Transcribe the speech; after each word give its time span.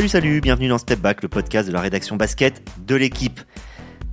Salut, 0.00 0.08
salut, 0.08 0.40
bienvenue 0.40 0.68
dans 0.68 0.78
Step 0.78 0.98
Back, 0.98 1.22
le 1.22 1.28
podcast 1.28 1.68
de 1.68 1.74
la 1.74 1.80
rédaction 1.82 2.16
basket 2.16 2.62
de 2.86 2.94
l'équipe. 2.94 3.38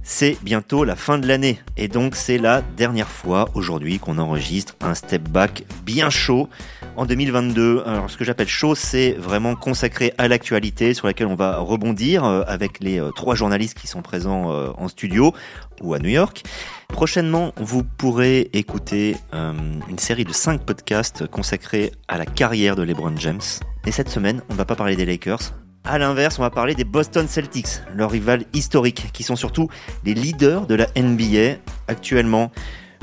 C'est 0.03 0.35
bientôt 0.43 0.83
la 0.83 0.97
fin 0.97 1.17
de 1.17 1.25
l'année 1.25 1.61
et 1.77 1.87
donc 1.87 2.17
c'est 2.17 2.37
la 2.37 2.61
dernière 2.61 3.07
fois 3.07 3.47
aujourd'hui 3.53 3.97
qu'on 3.97 4.17
enregistre 4.17 4.75
un 4.81 4.95
step 4.95 5.29
back 5.29 5.63
bien 5.85 6.09
chaud 6.09 6.49
en 6.97 7.05
2022. 7.05 7.83
Alors 7.85 8.09
ce 8.09 8.17
que 8.17 8.25
j'appelle 8.25 8.49
chaud, 8.49 8.75
c'est 8.75 9.13
vraiment 9.13 9.55
consacré 9.55 10.13
à 10.17 10.27
l'actualité 10.27 10.93
sur 10.93 11.07
laquelle 11.07 11.27
on 11.27 11.35
va 11.35 11.59
rebondir 11.59 12.25
euh, 12.25 12.43
avec 12.47 12.81
les 12.81 12.99
euh, 12.99 13.11
trois 13.11 13.35
journalistes 13.35 13.79
qui 13.79 13.87
sont 13.87 14.01
présents 14.01 14.51
euh, 14.51 14.71
en 14.77 14.89
studio 14.89 15.33
ou 15.81 15.93
à 15.93 15.99
New 15.99 16.09
York. 16.09 16.43
Prochainement, 16.89 17.53
vous 17.55 17.85
pourrez 17.85 18.49
écouter 18.51 19.15
une 19.31 19.99
série 19.99 20.25
de 20.25 20.33
cinq 20.33 20.65
podcasts 20.65 21.27
consacrés 21.27 21.93
à 22.09 22.17
la 22.17 22.25
carrière 22.25 22.75
de 22.75 22.83
LeBron 22.83 23.15
James. 23.17 23.39
Et 23.85 23.91
cette 23.91 24.09
semaine, 24.09 24.41
on 24.49 24.53
ne 24.53 24.57
va 24.57 24.65
pas 24.65 24.75
parler 24.75 24.95
des 24.95 25.05
Lakers, 25.05 25.53
à 25.87 25.97
l'inverse, 25.97 26.37
on 26.37 26.41
va 26.41 26.49
parler 26.49 26.75
des 26.75 26.83
Boston 26.83 27.27
Celtics, 27.27 27.81
leurs 27.95 28.11
rivales 28.11 28.43
historiques, 28.53 29.09
qui 29.13 29.23
sont 29.23 29.35
surtout 29.35 29.69
les 30.03 30.13
leaders 30.13 30.67
de 30.67 30.75
la 30.75 30.87
NBA 30.97 31.59
actuellement. 31.87 32.51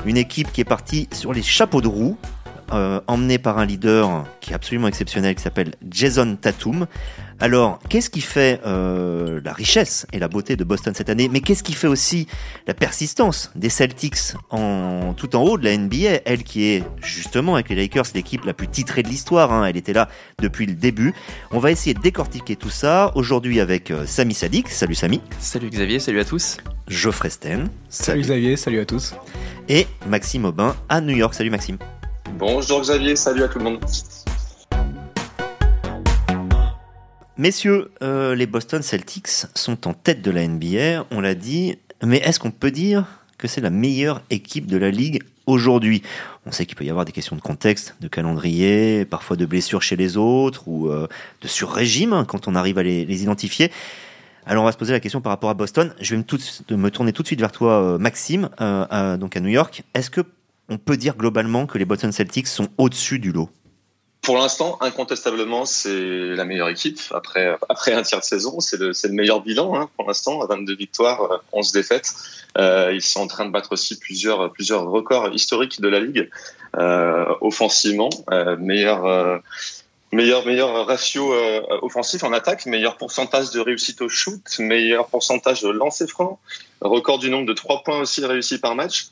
Une 0.05 0.17
équipe 0.17 0.51
qui 0.51 0.61
est 0.61 0.65
partie 0.65 1.09
sur 1.11 1.33
les 1.33 1.41
chapeaux 1.41 1.81
de 1.81 1.87
roue, 1.87 2.17
euh, 2.71 2.99
emmenée 3.07 3.37
par 3.37 3.57
un 3.57 3.65
leader 3.65 4.25
qui 4.41 4.51
est 4.51 4.55
absolument 4.55 4.87
exceptionnel, 4.87 5.35
qui 5.35 5.41
s'appelle 5.41 5.73
Jason 5.89 6.35
Tatum. 6.35 6.87
Alors, 7.39 7.79
qu'est-ce 7.89 8.09
qui 8.09 8.21
fait 8.21 8.61
euh, 8.65 9.41
la 9.43 9.51
richesse 9.51 10.07
et 10.13 10.19
la 10.19 10.29
beauté 10.29 10.55
de 10.55 10.63
Boston 10.63 10.93
cette 10.95 11.09
année? 11.09 11.27
Mais 11.29 11.41
qu'est-ce 11.41 11.63
qui 11.63 11.73
fait 11.73 11.87
aussi 11.87 12.27
la 12.65 12.73
persistance 12.73 13.51
des 13.55 13.69
Celtics 13.69 14.33
en 14.51 15.13
tout 15.17 15.35
en 15.35 15.43
haut 15.43 15.57
de 15.57 15.65
la 15.65 15.77
NBA 15.77 16.21
Elle 16.25 16.43
qui 16.43 16.63
est 16.65 16.83
justement 17.01 17.55
avec 17.55 17.69
les 17.69 17.75
Lakers 17.75 18.05
l'équipe 18.15 18.45
la 18.45 18.53
plus 18.53 18.67
titrée 18.67 19.03
de 19.03 19.09
l'histoire. 19.09 19.51
Hein. 19.51 19.65
elle 19.65 19.77
était 19.77 19.93
là 19.93 20.07
depuis 20.41 20.65
le 20.65 20.73
début. 20.73 21.13
On 21.51 21.59
va 21.59 21.71
essayer 21.71 21.93
de 21.93 22.01
décortiquer 22.01 22.55
tout 22.55 22.69
ça 22.69 23.11
aujourd'hui 23.15 23.59
avec 23.59 23.91
euh, 23.91 24.05
Sami 24.05 24.33
Sadik. 24.33 24.69
Salut 24.69 24.95
Sami. 24.95 25.21
Salut 25.39 25.69
Xavier. 25.69 25.99
Salut 25.99 26.21
à 26.21 26.25
tous. 26.25 26.57
Geoffrey 26.87 27.29
Sten. 27.29 27.69
Salut 27.89 28.21
Xavier. 28.21 28.55
Salut 28.55 28.79
à 28.79 28.85
tous. 28.85 29.13
Et 29.67 29.87
Maxime 30.07 30.45
Aubin 30.45 30.75
à 30.87 31.01
New 31.01 31.15
York. 31.15 31.33
Salut 31.33 31.49
Maxime. 31.49 31.77
Bonjour 32.37 32.81
Xavier. 32.81 33.15
Salut 33.15 33.43
à 33.43 33.47
tout 33.47 33.59
le 33.59 33.63
monde. 33.63 33.79
Messieurs, 37.37 37.91
euh, 38.01 38.35
les 38.35 38.45
Boston 38.45 38.81
Celtics 38.81 39.27
sont 39.55 39.87
en 39.87 39.93
tête 39.93 40.21
de 40.21 40.31
la 40.31 40.45
NBA, 40.45 41.05
on 41.11 41.21
l'a 41.21 41.33
dit, 41.33 41.77
mais 42.03 42.17
est-ce 42.17 42.39
qu'on 42.41 42.51
peut 42.51 42.71
dire 42.71 43.05
que 43.37 43.47
c'est 43.47 43.61
la 43.61 43.69
meilleure 43.69 44.21
équipe 44.29 44.67
de 44.67 44.75
la 44.75 44.91
ligue 44.91 45.23
aujourd'hui? 45.45 46.01
On 46.45 46.51
sait 46.51 46.65
qu'il 46.65 46.75
peut 46.75 46.83
y 46.83 46.89
avoir 46.89 47.05
des 47.05 47.13
questions 47.13 47.37
de 47.37 47.41
contexte, 47.41 47.95
de 48.01 48.09
calendrier, 48.09 49.05
parfois 49.05 49.37
de 49.37 49.45
blessures 49.45 49.81
chez 49.81 49.95
les 49.95 50.17
autres 50.17 50.67
ou 50.67 50.89
euh, 50.89 51.07
de 51.41 51.47
sur-régime 51.47 52.11
hein, 52.11 52.25
quand 52.25 52.49
on 52.49 52.55
arrive 52.55 52.77
à 52.77 52.83
les, 52.83 53.23
identifier. 53.23 53.71
Alors 54.45 54.63
on 54.63 54.65
va 54.65 54.73
se 54.73 54.77
poser 54.77 54.91
la 54.91 54.99
question 54.99 55.21
par 55.21 55.31
rapport 55.31 55.49
à 55.49 55.53
Boston. 55.53 55.93
Je 56.01 56.15
vais 56.15 56.23
me, 56.77 56.89
tourner 56.89 57.13
tout 57.13 57.21
de 57.21 57.27
suite 57.27 57.39
vers 57.39 57.53
toi, 57.53 57.81
euh, 57.81 57.97
Maxime, 57.97 58.49
donc 58.59 59.37
à 59.37 59.39
New 59.39 59.49
York. 59.49 59.83
Est-ce 59.93 60.09
que 60.09 60.21
on 60.69 60.77
peut 60.77 60.97
dire 60.97 61.15
globalement 61.15 61.67
que 61.67 61.77
les 61.77 61.85
Boston 61.85 62.11
Celtics 62.11 62.47
sont 62.47 62.69
au-dessus 62.77 63.19
du 63.19 63.31
lot 63.31 63.49
pour 64.25 64.37
l'instant, 64.39 64.77
incontestablement, 64.81 65.65
c'est 65.65 66.33
la 66.33 66.45
meilleure 66.45 66.69
équipe. 66.69 66.99
Après, 67.11 67.93
un 67.93 68.01
tiers 68.01 68.19
de 68.19 68.23
saison, 68.23 68.59
c'est 68.59 68.77
le, 68.77 68.91
le, 68.91 69.09
meilleur 69.11 69.41
bilan 69.41 69.75
hein, 69.75 69.89
pour 69.95 70.07
l'instant, 70.07 70.43
22 70.47 70.75
victoires, 70.75 71.43
11 71.51 71.71
défaites. 71.71 72.11
Euh, 72.57 72.91
ils 72.91 73.03
sont 73.03 73.21
en 73.21 73.27
train 73.27 73.45
de 73.45 73.51
battre 73.51 73.73
aussi 73.73 73.99
plusieurs, 73.99 74.39
records 74.39 75.31
historiques 75.33 75.79
de 75.79 75.87
la 75.87 75.99
Ligue. 75.99 76.29
Euh, 76.77 77.25
offensivement, 77.41 78.09
euh, 78.31 78.57
meilleur, 78.57 79.05
euh, 79.05 80.83
ratio 80.83 81.33
euh, 81.33 81.61
offensif 81.83 82.23
en 82.23 82.33
attaque, 82.33 82.65
meilleur 82.65 82.97
pourcentage 82.97 83.51
de 83.51 83.59
réussite 83.59 84.01
au 84.01 84.09
shoot, 84.09 84.41
meilleur 84.57 85.07
pourcentage 85.07 85.61
de 85.61 85.69
lancer 85.69 86.07
franc, 86.07 86.39
record 86.81 87.19
du 87.19 87.29
nombre 87.29 87.45
de 87.45 87.53
trois 87.53 87.83
points 87.83 87.99
aussi 87.99 88.25
réussis 88.25 88.57
par 88.57 88.75
match. 88.75 89.09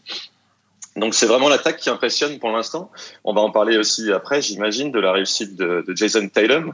Donc 0.95 1.15
c'est 1.15 1.25
vraiment 1.25 1.49
l'attaque 1.49 1.77
qui 1.77 1.89
impressionne 1.89 2.39
pour 2.39 2.51
l'instant. 2.51 2.91
On 3.23 3.33
va 3.33 3.41
en 3.41 3.49
parler 3.49 3.77
aussi 3.77 4.11
après, 4.11 4.41
j'imagine, 4.41 4.91
de 4.91 4.99
la 4.99 5.11
réussite 5.11 5.55
de, 5.55 5.83
de 5.87 5.95
Jason 5.95 6.27
Tatum. 6.27 6.73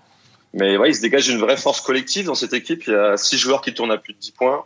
Mais 0.53 0.78
ouais, 0.78 0.90
il 0.90 0.96
se 0.96 1.02
dégage 1.02 1.30
une 1.30 1.40
vraie 1.40 1.57
force 1.57 1.81
collective 1.81 2.25
dans 2.25 2.35
cette 2.35 2.53
équipe. 2.53 2.85
Il 2.88 2.94
y 2.94 2.96
a 2.96 3.18
six 3.18 3.38
joueurs 3.38 3.62
qui 3.62 3.74
tournent 3.74 3.91
à 3.91 3.97
plus 3.97 4.13
de 4.13 4.19
10 4.19 4.31
points. 4.31 4.66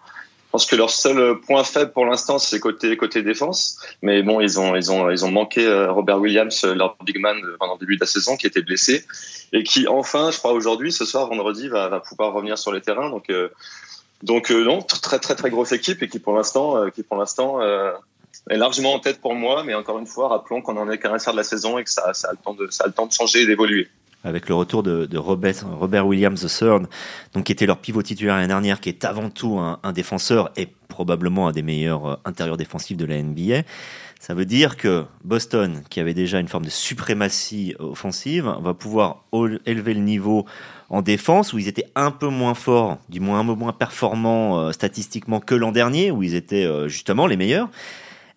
Je 0.53 0.57
pense 0.57 0.65
que 0.67 0.75
leur 0.75 0.91
seul 0.91 1.39
point 1.39 1.63
faible 1.63 1.91
pour 1.91 2.05
l'instant, 2.05 2.37
c'est 2.37 2.59
côté 2.59 2.95
côté 2.95 3.23
défense. 3.23 3.79
Mais 4.03 4.21
bon, 4.21 4.39
ils 4.39 4.59
ont 4.59 4.75
ils 4.75 4.91
ont 4.91 5.09
ils 5.09 5.25
ont 5.25 5.31
manqué 5.31 5.65
euh, 5.65 5.91
Robert 5.91 6.19
Williams, 6.19 6.63
euh, 6.63 6.75
leur 6.75 6.95
big 7.03 7.19
man 7.19 7.37
euh, 7.43 7.57
pendant 7.59 7.73
le 7.73 7.79
début 7.79 7.95
de 7.95 8.01
la 8.01 8.05
saison, 8.05 8.37
qui 8.37 8.45
était 8.45 8.61
blessé 8.61 9.03
et 9.51 9.63
qui 9.63 9.87
enfin, 9.87 10.29
je 10.31 10.37
crois 10.37 10.53
aujourd'hui, 10.53 10.91
ce 10.91 11.05
soir, 11.05 11.27
vendredi, 11.27 11.69
va, 11.69 11.89
va 11.89 11.99
pouvoir 11.99 12.33
revenir 12.33 12.59
sur 12.59 12.71
les 12.71 12.81
terrains. 12.81 13.09
Donc 13.09 13.31
donc 14.21 14.51
non, 14.51 14.83
très 14.83 15.17
très 15.17 15.35
très 15.35 15.49
grosse 15.49 15.71
équipe 15.71 16.03
et 16.03 16.07
qui 16.07 16.19
pour 16.19 16.35
l'instant 16.35 16.87
qui 16.91 17.01
pour 17.01 17.17
l'instant 17.17 17.59
est 18.49 18.57
largement 18.57 18.93
en 18.93 18.99
tête 18.99 19.21
pour 19.21 19.35
moi, 19.35 19.63
mais 19.63 19.73
encore 19.73 19.99
une 19.99 20.07
fois, 20.07 20.27
rappelons 20.27 20.61
qu'on 20.61 20.77
en 20.77 20.89
est 20.89 20.97
qu'à 20.97 21.11
un 21.11 21.17
de 21.17 21.37
la 21.37 21.43
saison 21.43 21.77
et 21.77 21.83
que 21.83 21.89
ça, 21.89 22.11
a, 22.11 22.31
le 22.31 22.37
temps 22.37 22.53
de, 22.53 22.67
ça 22.69 22.85
a 22.85 22.87
le 22.87 22.93
temps 22.93 23.05
de 23.05 23.13
changer 23.13 23.41
et 23.41 23.45
d'évoluer. 23.45 23.87
Avec 24.25 24.47
le 24.47 24.55
retour 24.55 24.83
de, 24.83 25.17
Robert, 25.17 26.07
Williams 26.07 26.41
III, 26.61 26.87
donc 27.33 27.45
qui 27.45 27.51
était 27.51 27.65
leur 27.65 27.77
pivot 27.77 28.01
titulaire 28.01 28.35
l'année 28.35 28.47
dernière, 28.47 28.79
qui 28.79 28.89
est 28.89 29.03
avant 29.03 29.29
tout 29.29 29.59
un, 29.59 29.93
défenseur 29.93 30.51
et 30.55 30.67
probablement 30.87 31.47
un 31.49 31.51
des 31.51 31.61
meilleurs 31.61 32.05
euh, 32.05 32.15
intérieurs 32.23 32.57
défensifs 32.57 32.97
de 32.97 33.05
la 33.05 33.21
NBA. 33.21 33.63
Ça 34.19 34.33
veut 34.33 34.45
dire 34.45 34.77
que 34.77 35.03
Boston, 35.25 35.83
qui 35.89 35.99
avait 35.99 36.13
déjà 36.13 36.39
une 36.39 36.47
forme 36.47 36.63
de 36.63 36.69
suprématie 36.69 37.75
offensive, 37.79 38.49
va 38.61 38.73
pouvoir 38.73 39.25
élever 39.65 39.93
le 39.93 39.99
niveau 39.99 40.45
en 40.89 41.01
défense, 41.01 41.51
où 41.51 41.59
ils 41.59 41.67
étaient 41.67 41.87
un 41.95 42.11
peu 42.11 42.27
moins 42.27 42.53
forts, 42.53 42.99
du 43.09 43.19
moins 43.19 43.41
un 43.41 43.45
peu 43.45 43.55
moins 43.55 43.73
performants 43.73 44.59
euh, 44.59 44.71
statistiquement 44.71 45.41
que 45.41 45.55
l'an 45.55 45.73
dernier, 45.73 46.11
où 46.11 46.23
ils 46.23 46.35
étaient 46.35 46.63
euh, 46.63 46.87
justement 46.87 47.27
les 47.27 47.35
meilleurs. 47.35 47.67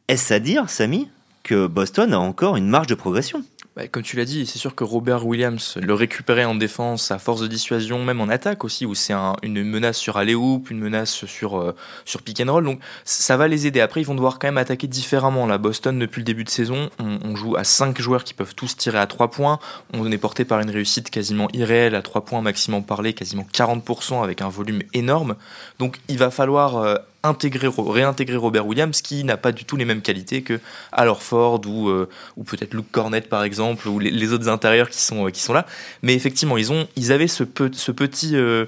Est-ce 0.09 0.33
à 0.33 0.39
dire, 0.39 0.71
Samy, 0.71 1.09
que 1.43 1.67
Boston 1.67 2.15
a 2.15 2.21
encore 2.21 2.56
une 2.56 2.69
marge 2.69 2.87
de 2.87 2.94
progression? 2.94 3.43
Bah, 3.76 3.87
comme 3.88 4.03
tu 4.03 4.16
l'as 4.16 4.25
dit, 4.25 4.47
c'est 4.47 4.59
sûr 4.59 4.75
que 4.75 4.84
Robert 4.84 5.26
Williams 5.26 5.75
le 5.76 5.92
récupérait 5.92 6.47
en 6.47 6.54
défense 6.54 7.10
à 7.10 7.19
force 7.19 7.42
de 7.42 7.47
dissuasion, 7.47 8.03
même 8.03 8.22
en 8.22 8.28
attaque 8.31 8.64
aussi, 8.64 8.87
où 8.87 8.94
c'est 8.94 9.12
une 9.42 9.64
menace 9.64 9.98
sur 9.98 10.16
alley-oop, 10.16 10.70
une 10.70 10.78
menace 10.78 11.26
sur, 11.26 11.60
euh, 11.60 11.75
sur 12.06 12.22
pick 12.22 12.41
and 12.41 12.50
roll. 12.50 12.64
Donc 12.64 12.81
ça 13.04 13.37
va 13.37 13.48
les 13.48 13.66
aider. 13.66 13.82
Après, 13.82 14.00
ils 14.00 14.06
vont 14.06 14.14
devoir 14.14 14.38
quand 14.38 14.48
même 14.48 14.56
attaquer 14.56 14.87
différemment. 14.87 15.47
Là, 15.47 15.59
Boston, 15.59 15.98
depuis 15.98 16.20
le 16.20 16.25
début 16.25 16.44
de 16.44 16.48
saison, 16.48 16.88
on, 16.98 17.37
joue 17.37 17.56
à 17.56 17.64
5 17.64 18.00
joueurs 18.00 18.25
qui 18.25 18.32
peuvent 18.32 18.54
tous 18.54 18.78
tirer 18.78 18.97
à 18.97 19.06
3 19.06 19.31
points. 19.31 19.59
On 19.93 20.10
est 20.10 20.16
porté 20.16 20.47
par 20.47 20.60
une 20.60 20.70
réussite 20.70 21.10
quasiment 21.10 21.48
irréelle 21.53 21.94
à 21.94 22.00
3 22.00 22.25
points 22.25 22.41
maximum 22.41 22.82
parlé, 22.82 23.12
quasiment 23.12 23.47
40% 23.53 24.25
avec 24.25 24.41
un 24.41 24.48
volume 24.48 24.81
énorme. 24.94 25.37
Donc 25.78 25.98
il 26.08 26.16
va 26.16 26.31
falloir 26.31 26.78
euh, 26.78 26.94
intégrer, 27.26 27.69
réintégrer 27.76 28.37
Robert 28.37 28.66
Williams 28.66 29.00
qui 29.03 29.25
n'a 29.25 29.37
pas 29.37 29.53
du 29.53 29.64
tout 29.64 29.76
les 29.76 29.84
mêmes 29.84 30.03
qualités 30.03 30.43
que 30.43 30.60
Al 30.93 31.12
Ford 31.14 31.60
ou, 31.66 31.88
euh, 31.88 32.08
ou 32.37 32.44
peut-être 32.44 32.75
Luke 32.75 32.91
Cornett 32.91 33.28
par 33.28 33.43
exemple 33.43 33.66
ou 33.87 33.99
les, 33.99 34.32
autres 34.32 34.49
intérieurs 34.49 34.91
qui 34.91 35.00
sont, 35.00 35.27
euh, 35.27 35.31
qui 35.31 35.41
sont 35.41 35.53
là. 35.53 35.66
Mais 36.03 36.15
effectivement, 36.15 36.56
ils, 36.56 36.72
ont, 36.72 36.87
ils 36.97 37.12
avaient 37.12 37.28
ce, 37.28 37.44
ce 37.72 37.93
petit... 37.93 38.37
Euh, 38.37 38.66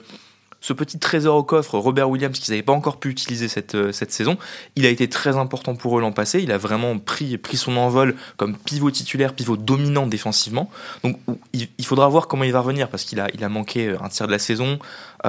ce 0.61 0.73
petit 0.73 0.99
trésor 0.99 1.37
au 1.37 1.43
coffre, 1.45 1.79
Robert 1.79 2.11
Williams, 2.11 2.39
qu'ils 2.39 2.53
n'avaient 2.53 2.65
pas 2.65 2.73
encore 2.73 2.99
pu 2.99 3.11
utiliser 3.11 3.49
cette, 3.49 3.75
euh, 3.75 3.93
cette 3.93 4.11
saison, 4.11 4.39
il 4.75 4.87
a 4.87 4.89
été 4.89 5.09
très 5.09 5.37
important 5.37 5.77
pour 5.77 5.97
eux 5.97 6.01
l'an 6.01 6.11
passé. 6.11 6.41
Il 6.43 6.51
a 6.51 6.59
vraiment 6.59 6.99
pris, 6.99 7.39
pris 7.39 7.57
son 7.57 7.77
envol 7.77 8.17
comme 8.37 8.57
pivot 8.57 8.91
titulaire, 8.91 9.35
pivot 9.35 9.57
dominant 9.57 10.07
défensivement. 10.07 10.71
Donc 11.05 11.19
il, 11.53 11.85
faudra 11.85 12.09
voir 12.09 12.27
comment 12.27 12.45
il 12.45 12.53
va 12.53 12.61
revenir 12.61 12.89
parce 12.89 13.05
qu'il 13.05 13.21
a, 13.21 13.29
il 13.35 13.45
a 13.45 13.49
manqué 13.49 13.95
un 14.01 14.09
tiers 14.09 14.27
de 14.27 14.33
la 14.33 14.39
saison. 14.39 14.79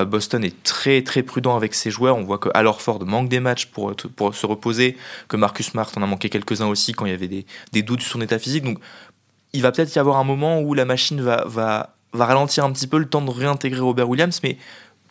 Boston 0.07 0.43
est 0.43 0.63
très 0.63 1.03
très 1.03 1.23
prudent 1.23 1.55
avec 1.55 1.73
ses 1.73 1.91
joueurs. 1.91 2.15
On 2.15 2.23
voit 2.23 2.37
que 2.37 2.49
Al 2.53 2.67
Ford 2.77 3.03
manque 3.05 3.29
des 3.29 3.39
matchs 3.39 3.67
pour, 3.67 3.95
pour 4.15 4.35
se 4.35 4.45
reposer, 4.45 4.97
que 5.27 5.37
Marcus 5.37 5.67
Smart 5.67 5.89
en 5.95 6.03
a 6.03 6.05
manqué 6.05 6.29
quelques-uns 6.29 6.67
aussi 6.67 6.93
quand 6.93 7.05
il 7.05 7.11
y 7.11 7.15
avait 7.15 7.27
des, 7.27 7.45
des 7.71 7.81
doutes 7.81 8.01
sur 8.01 8.13
son 8.13 8.21
état 8.21 8.39
physique. 8.39 8.63
Donc 8.63 8.79
il 9.53 9.61
va 9.61 9.71
peut-être 9.71 9.93
y 9.95 9.99
avoir 9.99 10.17
un 10.17 10.23
moment 10.23 10.61
où 10.61 10.73
la 10.73 10.85
machine 10.85 11.21
va, 11.21 11.43
va, 11.45 11.95
va 12.13 12.25
ralentir 12.25 12.65
un 12.65 12.71
petit 12.71 12.87
peu 12.87 12.97
le 12.97 13.07
temps 13.07 13.21
de 13.21 13.31
réintégrer 13.31 13.81
Robert 13.81 14.09
Williams, 14.09 14.39
mais 14.43 14.57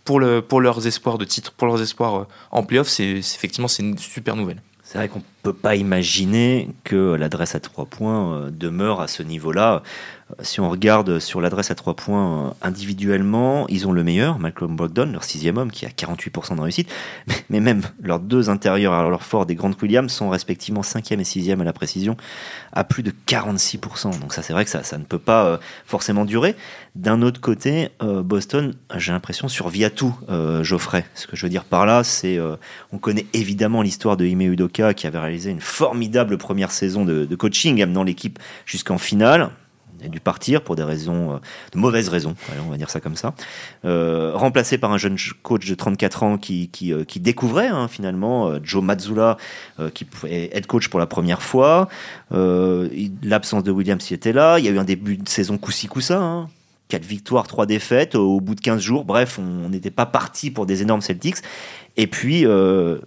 pour, 0.05 0.21
le, 0.21 0.41
pour 0.43 0.61
leurs 0.61 0.87
espoirs 0.87 1.19
de 1.19 1.25
titre, 1.25 1.53
pour 1.53 1.67
leurs 1.67 1.83
espoirs 1.83 2.15
euh, 2.17 2.27
en 2.51 2.63
playoff, 2.63 2.89
c'est 2.89 3.09
effectivement 3.09 3.69
c'est 3.69 3.83
une 3.83 3.99
super 3.99 4.37
nouvelle. 4.37 4.63
C'est 4.83 4.99
vrai 4.99 5.09
qu'on 5.09 5.23
peut 5.49 5.55
pas 5.55 5.77
imaginer 5.77 6.69
que 6.85 7.15
l'adresse 7.15 7.55
à 7.55 7.61
trois 7.61 7.87
points 7.87 8.35
euh, 8.35 8.51
demeure 8.51 9.01
à 9.01 9.09
ce 9.09 9.23
niveau-là. 9.23 9.83
Euh, 10.31 10.35
si 10.43 10.61
on 10.61 10.69
regarde 10.69 11.21
sur 11.21 11.41
l'adresse 11.41 11.71
à 11.71 11.75
trois 11.75 11.95
points 11.95 12.55
individuellement, 12.61 13.67
ils 13.69 13.89
ont 13.89 13.93
le 13.93 14.05
meilleur, 14.05 14.39
Malcolm 14.39 14.77
Brogdon, 14.77 15.11
leur 15.11 15.25
sixième 15.25 15.57
homme, 15.57 15.71
qui 15.71 15.87
a 15.87 15.89
48% 15.89 16.57
de 16.57 16.61
réussite. 16.61 16.91
Mais 17.49 17.61
même 17.61 17.81
leurs 18.03 18.21
deux 18.21 18.51
intérieurs, 18.51 18.93
alors 18.93 19.11
leur 19.11 19.23
fort 19.23 19.47
des 19.47 19.55
Grant 19.55 19.73
Williams, 19.81 20.13
sont 20.13 20.29
respectivement 20.29 20.83
cinquième 20.83 21.21
et 21.21 21.25
sixième 21.25 21.63
à 21.63 21.65
la 21.65 21.73
précision, 21.73 22.19
à 22.75 22.85
plus 22.85 23.03
de 23.03 23.13
46%. 23.27 24.21
Donc 24.21 24.35
ça, 24.35 24.43
c'est 24.43 24.53
vrai 24.53 24.67
que 24.67 24.71
ça, 24.71 24.83
ça 24.83 24.99
ne 24.99 25.05
peut 25.05 25.19
pas 25.19 25.59
forcément 25.87 26.27
durer. 26.27 26.57
D'un 26.99 27.23
autre 27.23 27.41
côté, 27.41 27.91
euh, 28.03 28.25
Boston, 28.25 28.75
j'ai 28.97 29.13
l'impression, 29.13 29.47
survit 29.47 29.85
à 29.85 29.91
tout, 29.91 30.19
euh, 30.31 30.65
Geoffrey. 30.65 31.07
Ce 31.15 31.29
que 31.29 31.37
je 31.37 31.47
veux 31.47 31.49
dire 31.49 31.63
par 31.63 31.87
là, 31.87 32.03
c'est 32.03 32.37
euh, 32.39 32.57
on 32.93 32.99
connaît 32.99 33.27
évidemment 33.35 33.83
l'histoire 33.83 34.17
de 34.17 34.25
Ime 34.27 34.41
Udoka 34.41 34.95
qui 34.95 35.07
avait 35.07 35.21
réalisé 35.21 35.38
une 35.47 35.61
formidable 35.61 36.39
première 36.39 36.71
saison 36.71 37.05
de, 37.05 37.35
coaching, 37.35 37.83
amenant 37.83 38.03
l'équipe 38.03 38.39
jusqu'en 38.67 38.99
finale. 38.99 39.51
a 40.05 40.09
dû 40.09 40.21
partir 40.21 40.63
pour 40.63 40.77
des 40.77 40.83
raisons, 40.83 41.33
euh, 41.33 41.37
de 41.73 41.79
mauvaises 41.79 42.09
raisons, 42.09 42.35
on 42.67 42.71
va 42.71 42.77
dire 42.77 42.91
ça 42.91 43.01
comme 43.01 43.17
ça. 43.17 43.35
Euh, 43.85 44.33
remplacé 44.35 44.79
par 44.79 44.93
un 44.93 44.99
jeune 44.99 45.17
coach 45.43 45.67
de 45.69 45.75
34 45.75 46.23
ans 46.23 46.39
qui, 46.39 46.71
euh, 46.93 47.05
découvrait 47.17 47.69
hein, 47.69 47.89
finalement 47.89 48.63
Joe 48.63 48.83
Mazzula, 48.83 49.37
qui 49.95 50.07
est 50.27 50.57
head 50.57 50.67
coach 50.67 50.89
pour 50.89 51.01
la 51.01 51.07
première 51.07 51.43
fois. 51.43 51.89
L'absence 52.31 53.63
de 53.65 53.71
Williams 53.71 54.11
y 54.11 54.15
était 54.15 54.33
là. 54.33 54.59
Il 54.59 54.65
y 54.65 54.69
a 54.69 54.71
eu 54.71 54.79
un 54.79 54.85
début 54.85 55.17
de 55.17 55.29
saison 55.29 55.59
coussi 55.59 55.87
coussa. 55.89 56.21
Hein. 56.21 56.49
4 56.89 57.05
victoires, 57.05 57.47
3 57.47 57.67
défaites 57.67 58.15
au 58.15 58.41
bout 58.41 58.55
de 58.55 58.61
15 58.61 58.81
jours. 58.81 59.05
Bref, 59.05 59.39
on 59.39 59.69
n'était 59.69 59.91
pas 59.91 60.07
parti 60.07 60.51
pour 60.51 60.67
des 60.67 60.83
énormes 60.83 61.03
Celtics. 61.03 61.37
Et 61.97 62.07
puis, 62.07 62.45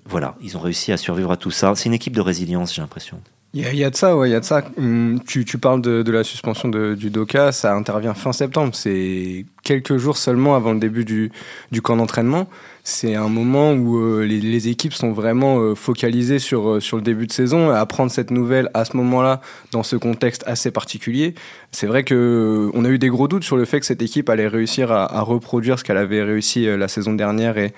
voilà, 0.05 0.35
ils 0.41 0.57
ont 0.57 0.61
réussi 0.61 0.91
à 0.91 0.97
survivre 0.97 1.31
à 1.31 1.37
tout 1.37 1.51
ça. 1.51 1.73
C'est 1.75 1.85
une 1.85 1.93
équipe 1.93 2.15
de 2.15 2.21
résilience, 2.21 2.73
j'ai 2.73 2.81
l'impression. 2.81 3.19
Il 3.53 3.75
y, 3.75 3.83
a 3.83 3.89
de 3.89 3.95
ça, 3.97 4.15
ouais, 4.15 4.29
il 4.29 4.31
y 4.31 4.35
a 4.35 4.39
de 4.39 4.45
ça. 4.45 4.63
Hum, 4.77 5.19
tu, 5.27 5.43
tu 5.43 5.57
parles 5.57 5.81
de, 5.81 6.03
de, 6.03 6.11
la 6.13 6.23
suspension 6.23 6.69
de, 6.69 6.95
du 6.95 7.09
DOCA, 7.09 7.51
ça 7.51 7.73
intervient 7.75 8.13
fin 8.13 8.31
septembre. 8.31 8.73
C'est 8.73 9.45
quelques 9.63 9.97
jours 9.97 10.15
seulement 10.15 10.55
avant 10.55 10.71
le 10.71 10.79
début 10.79 11.03
du, 11.03 11.33
du 11.69 11.81
camp 11.81 11.97
d'entraînement. 11.97 12.47
C'est 12.85 13.13
un 13.15 13.27
moment 13.27 13.73
où 13.73 13.99
euh, 13.99 14.21
les, 14.23 14.39
les, 14.39 14.69
équipes 14.69 14.93
sont 14.93 15.11
vraiment 15.11 15.59
euh, 15.59 15.75
focalisées 15.75 16.39
sur, 16.39 16.69
euh, 16.69 16.79
sur 16.79 16.95
le 16.95 17.03
début 17.03 17.27
de 17.27 17.33
saison. 17.33 17.71
Apprendre 17.71 18.09
cette 18.09 18.31
nouvelle 18.31 18.69
à 18.73 18.85
ce 18.85 18.95
moment-là, 18.95 19.41
dans 19.73 19.83
ce 19.83 19.97
contexte 19.97 20.45
assez 20.47 20.71
particulier, 20.71 21.35
c'est 21.73 21.87
vrai 21.87 22.05
que 22.05 22.71
on 22.73 22.85
a 22.85 22.89
eu 22.89 22.99
des 22.99 23.09
gros 23.09 23.27
doutes 23.27 23.43
sur 23.43 23.57
le 23.57 23.65
fait 23.65 23.81
que 23.81 23.85
cette 23.85 24.01
équipe 24.01 24.29
allait 24.29 24.47
réussir 24.47 24.93
à, 24.93 25.13
à 25.13 25.19
reproduire 25.23 25.77
ce 25.77 25.83
qu'elle 25.83 25.97
avait 25.97 26.23
réussi 26.23 26.65
la 26.65 26.87
saison 26.87 27.11
dernière 27.11 27.57
et, 27.57 27.73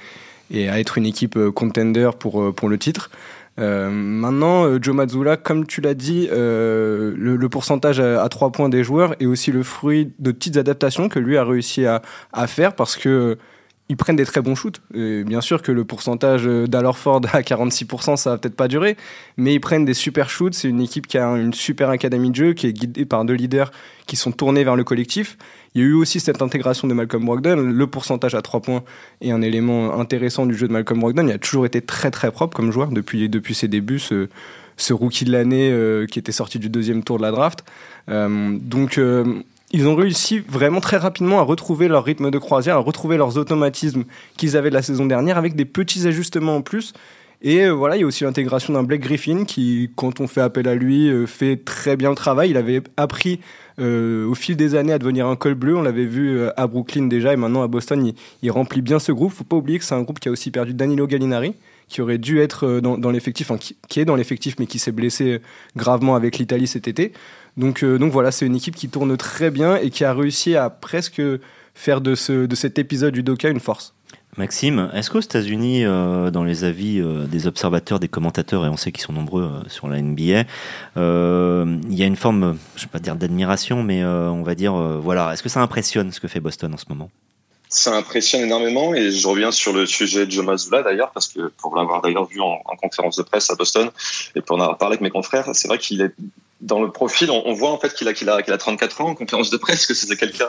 et 0.51 0.69
à 0.69 0.79
être 0.79 0.99
une 0.99 1.07
équipe 1.07 1.39
contender 1.49 2.11
pour, 2.19 2.53
pour 2.53 2.69
le 2.69 2.77
titre. 2.77 3.09
Euh, 3.59 3.89
maintenant, 3.89 4.65
euh, 4.65 4.79
Joe 4.81 4.95
Mazzulla, 4.95 5.38
comme 5.38 5.65
tu 5.65 5.81
l'as 5.81 5.94
dit, 5.94 6.27
euh, 6.31 7.13
le, 7.15 7.50
pourcentage 7.50 8.00
à, 8.00 8.27
3 8.27 8.51
points 8.51 8.69
des 8.69 8.83
joueurs 8.83 9.15
est 9.19 9.25
aussi 9.25 9.51
le 9.51 9.63
fruit 9.63 10.11
de 10.19 10.31
petites 10.31 10.57
adaptations 10.57 11.09
que 11.09 11.19
lui 11.19 11.38
a 11.38 11.44
réussi 11.44 11.85
à, 11.85 12.01
à 12.31 12.47
faire 12.47 12.75
parce 12.75 12.95
que 12.95 13.38
ils 13.89 13.97
prennent 13.97 14.15
des 14.15 14.25
très 14.25 14.41
bons 14.41 14.55
shoots. 14.55 14.81
Et 14.95 15.23
bien 15.23 15.41
sûr 15.41 15.61
que 15.61 15.71
le 15.71 15.83
pourcentage 15.83 16.45
d'Alorford 16.45 17.21
à 17.33 17.41
46%, 17.41 18.15
ça 18.15 18.31
va 18.31 18.38
peut-être 18.38 18.55
pas 18.55 18.69
durer, 18.69 18.95
mais 19.38 19.53
ils 19.53 19.59
prennent 19.59 19.85
des 19.85 19.94
super 19.94 20.29
shoots. 20.29 20.53
C'est 20.53 20.69
une 20.69 20.81
équipe 20.81 21.06
qui 21.06 21.17
a 21.17 21.27
une 21.35 21.53
super 21.53 21.89
académie 21.89 22.31
de 22.31 22.35
jeu, 22.35 22.53
qui 22.53 22.67
est 22.67 22.73
guidée 22.73 23.06
par 23.06 23.25
deux 23.25 23.33
leaders 23.33 23.71
qui 24.07 24.15
sont 24.15 24.31
tournés 24.31 24.63
vers 24.63 24.77
le 24.77 24.83
collectif. 24.83 25.38
Il 25.75 25.81
y 25.81 25.85
a 25.85 25.87
eu 25.87 25.93
aussi 25.93 26.19
cette 26.19 26.41
intégration 26.41 26.87
de 26.87 26.93
Malcolm 26.93 27.25
Brogdon. 27.25 27.55
Le 27.55 27.87
pourcentage 27.87 28.35
à 28.35 28.41
3 28.41 28.61
points 28.61 28.83
est 29.21 29.31
un 29.31 29.41
élément 29.41 29.99
intéressant 29.99 30.45
du 30.45 30.55
jeu 30.55 30.67
de 30.67 30.73
Malcolm 30.73 30.99
Brogdon. 30.99 31.27
Il 31.27 31.33
a 31.33 31.39
toujours 31.39 31.65
été 31.65 31.81
très 31.81 32.11
très 32.11 32.31
propre 32.31 32.55
comme 32.55 32.71
joueur 32.71 32.89
depuis, 32.89 33.27
depuis 33.27 33.55
ses 33.55 33.67
débuts. 33.67 33.99
Ce, 33.99 34.93
rookie 34.93 35.25
de 35.25 35.31
l'année 35.31 35.71
euh, 35.71 36.05
qui 36.05 36.19
était 36.19 36.31
sorti 36.31 36.59
du 36.59 36.69
deuxième 36.69 37.03
tour 37.03 37.17
de 37.17 37.23
la 37.23 37.31
draft. 37.31 37.63
Euh, 38.09 38.55
donc 38.61 38.97
euh, 38.97 39.41
ils 39.71 39.87
ont 39.87 39.95
réussi 39.95 40.39
vraiment 40.47 40.79
très 40.79 40.97
rapidement 40.97 41.39
à 41.39 41.43
retrouver 41.43 41.87
leur 41.87 42.03
rythme 42.03 42.29
de 42.29 42.37
croisière, 42.37 42.75
à 42.75 42.79
retrouver 42.79 43.17
leurs 43.17 43.37
automatismes 43.37 44.03
qu'ils 44.37 44.55
avaient 44.55 44.69
la 44.69 44.83
saison 44.83 45.05
dernière 45.07 45.37
avec 45.37 45.55
des 45.55 45.65
petits 45.65 46.05
ajustements 46.07 46.57
en 46.57 46.61
plus. 46.61 46.93
Et 47.41 47.67
voilà, 47.67 47.97
il 47.97 48.01
y 48.01 48.03
a 48.03 48.07
aussi 48.07 48.23
l'intégration 48.23 48.73
d'un 48.73 48.83
Blake 48.83 49.01
Griffin 49.01 49.43
qui, 49.43 49.91
quand 49.97 50.21
on 50.21 50.27
fait 50.27 50.39
appel 50.39 50.65
à 50.65 50.75
lui, 50.75 51.11
fait 51.27 51.57
très 51.57 51.97
bien 51.97 52.09
le 52.09 52.15
travail. 52.15 52.51
Il 52.51 52.57
avait 52.57 52.81
appris 52.95 53.41
euh, 53.79 54.27
au 54.27 54.35
fil 54.35 54.55
des 54.55 54.75
années 54.75 54.93
à 54.93 54.99
devenir 54.99 55.27
un 55.27 55.35
col 55.35 55.55
bleu. 55.55 55.75
On 55.75 55.81
l'avait 55.81 56.05
vu 56.05 56.37
euh, 56.37 56.51
à 56.57 56.67
Brooklyn 56.67 57.07
déjà 57.07 57.33
et 57.33 57.35
maintenant 57.35 57.63
à 57.63 57.67
Boston, 57.67 58.13
il, 58.41 58.51
remplit 58.51 58.81
bien 58.81 58.99
ce 58.99 59.11
groupe. 59.11 59.31
Faut 59.31 59.43
pas 59.43 59.55
oublier 59.55 59.79
que 59.79 59.85
c'est 59.85 59.95
un 59.95 60.01
groupe 60.01 60.19
qui 60.19 60.29
a 60.29 60.31
aussi 60.31 60.51
perdu 60.51 60.73
Danilo 60.73 61.07
Gallinari, 61.07 61.55
qui 61.87 62.01
aurait 62.01 62.17
dû 62.17 62.39
être 62.39 62.65
euh, 62.65 62.81
dans, 62.81 63.11
l'effectif, 63.11 63.51
qui, 63.59 63.99
est 63.99 64.05
dans 64.05 64.15
l'effectif, 64.15 64.55
mais 64.59 64.67
qui 64.67 64.79
s'est 64.79 64.91
blessé 64.91 65.39
gravement 65.75 66.15
avec 66.15 66.37
l'Italie 66.37 66.67
cet 66.67 66.87
été. 66.87 67.13
Donc, 67.55 67.83
voilà, 67.83 68.31
c'est 68.31 68.47
une 68.47 68.55
équipe 68.55 68.75
qui 68.75 68.89
tourne 68.89 69.15
très 69.15 69.51
bien 69.51 69.75
et 69.75 69.91
qui 69.91 70.03
a 70.03 70.13
réussi 70.13 70.55
à 70.55 70.71
presque 70.71 71.21
faire 71.75 72.01
de, 72.01 72.45
de 72.45 72.55
cet 72.55 72.79
épisode 72.79 73.13
du 73.13 73.21
Doka 73.21 73.49
une 73.49 73.59
force. 73.59 73.93
Maxime, 74.38 74.89
est-ce 74.94 75.12
qu'aux 75.12 75.19
États-Unis, 75.19 75.85
euh, 75.85 76.31
dans 76.31 76.44
les 76.44 76.63
avis 76.63 77.00
euh, 77.00 77.25
des 77.25 77.45
observateurs, 77.45 78.00
des 78.00 78.07
commentateurs, 78.07 78.65
et 78.65 78.69
on 78.69 78.77
sait 78.77 78.91
qu'ils 78.91 79.03
sont 79.03 79.13
nombreux 79.13 79.44
euh, 79.44 79.69
sur 79.69 79.88
la 79.88 80.01
NBA, 80.01 80.45
il 80.95 81.95
y 81.95 82.03
a 82.03 82.06
une 82.06 82.15
forme, 82.15 82.57
je 82.75 82.81
ne 82.81 82.85
vais 82.85 82.91
pas 82.91 83.00
dire 83.00 83.15
d'admiration, 83.15 83.83
mais 83.83 84.03
on 84.03 84.41
va 84.44 84.56
dire, 84.56 84.74
voilà, 84.74 85.33
est-ce 85.33 85.44
que 85.44 85.50
ça 85.50 85.62
impressionne 85.62 86.12
ce 86.12 86.19
que 86.19 86.27
fait 86.27 86.39
Boston 86.39 86.74
en 86.74 86.77
ce 86.77 86.85
moment? 86.89 87.09
Ça 87.69 87.95
impressionne 87.95 88.41
énormément 88.41 88.94
et 88.94 89.12
je 89.12 89.27
reviens 89.27 89.51
sur 89.51 89.74
le 89.74 89.88
sujet 89.88 90.27
de 90.27 90.31
Joe 90.31 90.45
d'ailleurs 90.69 91.12
parce 91.12 91.27
que 91.27 91.51
pour 91.57 91.75
l'avoir 91.75 92.01
d'ailleurs 92.01 92.25
vu 92.25 92.39
en, 92.39 92.62
conférence 92.81 93.15
de 93.18 93.24
presse 93.24 93.50
à 93.50 93.56
Boston 93.56 93.89
et 94.35 94.41
pour 94.41 94.57
en 94.57 94.62
avoir 94.62 94.77
parlé 94.77 94.94
avec 94.94 95.01
mes 95.01 95.09
confrères, 95.09 95.50
c'est 95.53 95.68
vrai 95.68 95.80
qu'il 95.80 96.01
est 96.01 96.13
dans 96.62 96.81
le 96.81 96.91
profil, 96.91 97.30
on, 97.31 97.53
voit 97.53 97.71
en 97.71 97.80
fait 97.80 97.94
qu'il 97.94 98.07
a 98.07 98.57
34 98.57 99.01
ans 99.01 99.09
en 99.09 99.15
conférence 99.15 99.50
de 99.50 99.57
presse, 99.57 99.85
que 99.85 99.94
c'est 99.94 100.15
quelqu'un 100.15 100.47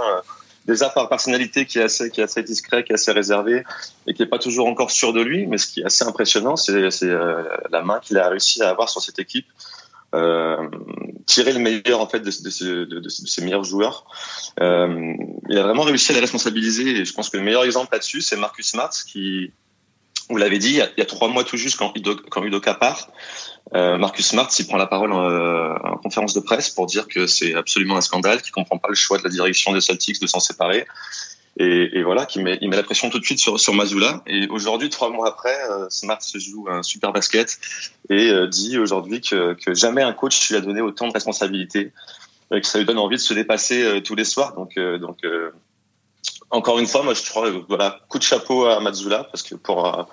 déjà 0.66 0.88
par 0.88 1.08
personnalité 1.08 1.66
qui 1.66 1.78
est 1.78 1.82
assez, 1.82 2.10
qui 2.10 2.20
est 2.20 2.24
assez 2.24 2.42
discret, 2.42 2.84
qui 2.84 2.92
est 2.92 2.94
assez 2.94 3.12
réservé 3.12 3.64
et 4.06 4.14
qui 4.14 4.22
est 4.22 4.26
pas 4.26 4.38
toujours 4.38 4.66
encore 4.66 4.90
sûr 4.90 5.12
de 5.12 5.20
lui. 5.20 5.46
Mais 5.46 5.58
ce 5.58 5.66
qui 5.66 5.80
est 5.80 5.84
assez 5.84 6.04
impressionnant, 6.04 6.56
c'est 6.56 6.72
euh, 7.04 7.42
la 7.70 7.82
main 7.82 8.00
qu'il 8.00 8.18
a 8.18 8.28
réussi 8.28 8.62
à 8.62 8.70
avoir 8.70 8.88
sur 8.88 9.02
cette 9.02 9.18
équipe. 9.18 9.46
Euh, 10.14 10.68
tirer 11.26 11.52
le 11.52 11.58
meilleur 11.58 12.00
en 12.00 12.06
fait 12.06 12.20
de, 12.20 12.30
de, 12.30 12.84
de, 12.84 13.00
de 13.00 13.08
ses 13.08 13.42
meilleurs 13.42 13.64
joueurs. 13.64 14.04
Euh, 14.60 15.12
il 15.48 15.58
a 15.58 15.62
vraiment 15.64 15.82
réussi 15.82 16.12
à 16.12 16.14
les 16.14 16.20
responsabiliser 16.20 17.00
et 17.00 17.04
je 17.04 17.12
pense 17.12 17.30
que 17.30 17.36
le 17.36 17.42
meilleur 17.42 17.64
exemple 17.64 17.88
là-dessus, 17.92 18.20
c'est 18.20 18.36
Marcus 18.36 18.68
Smart 18.68 18.90
qui, 19.08 19.50
vous 20.30 20.36
l'avez 20.36 20.58
dit, 20.58 20.70
il 20.70 20.92
y, 20.96 21.02
a, 21.02 21.06
trois 21.06 21.28
mois 21.28 21.44
tout 21.44 21.56
juste 21.56 21.78
quand 21.78 21.92
Udo, 21.94 22.16
quand 22.30 22.42
Udoka 22.42 22.74
part, 22.74 23.08
euh, 23.74 23.98
Marcus 23.98 24.26
Smart 24.26 24.50
s'y 24.50 24.66
prend 24.66 24.76
la 24.76 24.86
parole 24.86 25.12
euh, 25.12 25.74
en, 25.82 25.96
conférence 25.96 26.34
de 26.34 26.40
presse 26.40 26.70
pour 26.70 26.86
dire 26.86 27.08
que 27.08 27.26
c'est 27.26 27.54
absolument 27.54 27.96
un 27.96 28.00
scandale, 28.00 28.40
qu'il 28.42 28.52
comprend 28.52 28.78
pas 28.78 28.88
le 28.88 28.94
choix 28.94 29.18
de 29.18 29.24
la 29.24 29.30
direction 29.30 29.72
des 29.72 29.80
Celtics 29.80 30.20
de 30.20 30.26
s'en 30.26 30.40
séparer. 30.40 30.86
Et, 31.56 31.98
et 31.98 32.02
voilà, 32.02 32.26
qu'il 32.26 32.42
met, 32.42 32.58
il 32.60 32.68
met 32.68 32.76
la 32.76 32.82
pression 32.82 33.10
tout 33.10 33.18
de 33.18 33.24
suite 33.24 33.38
sur, 33.38 33.60
sur 33.60 33.74
Mazula. 33.74 34.22
Et 34.26 34.48
aujourd'hui, 34.48 34.88
trois 34.90 35.10
mois 35.10 35.28
après, 35.28 35.56
euh, 35.70 35.86
Smart 35.88 36.20
se 36.20 36.38
joue 36.38 36.66
un 36.68 36.82
super 36.82 37.12
basket 37.12 37.58
et 38.10 38.30
euh, 38.30 38.48
dit 38.48 38.78
aujourd'hui 38.78 39.20
que, 39.20 39.54
que, 39.54 39.74
jamais 39.74 40.02
un 40.02 40.12
coach 40.12 40.48
lui 40.50 40.56
a 40.56 40.60
donné 40.60 40.80
autant 40.80 41.06
de 41.06 41.12
responsabilités, 41.12 41.92
que 42.50 42.66
ça 42.66 42.78
lui 42.78 42.84
donne 42.84 42.98
envie 42.98 43.16
de 43.16 43.20
se 43.20 43.34
dépasser 43.34 44.02
tous 44.04 44.14
les 44.14 44.24
soirs. 44.24 44.54
Donc, 44.54 44.78
donc 44.78 45.18
encore 46.50 46.78
une 46.78 46.86
fois, 46.86 47.02
moi, 47.02 47.14
je 47.14 47.22
crois, 47.22 47.50
voilà, 47.68 48.00
coup 48.08 48.18
de 48.18 48.22
chapeau 48.22 48.66
à 48.66 48.80
Mazula 48.80 49.24
parce 49.24 49.42
que 49.42 49.54
pour 49.54 50.08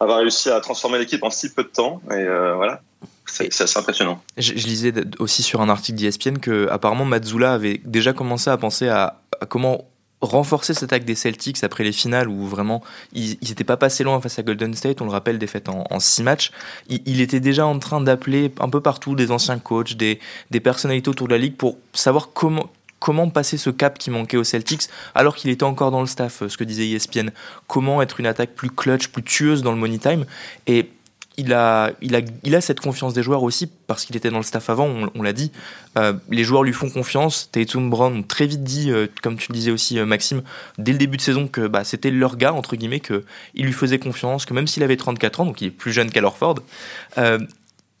avoir 0.00 0.18
réussi 0.18 0.50
à 0.50 0.60
transformer 0.60 0.98
l'équipe 0.98 1.22
en 1.22 1.30
si 1.30 1.52
peu 1.52 1.62
de 1.62 1.68
temps, 1.68 2.00
et 2.10 2.24
voilà, 2.56 2.80
c'est 3.26 3.60
assez 3.60 3.78
impressionnant. 3.78 4.22
Je, 4.36 4.52
lisais 4.52 4.92
aussi 5.18 5.42
sur 5.42 5.60
un 5.60 5.68
article 5.68 5.98
d'ESPN 5.98 6.38
que 6.38 6.68
apparemment 6.68 7.04
Mazzula 7.04 7.54
avait 7.54 7.80
déjà 7.84 8.12
commencé 8.12 8.50
à 8.50 8.56
penser 8.56 8.88
à, 8.88 9.20
comment 9.48 9.86
renforcer 10.20 10.72
cette 10.72 10.84
attaque 10.84 11.04
des 11.04 11.16
Celtics 11.16 11.64
après 11.64 11.82
les 11.82 11.90
finales 11.90 12.28
où 12.28 12.46
vraiment 12.46 12.80
ils 13.12 13.38
n'étaient 13.42 13.64
pas 13.64 13.76
passés 13.76 14.04
loin 14.04 14.20
face 14.20 14.38
à 14.38 14.44
Golden 14.44 14.72
State, 14.74 15.00
on 15.00 15.06
le 15.06 15.10
rappelle, 15.10 15.38
défaite 15.38 15.68
en, 15.68 15.84
en 15.90 15.98
six 15.98 16.22
matchs. 16.22 16.52
Il, 16.88 17.20
était 17.20 17.40
déjà 17.40 17.66
en 17.66 17.78
train 17.80 18.00
d'appeler 18.00 18.52
un 18.60 18.68
peu 18.68 18.80
partout 18.80 19.16
des 19.16 19.32
anciens 19.32 19.58
coachs, 19.58 19.94
des, 19.94 20.20
des 20.50 20.60
personnalités 20.60 21.08
autour 21.08 21.26
de 21.26 21.32
la 21.32 21.38
ligue 21.38 21.56
pour 21.56 21.76
savoir 21.92 22.28
comment 22.32 22.70
comment 23.02 23.28
passer 23.28 23.58
ce 23.58 23.68
cap 23.68 23.98
qui 23.98 24.10
manquait 24.10 24.36
aux 24.36 24.44
Celtics 24.44 24.82
alors 25.16 25.34
qu'il 25.34 25.50
était 25.50 25.64
encore 25.64 25.90
dans 25.90 26.00
le 26.00 26.06
staff, 26.06 26.46
ce 26.46 26.56
que 26.56 26.62
disait 26.62 26.88
ESPN. 26.88 27.30
Comment 27.66 28.00
être 28.00 28.20
une 28.20 28.26
attaque 28.26 28.54
plus 28.54 28.70
clutch, 28.70 29.08
plus 29.08 29.24
tueuse 29.24 29.62
dans 29.62 29.72
le 29.72 29.78
money 29.78 29.98
time. 29.98 30.24
Et 30.68 30.88
il 31.36 31.52
a, 31.52 31.90
il, 32.00 32.14
a, 32.14 32.20
il 32.44 32.54
a 32.54 32.60
cette 32.60 32.78
confiance 32.78 33.12
des 33.14 33.22
joueurs 33.22 33.42
aussi 33.42 33.68
parce 33.86 34.04
qu'il 34.04 34.16
était 34.16 34.30
dans 34.30 34.36
le 34.36 34.44
staff 34.44 34.70
avant, 34.70 34.88
on, 35.14 35.22
l'a 35.22 35.32
dit. 35.32 35.50
Euh, 35.98 36.12
les 36.30 36.44
joueurs 36.44 36.62
lui 36.62 36.72
font 36.72 36.90
confiance. 36.90 37.48
Tatum 37.50 37.90
Brown 37.90 38.24
très 38.24 38.46
vite 38.46 38.62
dit, 38.62 38.90
euh, 38.90 39.08
comme 39.22 39.36
tu 39.36 39.50
le 39.50 39.54
disais 39.54 39.72
aussi, 39.72 39.98
euh, 39.98 40.06
Maxime, 40.06 40.42
dès 40.78 40.92
le 40.92 40.98
début 40.98 41.16
de 41.16 41.22
saison, 41.22 41.48
que 41.48 41.66
bah, 41.66 41.82
c'était 41.82 42.10
leur 42.10 42.36
gars, 42.36 42.52
entre 42.52 42.76
guillemets, 42.76 43.00
qu'il 43.00 43.24
lui 43.56 43.72
faisait 43.72 43.98
confiance, 43.98 44.44
que 44.44 44.54
même 44.54 44.68
s'il 44.68 44.82
avait 44.84 44.96
34 44.96 45.40
ans, 45.40 45.46
donc 45.46 45.60
il 45.60 45.68
est 45.68 45.70
plus 45.70 45.92
jeune 45.92 46.10
qu'Al 46.10 46.26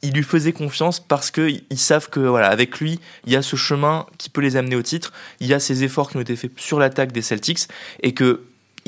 Orford, 0.02 0.08
il 0.08 0.12
lui 0.12 0.22
faisait 0.22 0.52
confiance 0.52 1.00
parce 1.00 1.30
qu'ils 1.30 1.62
savent 1.76 2.08
que 2.08 2.20
voilà, 2.20 2.48
avec 2.48 2.80
lui, 2.80 3.00
il 3.26 3.32
y 3.32 3.36
a 3.36 3.42
ce 3.42 3.56
chemin 3.56 4.06
qui 4.18 4.30
peut 4.30 4.40
les 4.40 4.56
amener 4.56 4.76
au 4.76 4.82
titre, 4.82 5.12
il 5.40 5.46
y 5.46 5.54
a 5.54 5.60
ces 5.60 5.84
efforts 5.84 6.10
qui 6.10 6.16
ont 6.16 6.20
été 6.20 6.36
faits 6.36 6.52
sur 6.56 6.78
l'attaque 6.78 7.12
des 7.12 7.22
Celtics 7.22 7.68
et 8.02 8.12
que 8.12 8.42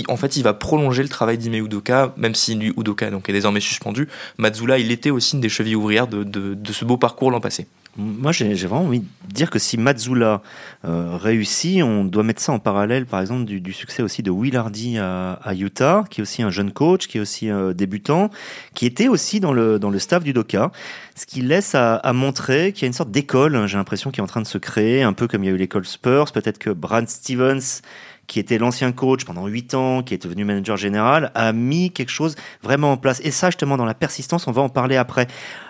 en 0.08 0.16
fait, 0.16 0.36
il 0.36 0.42
va 0.42 0.54
prolonger 0.54 1.04
le 1.04 1.08
travail 1.08 1.38
d'Ime 1.38 1.54
Udoka, 1.54 2.14
même 2.16 2.34
si 2.34 2.56
lui, 2.56 2.72
Udoka 2.76 3.10
donc, 3.10 3.28
est 3.28 3.32
désormais 3.32 3.60
suspendu. 3.60 4.08
Mazzula, 4.38 4.78
il 4.78 4.90
était 4.90 5.10
aussi 5.10 5.36
une 5.36 5.40
des 5.40 5.48
chevilles 5.48 5.76
ouvrières 5.76 6.08
de, 6.08 6.24
de, 6.24 6.72
ce 6.72 6.84
beau 6.84 6.96
parcours 6.96 7.30
l'an 7.30 7.40
passé. 7.40 7.68
Moi, 7.96 8.32
j'ai 8.32 8.54
vraiment 8.54 8.86
envie 8.86 9.00
de 9.00 9.32
dire 9.32 9.50
que 9.50 9.60
si 9.60 9.78
Mazzula 9.78 10.42
euh, 10.84 11.16
réussit, 11.16 11.82
on 11.82 12.04
doit 12.04 12.24
mettre 12.24 12.40
ça 12.40 12.52
en 12.52 12.58
parallèle, 12.58 13.06
par 13.06 13.20
exemple, 13.20 13.44
du, 13.44 13.72
succès 13.72 14.02
aussi 14.02 14.22
de 14.22 14.30
Will 14.30 14.56
Hardy 14.56 14.98
à, 14.98 15.54
Utah, 15.56 16.04
qui 16.10 16.20
est 16.20 16.22
aussi 16.22 16.42
un 16.42 16.50
jeune 16.50 16.72
coach, 16.72 17.06
qui 17.06 17.18
est 17.18 17.20
aussi 17.20 17.48
un 17.48 17.70
débutant, 17.70 18.30
qui 18.74 18.86
était 18.86 19.06
aussi 19.06 19.38
dans 19.38 19.52
le, 19.52 19.78
dans 19.78 19.90
le 19.90 20.00
staff 20.00 20.24
du 20.24 20.32
Doka, 20.32 20.72
ce 21.14 21.24
qui 21.24 21.40
laisse 21.40 21.76
à, 21.76 21.94
à 21.96 22.12
montrer 22.12 22.72
qu'il 22.72 22.82
y 22.82 22.86
a 22.86 22.88
une 22.88 22.92
sorte 22.92 23.12
d'école, 23.12 23.54
hein, 23.54 23.68
j'ai 23.68 23.76
l'impression, 23.76 24.10
qui 24.10 24.18
est 24.18 24.24
en 24.24 24.26
train 24.28 24.42
de 24.42 24.46
se 24.46 24.58
créer, 24.58 25.02
un 25.04 25.12
peu 25.12 25.28
comme 25.28 25.44
il 25.44 25.46
y 25.46 25.50
a 25.50 25.52
eu 25.52 25.56
l'école 25.56 25.84
Spurs, 25.84 26.32
peut-être 26.32 26.58
que 26.58 26.70
Brad 26.70 27.08
Stevens 27.08 27.80
qui 28.26 28.38
était 28.38 28.58
l'ancien 28.58 28.92
coach 28.92 29.24
pendant 29.24 29.46
8 29.46 29.74
ans, 29.74 30.02
qui 30.02 30.14
est 30.14 30.22
devenu 30.22 30.44
manager 30.44 30.76
général, 30.76 31.30
a 31.34 31.52
mis 31.52 31.90
quelque 31.90 32.10
chose 32.10 32.36
vraiment 32.62 32.92
en 32.92 32.96
place. 32.96 33.20
Et 33.24 33.30
ça, 33.30 33.48
justement, 33.48 33.76
dans 33.76 33.84
la 33.84 33.94
persistance, 33.94 34.46
on 34.46 34.52
va 34.52 34.62
en 34.62 34.68
parler 34.68 34.96
après. 34.96 35.26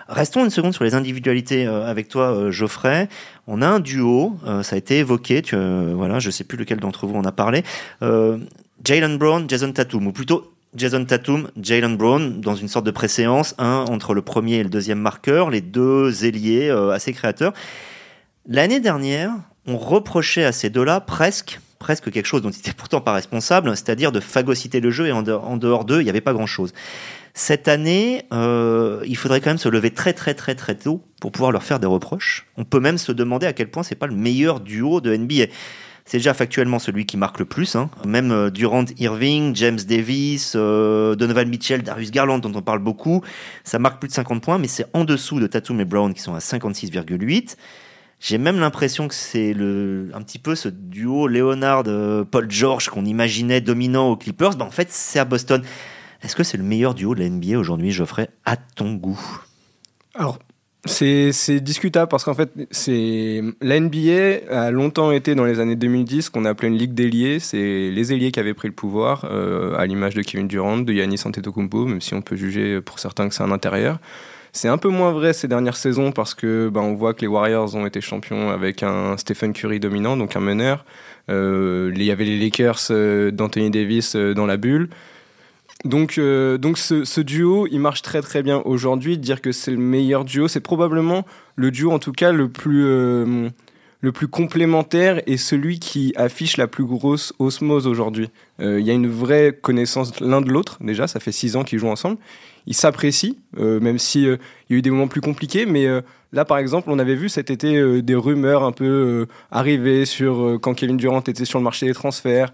Restons 0.07 0.43
une 0.43 0.49
seconde 0.49 0.73
sur 0.73 0.83
les 0.83 0.93
individualités 0.93 1.65
euh, 1.65 1.89
avec 1.89 2.07
toi, 2.07 2.31
euh, 2.31 2.51
Geoffrey. 2.51 3.09
On 3.47 3.61
a 3.61 3.67
un 3.67 3.79
duo, 3.79 4.37
euh, 4.45 4.63
ça 4.63 4.75
a 4.75 4.77
été 4.77 4.99
évoqué, 4.99 5.41
tu, 5.41 5.55
voilà, 5.93 6.19
je 6.19 6.29
sais 6.29 6.43
plus 6.43 6.57
lequel 6.57 6.79
d'entre 6.79 7.07
vous 7.07 7.15
en 7.15 7.23
a 7.23 7.31
parlé. 7.31 7.63
Jalen 8.83 9.17
Brown, 9.17 9.49
Jason 9.49 9.71
Tatum, 9.71 10.07
ou 10.07 10.11
plutôt 10.11 10.51
Jason 10.75 11.05
Tatum, 11.05 11.49
Jalen 11.59 11.97
Brown, 11.97 12.41
dans 12.41 12.55
une 12.55 12.67
sorte 12.67 12.85
de 12.85 12.91
préséance, 12.91 13.55
un 13.57 13.85
entre 13.89 14.13
le 14.13 14.21
premier 14.21 14.55
et 14.55 14.63
le 14.63 14.69
deuxième 14.69 14.99
marqueur, 14.99 15.49
les 15.49 15.61
deux 15.61 16.25
ailiers 16.25 16.69
assez 16.69 17.13
créateurs. 17.13 17.53
L'année 18.47 18.79
dernière, 18.79 19.31
on 19.65 19.77
reprochait 19.77 20.43
à 20.43 20.51
ces 20.51 20.69
deux-là 20.69 20.99
presque 20.99 21.59
presque 21.79 22.11
quelque 22.11 22.25
chose 22.25 22.41
dont 22.41 22.49
ils 22.49 22.57
n'étaient 22.57 22.73
pourtant 22.73 23.01
pas 23.01 23.13
responsables, 23.13 23.69
c'est-à-dire 23.71 24.11
de 24.11 24.19
phagocyter 24.19 24.79
le 24.79 24.91
jeu 24.91 25.07
et 25.07 25.11
en 25.11 25.21
dehors 25.21 25.85
d'eux, 25.85 26.01
il 26.01 26.03
n'y 26.03 26.09
avait 26.09 26.21
pas 26.21 26.33
grand-chose. 26.33 26.73
Cette 27.37 27.67
année, 27.67 28.23
euh, 28.31 29.01
il 29.05 29.17
faudrait 29.17 29.41
quand 29.41 29.49
même 29.49 29.57
se 29.57 29.67
lever 29.67 29.91
très 29.91 30.13
très 30.13 30.33
très 30.33 30.55
très 30.55 30.75
tôt 30.75 31.03
pour 31.19 31.33
pouvoir 31.33 31.51
leur 31.51 31.63
faire 31.63 31.81
des 31.81 31.85
reproches. 31.85 32.47
On 32.55 32.63
peut 32.63 32.79
même 32.79 32.97
se 32.97 33.11
demander 33.11 33.45
à 33.45 33.51
quel 33.51 33.69
point 33.69 33.83
c'est 33.83 33.95
pas 33.95 34.07
le 34.07 34.15
meilleur 34.15 34.61
duo 34.61 35.01
de 35.01 35.13
NBA. 35.13 35.47
C'est 36.05 36.17
déjà 36.17 36.33
factuellement 36.33 36.79
celui 36.79 37.05
qui 37.05 37.17
marque 37.17 37.39
le 37.39 37.45
plus. 37.45 37.75
Hein. 37.75 37.89
Même 38.05 38.31
euh, 38.31 38.49
Durant 38.51 38.85
Irving, 38.99 39.53
James 39.55 39.79
Davis, 39.85 40.53
euh, 40.55 41.15
Donovan 41.15 41.49
Mitchell, 41.49 41.83
Darius 41.83 42.11
Garland, 42.11 42.39
dont 42.39 42.53
on 42.55 42.61
parle 42.61 42.79
beaucoup, 42.79 43.21
ça 43.65 43.79
marque 43.79 43.99
plus 43.99 44.07
de 44.07 44.13
50 44.13 44.41
points, 44.41 44.57
mais 44.57 44.69
c'est 44.69 44.85
en 44.93 45.03
dessous 45.03 45.41
de 45.41 45.47
Tatum 45.47 45.81
et 45.81 45.85
Brown 45.85 46.13
qui 46.13 46.21
sont 46.21 46.35
à 46.35 46.39
56,8. 46.39 47.57
J'ai 48.19 48.37
même 48.37 48.59
l'impression 48.59 49.07
que 49.07 49.13
c'est 49.13 49.53
le 49.53 50.09
un 50.13 50.21
petit 50.21 50.39
peu 50.39 50.55
ce 50.55 50.69
duo 50.69 51.27
Leonard 51.27 51.83
Paul 52.31 52.49
George 52.49 52.89
qu'on 52.89 53.05
imaginait 53.05 53.61
dominant 53.61 54.09
aux 54.09 54.17
Clippers. 54.17 54.55
Ben 54.55 54.65
en 54.65 54.71
fait, 54.71 54.87
c'est 54.89 55.19
à 55.19 55.25
Boston. 55.25 55.61
Est-ce 56.23 56.35
que 56.35 56.43
c'est 56.43 56.57
le 56.57 56.63
meilleur 56.63 56.95
duo 56.95 57.13
de 57.13 57.19
la 57.19 57.29
NBA 57.29 57.57
aujourd'hui, 57.57 57.91
Geoffrey, 57.91 58.29
à 58.45 58.57
ton 58.57 58.93
goût? 58.93 59.19
Alors, 60.15 60.39
c'est 60.85 61.59
discutable 61.59 62.09
parce 62.09 62.23
qu'en 62.23 62.33
fait, 62.33 62.51
c'est 62.71 63.41
la 63.61 63.79
NBA 63.79 64.49
a 64.49 64.71
longtemps 64.71 65.11
été 65.11 65.35
dans 65.35 65.45
les 65.45 65.59
années 65.59 65.75
2010 65.75 66.29
qu'on 66.29 66.45
appelait 66.45 66.67
une 66.67 66.77
ligue 66.77 66.93
d'ailiers. 66.93 67.39
C'est 67.39 67.91
les 67.91 68.13
ailiers 68.13 68.31
qui 68.31 68.39
avaient 68.39 68.53
pris 68.53 68.67
le 68.67 68.73
pouvoir, 68.73 69.25
euh, 69.25 69.75
à 69.77 69.85
l'image 69.85 70.13
de 70.13 70.21
Kevin 70.21 70.47
Durant, 70.47 70.77
de 70.77 70.93
Yannis 70.93 71.21
Antetokounmpo, 71.25 71.85
même 71.85 72.01
si 72.01 72.13
on 72.13 72.21
peut 72.21 72.35
juger 72.35 72.81
pour 72.81 72.99
certains 72.99 73.27
que 73.27 73.35
c'est 73.35 73.43
un 73.43 73.51
intérieur. 73.51 73.99
C'est 74.55 74.69
un 74.69 74.77
peu 74.77 74.87
moins 74.87 75.11
vrai 75.11 75.33
ces 75.33 75.49
dernières 75.49 75.75
saisons 75.75 76.13
parce 76.13 76.33
que 76.33 76.69
ben, 76.69 76.79
on 76.79 76.93
voit 76.93 77.13
que 77.13 77.19
les 77.19 77.27
Warriors 77.27 77.75
ont 77.75 77.85
été 77.85 77.99
champions 77.99 78.51
avec 78.51 78.83
un 78.83 79.17
Stephen 79.17 79.51
Curry 79.51 79.81
dominant, 79.81 80.15
donc 80.15 80.37
un 80.37 80.39
meneur. 80.39 80.85
Euh, 81.29 81.91
il 81.93 82.01
y 82.01 82.09
avait 82.09 82.23
les 82.23 82.39
Lakers 82.39 82.79
euh, 82.91 83.31
d'Anthony 83.31 83.69
Davis 83.69 84.15
dans 84.15 84.45
la 84.45 84.55
bulle. 84.55 84.87
Donc, 85.83 86.17
euh, 86.17 86.57
donc 86.57 86.77
ce, 86.77 87.21
duo, 87.21 87.67
il 87.69 87.79
marche 87.79 88.01
très 88.01 88.21
très 88.21 88.41
bien 88.41 88.61
aujourd'hui. 88.65 89.17
Dire 89.17 89.41
que 89.41 89.51
c'est 89.51 89.71
le 89.71 89.77
meilleur 89.77 90.25
duo, 90.25 90.47
c'est 90.47 90.59
probablement 90.59 91.25
le 91.55 91.69
duo 91.69 91.91
en 91.91 91.99
tout 91.99 92.11
cas 92.11 92.31
le 92.31 92.49
plus, 92.49 92.85
euh, 92.85 93.49
le 94.05 94.11
plus 94.11 94.27
complémentaire 94.27 95.21
et 95.27 95.35
celui 95.37 95.79
qui 95.79 96.13
affiche 96.15 96.57
la 96.57 96.67
plus 96.67 96.85
grosse 96.85 97.33
osmose 97.39 97.87
aujourd'hui. 97.87 98.29
Euh, 98.61 98.79
il 98.79 98.85
y 98.85 98.91
a 98.91 98.93
une 98.93 99.09
vraie 99.09 99.57
connaissance 99.59 100.19
l'un 100.21 100.41
de 100.41 100.49
l'autre, 100.49 100.77
déjà, 100.81 101.07
ça 101.07 101.19
fait 101.19 101.31
six 101.31 101.55
ans 101.55 101.63
qu'ils 101.63 101.79
jouent 101.79 101.89
ensemble. 101.89 102.17
Ils 102.67 102.73
s'apprécient, 102.73 103.35
même 103.57 103.99
s'il 103.99 104.21
il 104.21 104.73
y 104.73 104.73
a 104.73 104.77
eu 104.77 104.81
des 104.81 104.89
moments 104.89 105.07
plus 105.07 105.21
compliqués, 105.21 105.67
mais 105.67 105.85
là 106.33 106.45
par 106.45 106.57
exemple, 106.57 106.89
on 106.89 106.97
avait 106.97 107.13
vu 107.13 107.29
cet 107.29 107.51
été 107.51 108.01
des 108.01 108.15
rumeurs 108.15 108.63
un 108.63 108.71
peu 108.71 109.27
arriver 109.51 110.05
sur 110.05 110.57
quand 110.59 110.73
Kevin 110.73 110.97
Durant 110.97 111.21
était 111.21 111.45
sur 111.45 111.59
le 111.59 111.63
marché 111.63 111.85
des 111.85 111.93
transferts. 111.93 112.51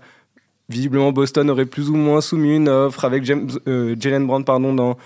Visiblement, 0.72 1.12
Boston 1.12 1.50
aurait 1.50 1.66
plus 1.66 1.90
ou 1.90 1.96
moins 1.96 2.22
soumis 2.22 2.56
une 2.56 2.70
offre 2.70 3.04
avec 3.04 3.26
James, 3.26 3.50
euh, 3.68 3.94
Jalen 4.00 4.26
Brown 4.26 4.46
pardon, 4.46 4.74
dans, 4.74 4.98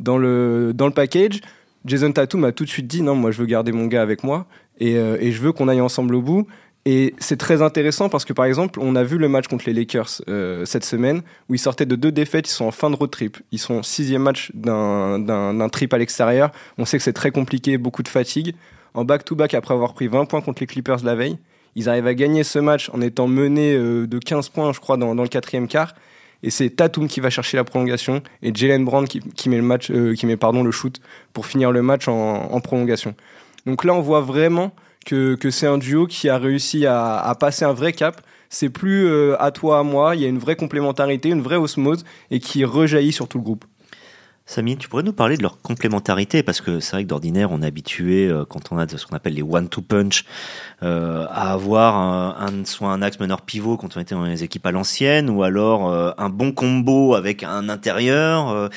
dans, 0.00 0.18
le, 0.18 0.72
dans 0.74 0.86
le 0.86 0.92
package. 0.92 1.40
Jason 1.84 2.10
Tatum 2.10 2.44
a 2.44 2.50
tout 2.50 2.64
de 2.64 2.68
suite 2.68 2.88
dit 2.88 3.02
non, 3.02 3.14
moi 3.14 3.30
je 3.30 3.38
veux 3.38 3.46
garder 3.46 3.70
mon 3.70 3.86
gars 3.86 4.02
avec 4.02 4.24
moi 4.24 4.46
et, 4.82 4.96
euh, 4.96 5.16
et 5.20 5.32
je 5.32 5.40
veux 5.40 5.52
qu'on 5.52 5.68
aille 5.68 5.80
ensemble 5.80 6.14
au 6.14 6.22
bout. 6.22 6.46
Et 6.84 7.14
c'est 7.18 7.36
très 7.36 7.62
intéressant 7.62 8.08
parce 8.08 8.24
que 8.24 8.32
par 8.32 8.44
exemple, 8.44 8.80
on 8.82 8.96
a 8.96 9.04
vu 9.04 9.16
le 9.16 9.28
match 9.28 9.46
contre 9.46 9.64
les 9.66 9.72
Lakers 9.72 10.20
euh, 10.28 10.64
cette 10.64 10.84
semaine 10.84 11.22
où 11.48 11.54
ils 11.54 11.60
sortaient 11.60 11.86
de 11.86 11.94
deux 11.94 12.10
défaites, 12.10 12.48
ils 12.48 12.52
sont 12.52 12.64
en 12.64 12.72
fin 12.72 12.90
de 12.90 12.96
road 12.96 13.10
trip. 13.10 13.38
Ils 13.52 13.60
sont 13.60 13.84
sixième 13.84 14.22
match 14.22 14.50
d'un 14.54 15.68
trip 15.70 15.94
à 15.94 15.98
l'extérieur. 15.98 16.50
On 16.78 16.84
sait 16.84 16.98
que 16.98 17.04
c'est 17.04 17.12
très 17.12 17.30
compliqué, 17.30 17.78
beaucoup 17.78 18.02
de 18.02 18.08
fatigue. 18.08 18.56
En 18.94 19.04
back-to-back 19.04 19.54
après 19.54 19.74
avoir 19.74 19.94
pris 19.94 20.08
20 20.08 20.24
points 20.24 20.40
contre 20.40 20.60
les 20.60 20.66
Clippers 20.66 21.04
la 21.04 21.14
veille, 21.14 21.38
ils 21.76 21.88
arrivent 21.88 22.08
à 22.08 22.14
gagner 22.14 22.42
ce 22.42 22.58
match 22.58 22.90
en 22.92 23.00
étant 23.00 23.28
menés 23.28 23.74
euh, 23.74 24.06
de 24.08 24.18
15 24.18 24.48
points, 24.48 24.72
je 24.72 24.80
crois, 24.80 24.96
dans, 24.96 25.14
le 25.14 25.28
quatrième 25.28 25.68
quart. 25.68 25.94
Et 26.42 26.50
c'est 26.50 26.68
Tatum 26.70 27.06
qui 27.06 27.20
va 27.20 27.30
chercher 27.30 27.56
la 27.56 27.62
prolongation 27.62 28.20
et 28.42 28.52
Jalen 28.52 28.84
Brown 28.84 29.06
qui, 29.06 29.48
met 29.48 29.56
le 29.56 29.62
match, 29.62 29.92
qui 30.16 30.26
met 30.26 30.36
pardon 30.36 30.64
le 30.64 30.72
shoot 30.72 31.00
pour 31.32 31.46
finir 31.46 31.70
le 31.70 31.82
match 31.82 32.08
en, 32.08 32.60
prolongation. 32.60 33.14
Donc 33.66 33.84
là, 33.84 33.94
on 33.94 34.00
voit 34.00 34.20
vraiment 34.20 34.72
que, 35.04 35.36
c'est 35.50 35.66
un 35.66 35.78
duo 35.78 36.06
qui 36.06 36.28
a 36.28 36.38
réussi 36.38 36.86
à, 36.86 37.34
passer 37.38 37.64
un 37.64 37.72
vrai 37.72 37.92
cap. 37.92 38.20
C'est 38.48 38.68
plus 38.68 39.06
euh, 39.06 39.34
à 39.40 39.50
toi 39.50 39.78
à 39.78 39.82
moi. 39.82 40.14
Il 40.14 40.20
y 40.20 40.26
a 40.26 40.28
une 40.28 40.38
vraie 40.38 40.56
complémentarité, 40.56 41.30
une 41.30 41.40
vraie 41.40 41.56
osmose 41.56 42.04
et 42.30 42.38
qui 42.38 42.64
rejaillit 42.64 43.12
sur 43.12 43.26
tout 43.26 43.38
le 43.38 43.44
groupe. 43.44 43.64
Samy, 44.44 44.76
tu 44.76 44.88
pourrais 44.88 45.04
nous 45.04 45.14
parler 45.14 45.38
de 45.38 45.42
leur 45.42 45.62
complémentarité? 45.62 46.42
Parce 46.42 46.60
que 46.60 46.80
c'est 46.80 46.96
vrai 46.96 47.04
que 47.04 47.08
d'ordinaire 47.08 47.50
on 47.50 47.62
est 47.62 47.66
habitué 47.66 48.28
euh, 48.28 48.44
quand 48.44 48.72
on 48.72 48.76
a 48.76 48.86
ce 48.86 49.06
qu'on 49.06 49.16
appelle 49.16 49.34
les 49.34 49.42
one-two 49.42 49.80
punch 49.80 50.24
euh, 50.82 51.24
à 51.30 51.52
avoir 51.52 51.96
un, 51.96 52.64
soit 52.66 52.90
un 52.90 53.00
axe 53.00 53.18
meneur 53.20 53.40
pivot 53.40 53.78
quand 53.78 53.96
on 53.96 54.00
était 54.00 54.14
dans 54.14 54.24
les 54.24 54.42
équipes 54.44 54.66
à 54.66 54.72
l'ancienne 54.72 55.30
ou 55.30 55.44
alors 55.44 55.88
un 56.18 56.28
bon 56.28 56.52
combo 56.52 57.14
avec 57.14 57.44
un 57.44 57.70
intérieur. 57.70 58.68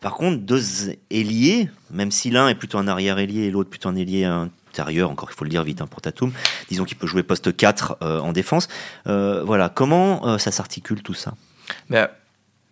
Par 0.00 0.14
contre, 0.14 0.38
deux 0.38 0.62
ailiers, 1.10 1.68
même 1.90 2.10
si 2.10 2.30
l'un 2.30 2.48
est 2.48 2.54
plutôt 2.54 2.78
un 2.78 2.88
arrière 2.88 3.18
ailier 3.18 3.42
et 3.42 3.50
l'autre 3.50 3.70
plutôt 3.70 3.88
un 3.88 3.96
ailier 3.96 4.24
intérieur, 4.24 5.10
encore 5.10 5.28
il 5.30 5.34
faut 5.34 5.44
le 5.44 5.50
dire 5.50 5.62
vite 5.62 5.80
hein, 5.80 5.86
pour 5.86 6.00
disons 6.68 6.84
qu'il 6.84 6.96
peut 6.96 7.06
jouer 7.06 7.22
poste 7.22 7.54
4 7.54 7.98
en 8.00 8.32
défense. 8.32 8.68
voilà, 9.04 9.68
comment 9.68 10.38
ça 10.38 10.50
s'articule 10.50 11.02
tout 11.02 11.14
ça? 11.14 11.34
Ben, 11.88 12.08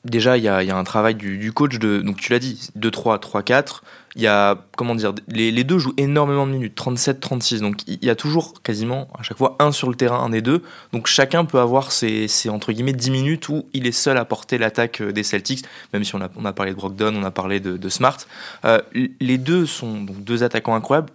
déjà, 0.05 0.37
il 0.37 0.45
y 0.45 0.49
a, 0.49 0.77
un 0.77 0.85
travail 0.85 1.15
du, 1.15 1.53
coach 1.53 1.79
de. 1.79 2.01
Donc, 2.01 2.17
tu 2.17 2.33
l'as 2.33 2.39
dit, 2.39 2.71
2-3, 2.79 3.21
3-4. 3.21 3.81
Il 4.17 4.23
y 4.23 4.27
a, 4.27 4.59
comment 4.77 4.95
dire, 4.95 5.13
les, 5.29 5.65
deux 5.65 5.79
jouent 5.79 5.95
énormément 5.97 6.47
de 6.47 6.53
minutes, 6.53 6.77
37-36. 6.77 7.61
Donc, 7.61 7.83
il 7.87 8.05
y 8.05 8.11
a 8.11 8.17
toujours 8.17 8.63
quasiment 8.63 9.09
à 9.19 9.23
chaque 9.23 9.37
fois 9.37 9.57
un 9.61 9.71
sur 9.71 9.89
le 9.89 9.95
terrain, 9.95 10.19
un 10.19 10.31
des 10.31 10.43
deux. 10.43 10.63
Donc, 10.93 11.07
chacun 11.07 11.45
peut 11.45 11.61
avoir 11.61 11.93
ses, 11.93 12.29
entre 12.49 12.73
guillemets 12.73 12.93
10 12.93 13.11
minutes 13.11 13.49
où 13.49 13.67
il 13.75 13.87
est 13.87 13.93
seul 13.93 14.17
à 14.17 14.25
porter 14.25 14.59
l'attaque 14.59 15.03
euh, 15.03 15.13
des 15.13 15.23
Celtics, 15.23 15.65
même 15.93 16.05
si 16.05 16.15
on 16.15 16.21
a, 16.21 16.53
parlé 16.53 16.73
de 16.73 16.77
Brogdon, 16.77 17.15
on 17.15 17.25
a 17.25 17.31
parlé 17.31 17.61
de, 17.61 17.89
Smart. 17.89 18.19
Euh, 18.65 18.81
les 19.21 19.39
deux 19.39 19.67
sont 19.67 20.07
deux 20.09 20.43
attaquants 20.43 20.75
incroyables 20.75 21.11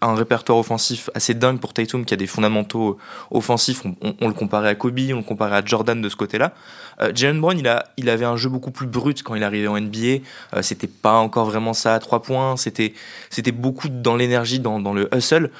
un 0.00 0.14
répertoire 0.14 0.58
offensif 0.58 1.10
assez 1.14 1.34
dingue 1.34 1.58
pour 1.60 1.72
Tatum 1.72 2.04
qui 2.04 2.14
a 2.14 2.16
des 2.16 2.26
fondamentaux 2.26 2.98
offensifs. 3.30 3.82
On, 4.20 4.28
le 4.28 4.34
comparait 4.34 4.68
à 4.68 4.74
Kobe, 4.74 4.98
on 5.12 5.16
le 5.16 5.22
comparait 5.22 5.56
à 5.56 5.64
Jordan 5.64 6.00
de 6.00 6.08
ce 6.08 6.16
côté-là. 6.16 6.54
Euh, 7.00 7.12
Jalen 7.14 7.40
Brown, 7.40 7.58
il, 7.58 7.68
a, 7.68 7.84
il 7.96 8.08
avait 8.08 8.24
un 8.24 8.36
jeu 8.36 8.48
beaucoup 8.48 8.70
plus 8.70 8.86
brut 8.86 9.22
quand 9.22 9.34
il 9.34 9.42
arrivait 9.42 9.68
en 9.68 9.78
NBA. 9.78 9.98
Euh, 10.54 10.62
c'était 10.62 10.88
pas 10.88 11.14
encore 11.14 11.46
vraiment 11.46 11.72
ça 11.72 11.94
à 11.94 11.98
trois 11.98 12.22
points. 12.22 12.56
C'était, 12.56 12.94
c'était 13.30 13.52
beaucoup 13.52 13.88
dans 13.88 14.16
l'énergie, 14.16 14.60
dans, 14.60 14.80
dans, 14.80 14.92
le 14.92 15.08
hustle. 15.14 15.50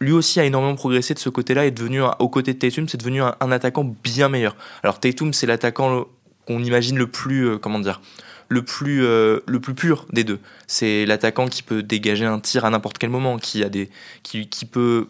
Lui 0.00 0.12
aussi 0.12 0.38
a 0.40 0.44
énormément 0.44 0.76
progressé 0.76 1.14
de 1.14 1.18
ce 1.18 1.28
côté-là 1.28 1.64
et 1.64 1.68
est 1.68 1.72
devenu, 1.72 2.02
aux 2.18 2.28
côtés 2.28 2.54
de 2.54 2.58
Tatum, 2.58 2.88
c'est 2.88 2.98
devenu 2.98 3.20
un, 3.22 3.52
attaquant 3.52 3.84
bien 4.04 4.28
meilleur. 4.28 4.54
Alors 4.82 5.00
Tatum, 5.00 5.32
c'est 5.32 5.46
l'attaquant 5.46 6.04
qu'on 6.46 6.62
imagine 6.62 6.96
le 6.96 7.08
plus, 7.08 7.48
euh, 7.48 7.58
comment 7.58 7.80
dire, 7.80 8.00
le 8.48 8.62
plus, 8.62 9.04
euh, 9.04 9.40
le 9.46 9.60
plus 9.60 9.74
pur 9.74 10.06
des 10.12 10.24
deux. 10.24 10.40
C'est 10.66 11.06
l'attaquant 11.06 11.48
qui 11.48 11.62
peut 11.62 11.82
dégager 11.82 12.24
un 12.24 12.40
tir 12.40 12.64
à 12.64 12.70
n'importe 12.70 12.98
quel 12.98 13.10
moment, 13.10 13.38
qui, 13.38 13.62
a 13.62 13.68
des, 13.68 13.90
qui, 14.22 14.48
qui 14.48 14.64
peut 14.64 15.08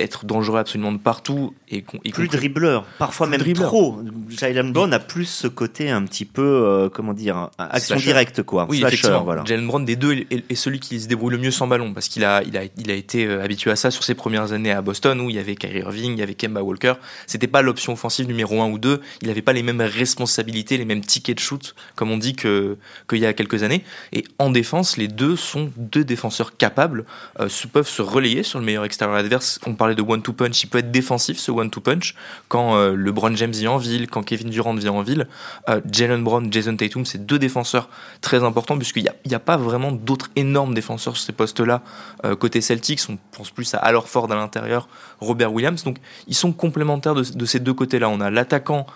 être 0.00 0.24
dangereux 0.24 0.58
absolument 0.58 0.92
de 0.92 0.98
partout. 0.98 1.54
Et, 1.68 1.82
plus 1.82 2.28
dribbleur, 2.28 2.84
parfois 2.98 3.26
même 3.26 3.42
trop. 3.54 4.00
Jalen 4.28 4.72
Brown 4.72 4.92
a 4.92 5.00
plus 5.00 5.24
ce 5.24 5.48
côté 5.48 5.90
un 5.90 6.02
petit 6.04 6.24
peu, 6.24 6.42
euh, 6.42 6.88
comment 6.88 7.12
dire, 7.12 7.50
action 7.58 7.96
directe, 7.96 8.42
quoi. 8.42 8.66
Oui, 8.68 8.78
Slasher, 8.78 9.18
voilà. 9.24 9.42
Jalen 9.44 9.66
Brown, 9.66 9.84
des 9.84 9.96
deux, 9.96 10.24
est, 10.30 10.54
celui 10.54 10.80
qui 10.80 11.00
se 11.00 11.08
débrouille 11.08 11.32
le 11.32 11.38
mieux 11.38 11.50
sans 11.50 11.66
ballon, 11.66 11.92
parce 11.92 12.08
qu'il 12.08 12.24
a, 12.24 12.42
il 12.44 12.56
a, 12.56 12.62
il 12.76 12.90
a 12.90 12.94
été 12.94 13.26
euh, 13.26 13.42
habitué 13.42 13.70
à 13.70 13.76
ça 13.76 13.90
sur 13.90 14.04
ses 14.04 14.14
premières 14.14 14.52
années 14.52 14.72
à 14.72 14.82
Boston, 14.82 15.20
où 15.20 15.30
il 15.30 15.36
y 15.36 15.38
avait 15.38 15.56
Kyrie 15.56 15.80
Irving, 15.80 16.12
il 16.12 16.18
y 16.18 16.22
avait 16.22 16.34
Kemba 16.34 16.62
Walker. 16.62 16.94
C'était 17.26 17.46
pas 17.46 17.62
l'option 17.62 17.92
offensive 17.92 18.26
numéro 18.26 18.62
un 18.62 18.70
ou 18.70 18.78
deux. 18.78 19.00
Il 19.20 19.28
n'avait 19.28 19.42
pas 19.42 19.52
les 19.52 19.62
mêmes 19.62 19.80
responsabilités, 19.80 20.78
les 20.78 20.84
mêmes 20.84 21.04
tickets 21.04 21.36
de 21.36 21.40
shoot, 21.40 21.74
comme 21.96 22.10
on 22.10 22.18
dit 22.18 22.34
que 22.34 22.76
qu'il 23.08 23.18
y 23.18 23.26
a 23.26 23.32
quelques 23.32 23.62
années. 23.62 23.84
Et 24.12 24.24
en 24.38 24.50
défense, 24.50 24.96
les 24.96 25.08
deux 25.08 25.36
sont 25.36 25.70
deux 25.76 26.04
défenseurs 26.04 26.56
capables, 26.56 27.04
euh, 27.40 27.48
peuvent 27.72 27.88
se 27.88 28.02
relayer 28.02 28.42
sur 28.42 28.58
le 28.58 28.64
meilleur 28.64 28.84
extérieur 28.84 29.16
adverse. 29.16 29.58
On 29.66 29.74
de 29.92 30.00
one-two 30.00 30.32
punch, 30.32 30.62
il 30.62 30.68
peut 30.68 30.78
être 30.78 30.90
défensif 30.90 31.38
ce 31.38 31.50
one-two 31.50 31.80
punch 31.80 32.14
quand 32.48 32.76
euh, 32.76 32.94
LeBron 32.96 33.36
James 33.36 33.50
vient 33.50 33.72
en 33.72 33.76
ville, 33.76 34.08
quand 34.08 34.22
Kevin 34.22 34.48
Durant 34.48 34.74
vient 34.74 34.92
en 34.92 35.02
ville. 35.02 35.28
Euh, 35.68 35.80
Jalen 35.90 36.24
Brown, 36.24 36.50
Jason 36.50 36.76
Tatum, 36.76 37.04
c'est 37.04 37.26
deux 37.26 37.38
défenseurs 37.38 37.90
très 38.22 38.42
importants 38.42 38.78
puisqu'il 38.78 39.02
n'y 39.26 39.34
a, 39.34 39.38
pas 39.38 39.58
vraiment 39.58 39.92
d'autres 39.92 40.30
énormes 40.36 40.72
défenseurs 40.72 41.16
sur 41.16 41.26
ces 41.26 41.32
postes-là 41.32 41.82
euh, 42.24 42.34
côté 42.34 42.62
Celtics. 42.62 43.00
On 43.10 43.18
pense 43.32 43.50
plus 43.50 43.74
à 43.74 43.78
Al 43.78 44.00
Ford 44.06 44.32
à 44.32 44.34
l'intérieur, 44.34 44.88
Robert 45.20 45.52
Williams. 45.52 45.84
Donc 45.84 45.98
ils 46.26 46.34
sont 46.34 46.52
complémentaires 46.52 47.14
de, 47.14 47.44
ces 47.44 47.60
deux 47.60 47.74
côtés-là. 47.74 48.08
On 48.08 48.20
a 48.20 48.30
l'attaquant 48.30 48.86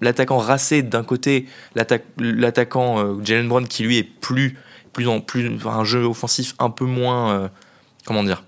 l'attaquant 0.00 0.38
racé 0.38 0.82
d'un 0.82 1.04
côté, 1.04 1.46
l'attaquant 1.74 3.22
Jalen 3.24 3.48
Brown 3.48 3.68
qui 3.68 3.84
lui 3.84 3.98
est 3.98 4.02
plus, 4.02 4.58
plus 4.92 5.08
en 5.08 5.20
plus, 5.20 5.50
un 5.66 5.84
jeu 5.84 6.04
offensif 6.04 6.54
un 6.58 6.70
peu 6.70 6.84
moins, 6.84 7.50
comment 8.04 8.24
dire, 8.24 8.42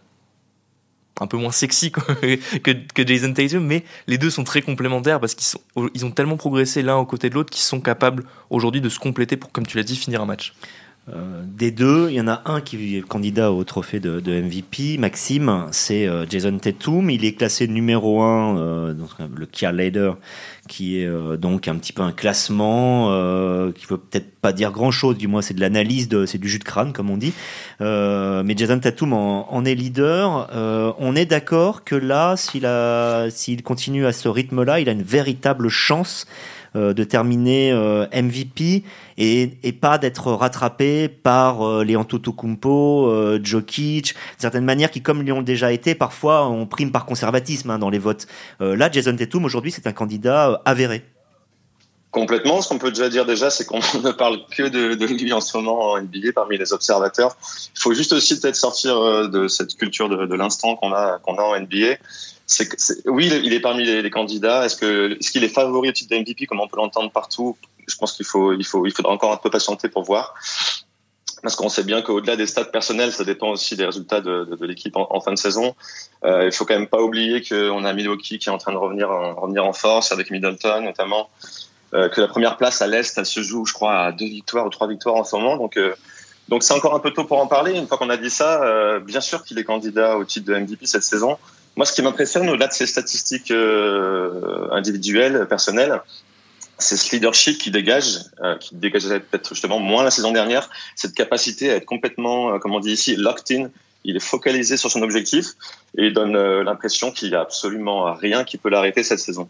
un 1.23 1.26
peu 1.26 1.37
moins 1.37 1.52
sexy 1.52 1.93
que, 2.62 3.07
Jason 3.07 3.33
Tatum, 3.33 3.64
mais 3.64 3.85
les 4.07 4.19
deux 4.19 4.31
sont 4.31 4.45
très 4.45 4.62
complémentaires 4.62 5.21
parce 5.21 5.35
qu'ils 5.35 5.59
ils 5.95 6.05
ont 6.05 6.11
tellement 6.11 6.37
progressé 6.37 6.83
l'un 6.83 6.97
aux 6.97 7.07
côtés 7.07 7.31
de 7.31 7.35
l'autre 7.35 7.50
qu'ils 7.50 7.62
sont 7.62 7.81
capables 7.81 8.25
aujourd'hui 8.50 8.81
de 8.81 8.88
se 8.88 8.99
compléter 8.99 9.37
pour, 9.37 9.52
comme 9.52 9.67
tu 9.67 9.76
l'as 9.76 9.85
dit, 9.85 9.97
finir 9.97 10.21
un 10.21 10.26
match. 10.26 10.55
Euh, 11.09 11.43
des 11.45 11.73
deux, 11.73 12.11
il 12.11 12.15
y 12.15 12.21
en 12.21 12.29
a 12.29 12.43
un 12.45 12.61
qui 12.61 12.97
est 12.97 13.01
candidat 13.01 13.51
au 13.51 13.65
trophée 13.65 13.99
de, 13.99 14.21
MVP, 14.21 14.99
Maxime, 14.99 15.67
c'est 15.73 16.07
euh, 16.07 16.27
Jason 16.31 16.57
Tatum. 16.59 17.11
Il 17.11 17.25
est 17.25 17.33
classé 17.33 17.67
numéro 17.67 18.23
1, 18.23 18.57
euh, 18.57 18.95
le 19.35 19.47
Kia 19.47 19.73
Leader, 19.73 20.17
qui 20.69 21.01
est 21.01 21.37
donc 21.39 21.67
un 21.67 21.75
petit 21.75 21.93
peu 21.93 22.03
un 22.03 22.13
classement 22.13 23.09
qui 23.73 23.87
veut 23.87 23.99
peut-être 23.99 24.37
pas 24.41 24.53
dire 24.53 24.71
grand-chose, 24.71 25.19
du 25.19 25.27
moins 25.27 25.43
c'est 25.43 25.55
de 25.55 25.61
l'analyse, 25.61 26.09
c'est 26.27 26.39
du 26.39 26.49
jus 26.49 26.61
de 26.61 26.65
crâne 26.65 26.93
comme 26.93 27.11
on 27.11 27.17
dit. 27.17 27.33
mais 27.81 28.57
Jason 28.57 28.79
Tatum 28.79 29.13
en, 29.13 29.65
est 29.65 29.75
leader. 29.75 30.49
on 30.99 31.17
est 31.17 31.27
d'accord 31.27 31.83
que 31.83 31.97
là, 31.97 32.37
s'il 32.37 33.63
continue 33.65 34.07
à 34.07 34.13
ce 34.13 34.29
rythme-là, 34.29 34.79
il 34.79 34.89
a 34.89 34.93
une 34.93 35.03
véritable 35.03 35.69
chance 35.69 36.27
euh, 36.27 36.62
de 36.75 37.05
terminer 37.05 37.71
euh, 37.73 38.07
MVP 38.14 38.83
et, 39.19 39.73
pas 39.81 39.99
d'être 39.99 40.33
rattrapé 40.33 41.09
par 41.09 41.67
euh, 41.67 41.85
les 41.85 41.97
Antetokounmpo, 41.97 43.09
euh, 43.09 43.41
Jokic, 43.43 44.14
certaines 44.38 44.64
manières 44.64 44.91
qui, 44.91 45.02
comme 45.02 45.23
l'ont 45.23 45.43
déjà 45.43 45.73
été, 45.73 45.95
parfois 45.95 46.49
on 46.49 46.67
prime 46.67 46.93
par 46.93 47.05
conservatisme 47.05 47.71
hein, 47.71 47.79
dans 47.79 47.91
les 47.91 47.99
votes. 47.99 48.26
là, 48.61 48.91
Jason 48.91 49.17
Tatum 49.17 49.45
aujourd'hui, 49.45 49.73
c'est 49.73 49.87
un 49.87 49.93
candidat 49.93 50.62
avéré. 50.64 51.05
Complètement. 52.11 52.61
Ce 52.61 52.69
qu'on 52.69 52.79
peut 52.79 52.91
déjà 52.91 53.09
dire 53.09 53.25
déjà, 53.25 53.49
c'est 53.49 53.64
qu'on 53.64 53.79
ne 54.02 54.12
parle 54.12 54.41
que 54.50 54.64
de, 54.64 54.95
de, 54.95 55.07
lui 55.07 55.33
en 55.33 55.41
ce 55.41 55.57
moment 55.57 55.93
en 55.93 56.00
NBA 56.00 56.33
parmi 56.35 56.59
les 56.59 56.73
observateurs. 56.73 57.37
Il 57.75 57.81
faut 57.81 57.95
juste 57.95 58.12
aussi 58.12 58.38
peut-être 58.38 58.57
sortir 58.57 59.29
de 59.29 59.49
cette 59.49 59.75
culture 59.76 60.09
de, 60.09 60.26
de 60.26 60.35
l'instant 60.35 60.76
qu'on 60.76 60.93
a 60.93 61.19
qu'on 61.19 61.37
a 61.37 61.43
en 61.43 61.59
NBA 61.59 61.97
oui, 63.07 63.31
il 63.45 63.53
est 63.53 63.61
parmi 63.61 63.85
les, 63.85 64.11
candidats. 64.11 64.65
Est-ce 64.65 65.31
qu'il 65.31 65.45
est 65.45 65.49
favori 65.49 65.89
au 65.89 65.93
titre 65.93 66.15
de 66.15 66.21
MVP 66.21 66.47
comme 66.47 66.61
on 66.61 66.69
peut 66.69 66.77
l'entendre 66.77 67.11
partout? 67.11 67.57
Je 67.87 67.97
pense 67.97 68.13
qu'il 68.13 68.27
faut 68.27 68.53
il 68.53 68.65
faut 68.65 68.87
il 68.87 68.93
faudra 68.93 69.13
encore 69.13 69.33
un 69.33 69.37
peu 69.37 69.51
patienter 69.51 69.89
pour 69.89 70.05
voir. 70.05 70.35
Parce 71.43 71.57
qu'on 71.57 71.69
sait 71.69 71.83
bien 71.83 72.03
qu'au-delà 72.03 72.37
des 72.37 72.47
stats 72.47 72.67
personnels, 72.67 73.11
ça 73.13 73.25
dépend 73.25 73.51
aussi 73.51 73.75
des 73.75 73.85
résultats 73.85 74.21
de, 74.21 74.47
l'équipe 74.65 74.97
en, 74.97 75.21
fin 75.21 75.33
de 75.33 75.39
saison. 75.39 75.75
Euh, 76.25 76.47
il 76.47 76.53
faut 76.53 76.65
quand 76.65 76.75
même 76.75 76.87
pas 76.87 77.03
oublier 77.03 77.43
qu'on 77.43 77.85
a 77.85 77.93
Milwaukee 77.93 78.39
qui 78.39 78.49
est 78.49 78.53
en 78.53 78.59
train 78.59 78.73
de 78.73 78.77
revenir 78.77 79.11
en, 79.11 79.35
revenir 79.35 79.65
en 79.65 79.73
force 79.73 80.13
avec 80.13 80.31
Middleton 80.31 80.83
notamment. 80.83 81.31
Euh, 81.95 82.09
que 82.09 82.23
la 82.23 82.29
première 82.29 82.57
place 82.57 82.81
à 82.81 82.87
l'est, 82.87 83.19
elle 83.19 83.27
se 83.27 83.43
joue, 83.43 83.67
je 83.67 83.75
crois, 83.75 84.05
à 84.05 84.13
deux 84.13 84.25
victoires 84.25 84.65
ou 84.65 84.71
trois 84.71 84.89
victoires 84.89 85.17
en 85.17 85.25
ce 85.25 85.37
moment. 85.37 85.57
Donc 85.57 85.77
euh, 85.77 85.95
donc 86.49 86.63
c'est 86.63 86.75
encore 86.75 86.95
un 86.95 86.99
peu 87.01 87.13
tôt 87.13 87.25
pour 87.25 87.39
en 87.39 87.47
parler. 87.47 87.73
Une 87.73 87.87
fois 87.87 87.99
qu'on 87.99 88.11
a 88.11 88.17
dit 88.17 88.31
ça, 88.31 88.63
euh, 88.63 89.01
bien 89.01 89.21
sûr 89.21 89.45
qu'il 89.45 89.59
est 89.59 89.65
candidat 89.65 90.17
au 90.17 90.25
titre 90.25 90.47
de 90.51 90.59
MVP 90.59 90.87
cette 90.87 91.03
saison. 91.03 91.39
Moi, 91.76 91.87
ce 91.87 91.93
qui 91.93 92.02
m'impressionne 92.02 92.49
au-delà 92.49 92.69
de 92.69 92.73
ces 92.73 92.87
statistiques 92.87 93.50
euh, 93.50 94.69
individuelles, 94.73 95.47
personnelles, 95.49 96.00
c'est 96.79 96.97
ce 96.97 97.14
leadership 97.14 97.59
qui 97.59 97.71
dégage, 97.71 98.19
euh, 98.43 98.57
qui 98.59 98.75
dégageait 98.75 99.21
peut-être 99.21 99.49
justement 99.50 99.79
moins 99.79 100.05
la 100.05 100.11
saison 100.11 100.33
dernière, 100.33 100.69
cette 100.97 101.14
capacité 101.14 101.71
à 101.71 101.76
être 101.76 101.87
complètement, 101.87 102.55
euh, 102.55 102.59
comme 102.59 102.75
on 102.75 102.81
dit 102.81 102.93
ici, 102.93 103.17
locked 103.17 103.57
in. 103.57 103.71
Il 104.05 104.17
est 104.17 104.25
focalisé 104.25 104.76
sur 104.76 104.91
son 104.91 105.00
objectif 105.02 105.50
et 105.97 106.11
donne 106.11 106.37
l'impression 106.37 107.12
qu'il 107.12 107.29
n'y 107.29 107.37
a 107.37 107.41
absolument 107.41 108.12
rien 108.14 108.43
qui 108.43 108.59
peut 108.59 108.69
l'arrêter 108.69 109.05
cette 109.05 109.21
saison. 109.21 109.49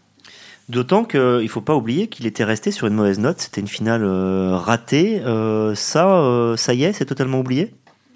D'autant 0.69 1.05
qu'il 1.05 1.19
ne 1.19 1.47
faut 1.47 1.59
pas 1.59 1.73
oublier 1.73 2.07
qu'il 2.07 2.27
était 2.27 2.43
resté 2.43 2.69
sur 2.69 2.85
une 2.85 2.93
mauvaise 2.93 3.17
note. 3.17 3.39
C'était 3.39 3.61
une 3.61 3.67
finale 3.67 4.05
ratée. 4.05 5.23
ça, 5.73 6.53
ça 6.55 6.73
y 6.75 6.83
est, 6.83 6.93
c'est 6.93 7.05
totalement 7.05 7.39
oublié? 7.39 7.73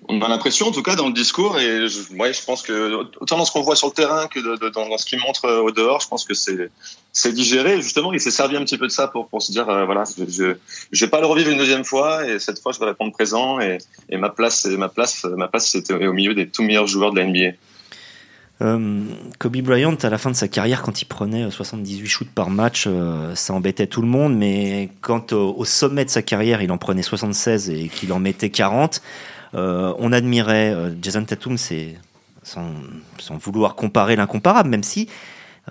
On 0.09 0.21
a 0.21 0.29
l'impression, 0.29 0.67
en 0.67 0.71
tout 0.71 0.83
cas, 0.83 0.95
dans 0.95 1.07
le 1.07 1.13
discours, 1.13 1.59
et 1.59 1.87
je, 1.87 2.13
ouais, 2.17 2.31
je 2.31 2.43
pense 2.43 2.61
que 2.61 2.93
autant 3.19 3.37
dans 3.37 3.45
ce 3.45 3.51
qu'on 3.51 3.61
voit 3.61 3.75
sur 3.75 3.87
le 3.87 3.93
terrain 3.93 4.27
que 4.27 4.39
dans, 4.69 4.97
ce 4.97 5.05
qu'il 5.05 5.19
montre 5.19 5.45
euh, 5.45 5.61
au 5.61 5.71
dehors, 5.71 5.99
je 6.01 6.07
pense 6.07 6.23
que 6.23 6.33
c'est 6.33 7.33
digéré. 7.33 7.81
Justement, 7.81 8.13
il 8.13 8.21
s'est 8.21 8.31
servi 8.31 8.55
un 8.55 8.61
petit 8.61 8.77
peu 8.77 8.87
de 8.87 8.91
ça 8.91 9.07
pour 9.07 9.41
se 9.41 9.51
dire, 9.51 9.67
euh, 9.69 9.85
voilà, 9.85 10.03
je, 10.17 10.55
je, 10.91 11.05
vais 11.05 11.09
pas 11.09 11.19
le 11.19 11.27
revivre 11.27 11.51
une 11.51 11.57
deuxième 11.57 11.83
fois, 11.83 12.25
et 12.25 12.39
cette 12.39 12.59
fois, 12.61 12.71
je 12.71 12.79
vais 12.79 12.85
répondre 12.85 13.11
présent, 13.11 13.59
et, 13.59 13.79
et 14.09 14.17
ma 14.17 14.29
place, 14.29 14.65
ma 14.65 14.87
place, 14.87 15.25
ma 15.25 15.47
place, 15.47 15.69
c'était 15.69 15.93
au 15.93 16.13
milieu 16.13 16.33
des 16.33 16.47
tout 16.47 16.63
meilleurs 16.63 16.87
joueurs 16.87 17.11
de 17.11 17.19
la 17.19 17.25
NBA. 17.25 17.57
Euh, 18.61 19.03
Kobe 19.37 19.57
Bryant, 19.57 19.95
à 20.01 20.09
la 20.09 20.17
fin 20.17 20.31
de 20.31 20.35
sa 20.35 20.47
carrière, 20.47 20.81
quand 20.81 21.01
il 21.01 21.05
prenait 21.05 21.51
78 21.51 22.07
shoots 22.07 22.31
par 22.33 22.49
match, 22.49 22.87
ça 23.35 23.53
embêtait 23.53 23.87
tout 23.87 24.01
le 24.01 24.07
monde, 24.07 24.35
mais 24.35 24.89
quand 25.01 25.33
au, 25.33 25.65
sommet 25.65 26.05
de 26.05 26.09
sa 26.09 26.21
carrière, 26.21 26.61
il 26.61 26.71
en 26.71 26.77
prenait 26.77 27.03
76 27.03 27.69
et 27.69 27.89
qu'il 27.89 28.13
en 28.13 28.19
mettait 28.19 28.49
40, 28.49 28.95
euh, 28.95 28.99
on 29.53 30.11
admirait 30.11 30.73
euh, 30.73 30.91
Jason 31.01 31.23
Tatum, 31.23 31.57
sans, 31.57 32.65
vouloir 33.39 33.75
comparer 33.75 34.15
l'incomparable, 34.15 34.69
même 34.69 34.83
si 34.83 35.09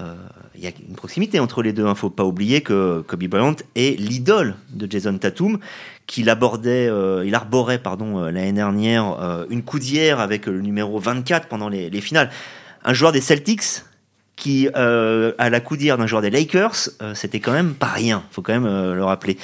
euh, 0.00 0.14
il 0.54 0.62
y 0.62 0.66
a 0.66 0.70
une 0.88 0.94
proximité 0.94 1.40
entre 1.40 1.62
les 1.62 1.72
deux. 1.72 1.82
Il 1.82 1.86
hein. 1.86 1.90
ne 1.90 1.94
faut 1.94 2.10
pas 2.10 2.24
oublier 2.24 2.60
que 2.60 3.02
Kobe 3.06 3.24
Bryant 3.24 3.56
est 3.74 3.98
l'idole 3.98 4.56
de 4.70 4.90
Jason 4.90 5.16
Tatum, 5.18 5.58
qu'il 6.06 6.28
abordait, 6.30 6.90
il 7.24 7.34
arborait 7.34 7.78
pardon 7.78 8.24
l'année 8.24 8.52
dernière 8.52 9.44
une 9.50 9.62
coudière 9.62 10.20
avec 10.20 10.46
le 10.46 10.60
numéro 10.60 10.98
24 10.98 11.48
pendant 11.48 11.68
les 11.68 12.00
finales. 12.00 12.30
Un 12.84 12.92
joueur 12.92 13.10
des 13.10 13.20
Celtics 13.20 13.82
qui 14.36 14.68
euh, 14.76 15.32
à 15.38 15.48
la 15.50 15.60
coudière 15.60 15.96
d'un 15.96 16.06
joueur 16.06 16.22
des 16.22 16.30
Lakers, 16.30 16.90
euh, 17.02 17.14
c'était 17.14 17.40
quand 17.40 17.52
même 17.52 17.74
pas 17.74 17.86
rien, 17.86 18.22
faut 18.30 18.42
quand 18.42 18.52
même 18.52 18.66
euh, 18.66 18.94
le 18.94 19.02
rappeler. 19.02 19.38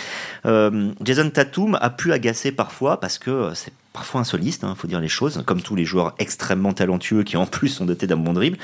Euh, 0.45 0.93
Jason 1.03 1.31
Tatum 1.31 1.79
a 1.81 1.91
pu 1.91 2.13
agacer 2.13 2.53
parfois 2.53 3.01
parce 3.01 3.19
que 3.19 3.51
c'est 3.55 3.73
parfois 3.95 4.21
un 4.21 4.25
soliste, 4.25 4.65
hein, 4.65 4.75
faut 4.77 4.87
dire 4.87 5.01
les 5.01 5.09
choses, 5.09 5.43
comme 5.47 5.63
tous 5.63 5.75
les 5.75 5.87
joueurs 5.87 6.15
extrêmement 6.19 6.75
talentueux 6.75 7.25
qui 7.25 7.39
en 7.39 7.47
plus 7.47 7.69
sont 7.69 7.87
dotés 7.87 8.07
d'un 8.07 8.17
bon 8.17 8.33
dribble. 8.33 8.59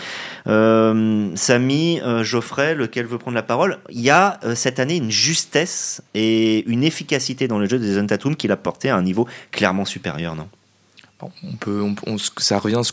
Samy, 0.47 2.01
Geoffrey, 2.23 2.75
lequel 2.75 3.07
veut 3.07 3.19
prendre 3.19 3.35
la 3.35 3.43
parole, 3.43 3.79
il 3.91 4.01
y 4.01 4.09
a 4.09 4.41
cette 4.55 4.79
année 4.79 4.97
une 4.97 5.11
justesse 5.11 6.03
et 6.15 6.67
une 6.71 6.83
efficacité 6.83 7.47
dans 7.47 7.59
le 7.59 7.69
jeu 7.69 7.79
de 7.79 7.85
Jason 7.85 8.07
Tatum 8.07 8.37
qui 8.37 8.49
l'a 8.49 8.57
porté 8.57 8.89
à 8.89 8.97
un 8.97 9.03
niveau 9.03 9.29
clairement 9.51 9.85
supérieur, 9.85 10.35
non? 10.35 10.49
On 11.21 11.57
peut, 11.57 11.85
ça 12.39 12.59
revient 12.59 12.77
à 12.77 12.85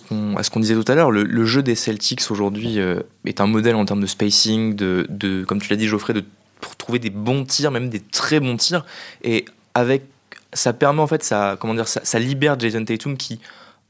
ce 0.44 0.50
qu'on 0.50 0.60
disait 0.60 0.76
tout 0.76 0.92
à 0.92 0.96
l'heure. 0.96 1.12
Le, 1.12 1.46
jeu 1.46 1.62
des 1.62 1.76
Celtics 1.76 2.32
aujourd'hui 2.32 2.80
euh, 2.80 3.02
est 3.26 3.40
un 3.40 3.48
modèle 3.48 3.76
en 3.76 3.86
termes 3.86 4.02
de 4.02 4.08
spacing, 4.08 4.76
de, 4.76 5.44
comme 5.48 5.62
tu 5.62 5.70
l'as 5.70 5.76
dit 5.76 5.88
Geoffrey, 5.88 6.14
de 6.14 6.24
pour 6.62 6.76
trouver 6.76 7.00
des 7.00 7.10
bons 7.12 7.46
tirs, 7.46 7.70
même 7.70 7.90
des 7.90 8.00
très 8.00 8.40
bons 8.40 8.58
tirs. 8.58 8.86
Et 9.24 9.46
avec, 9.74 10.04
ça 10.54 10.74
permet 10.74 11.02
en 11.02 11.08
fait, 11.08 11.24
ça, 11.24 11.58
comment 11.60 11.76
dire, 11.76 11.88
ça, 11.88 12.20
libère 12.20 12.60
Jason 12.60 12.84
Tatum 12.84 13.18
qui 13.18 13.40